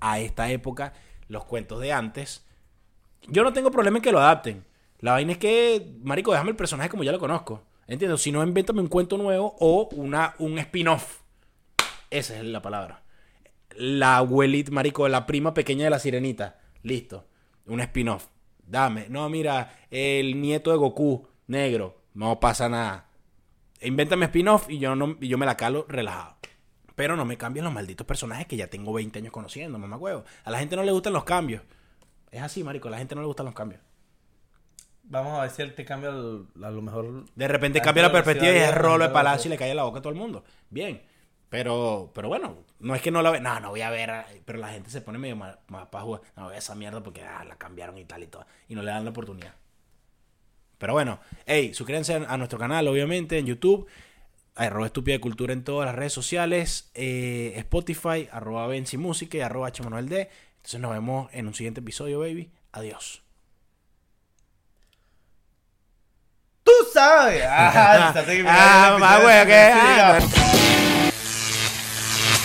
a 0.00 0.20
esta 0.20 0.50
época 0.50 0.94
los 1.28 1.44
cuentos 1.44 1.80
de 1.80 1.92
antes, 1.92 2.46
yo 3.28 3.44
no 3.44 3.52
tengo 3.52 3.70
problema 3.70 3.98
en 3.98 4.02
que 4.02 4.12
lo 4.12 4.20
adapten. 4.20 4.64
La 5.00 5.12
vaina 5.12 5.32
es 5.32 5.38
que, 5.38 5.94
marico, 6.02 6.32
déjame 6.32 6.50
el 6.50 6.56
personaje 6.56 6.90
como 6.90 7.04
ya 7.04 7.12
lo 7.12 7.18
conozco. 7.18 7.62
Entiendo, 7.86 8.18
si 8.18 8.30
no, 8.30 8.42
invéntame 8.42 8.80
un 8.80 8.88
cuento 8.88 9.16
nuevo 9.16 9.56
o 9.58 9.88
una, 9.92 10.34
un 10.38 10.58
spin-off. 10.58 11.20
Esa 12.10 12.36
es 12.36 12.44
la 12.44 12.62
palabra. 12.62 13.02
La 13.76 14.18
abuelita, 14.18 14.70
marico, 14.72 15.08
la 15.08 15.26
prima 15.26 15.54
pequeña 15.54 15.84
de 15.84 15.90
la 15.90 15.98
sirenita. 15.98 16.58
Listo. 16.82 17.26
Un 17.66 17.80
spin-off. 17.80 18.26
Dame. 18.66 19.06
No, 19.08 19.28
mira, 19.28 19.78
el 19.90 20.40
nieto 20.40 20.70
de 20.70 20.76
Goku, 20.76 21.26
negro. 21.46 22.02
No 22.14 22.40
pasa 22.40 22.68
nada. 22.68 23.06
Invéntame 23.80 24.26
spin-off 24.26 24.68
y 24.68 24.78
yo, 24.78 24.94
no, 24.94 25.16
y 25.20 25.28
yo 25.28 25.38
me 25.38 25.46
la 25.46 25.56
calo 25.56 25.86
relajado. 25.88 26.36
Pero 26.94 27.16
no 27.16 27.24
me 27.24 27.38
cambien 27.38 27.64
los 27.64 27.72
malditos 27.72 28.06
personajes 28.06 28.46
que 28.46 28.56
ya 28.56 28.66
tengo 28.66 28.92
20 28.92 29.18
años 29.20 29.32
conociendo, 29.32 29.78
mamá 29.78 29.96
huevo. 29.96 30.24
A 30.44 30.50
la 30.50 30.58
gente 30.58 30.76
no 30.76 30.82
le 30.82 30.92
gustan 30.92 31.12
los 31.14 31.24
cambios. 31.24 31.62
Es 32.30 32.42
así, 32.42 32.62
marico, 32.62 32.88
a 32.88 32.90
la 32.90 32.98
gente 32.98 33.14
no 33.14 33.22
le 33.22 33.26
gustan 33.26 33.46
los 33.46 33.54
cambios. 33.54 33.80
Vamos 35.02 35.38
a 35.38 35.42
ver 35.42 35.50
si 35.50 35.62
él 35.62 35.74
te 35.74 35.84
cambia 35.84 36.10
el- 36.10 36.46
a 36.62 36.70
lo 36.70 36.82
mejor. 36.82 37.24
De 37.34 37.48
repente 37.48 37.78
La 37.78 37.84
cambia 37.84 38.02
la 38.04 38.08
gente 38.10 38.22
perspectiva 38.22 38.52
y 38.54 38.58
es 38.58 38.74
rolo 38.74 39.04
de 39.04 39.10
palacio 39.10 39.48
y 39.48 39.50
le 39.50 39.56
cae 39.56 39.70
en 39.70 39.76
la 39.76 39.82
boca 39.84 39.98
a 39.98 40.02
todo 40.02 40.12
el 40.12 40.18
mundo. 40.18 40.44
Bien. 40.68 41.02
Pero, 41.50 42.12
pero 42.14 42.28
bueno, 42.28 42.58
no 42.78 42.94
es 42.94 43.02
que 43.02 43.10
no 43.10 43.22
la 43.22 43.30
ve. 43.30 43.40
No, 43.40 43.58
no 43.60 43.70
voy 43.70 43.82
a 43.82 43.90
ver. 43.90 44.24
Pero 44.44 44.58
la 44.58 44.68
gente 44.68 44.88
se 44.88 45.00
pone 45.00 45.18
medio 45.18 45.36
más, 45.36 45.56
para 45.68 46.04
jugar. 46.04 46.22
No 46.36 46.44
voy 46.44 46.54
a 46.54 46.58
esa 46.58 46.74
mierda 46.76 47.02
porque 47.02 47.22
ah, 47.24 47.44
la 47.44 47.56
cambiaron 47.56 47.98
y 47.98 48.04
tal 48.04 48.22
y 48.22 48.28
todo. 48.28 48.46
Y 48.68 48.74
no 48.76 48.82
le 48.82 48.90
dan 48.92 49.04
la 49.04 49.10
oportunidad. 49.10 49.54
Pero 50.78 50.94
bueno, 50.94 51.20
hey, 51.46 51.74
suscríbanse 51.74 52.14
a 52.14 52.36
nuestro 52.38 52.58
canal, 52.58 52.86
obviamente, 52.88 53.36
en 53.38 53.46
YouTube. 53.46 53.86
Arroba 54.54 54.86
estúpida 54.86 55.14
de 55.14 55.20
cultura 55.20 55.52
en 55.52 55.64
todas 55.64 55.86
las 55.86 55.94
redes 55.94 56.12
sociales. 56.12 56.90
eh, 56.94 57.52
Spotify, 57.56 58.28
arroba 58.30 58.66
Benzi 58.68 58.96
Música 58.96 59.36
y 59.36 59.40
arroba 59.40 59.68
H 59.68 59.82
Manuel 59.82 60.08
D. 60.08 60.30
Entonces 60.56 60.80
nos 60.80 60.92
vemos 60.92 61.28
en 61.32 61.48
un 61.48 61.54
siguiente 61.54 61.80
episodio, 61.80 62.20
baby. 62.20 62.50
Adiós. 62.72 63.22
¡Tú 66.62 66.72
sabes! 66.92 67.42
Ah, 67.46 68.12
Ah. 68.46 68.98
Ah, 69.76 70.18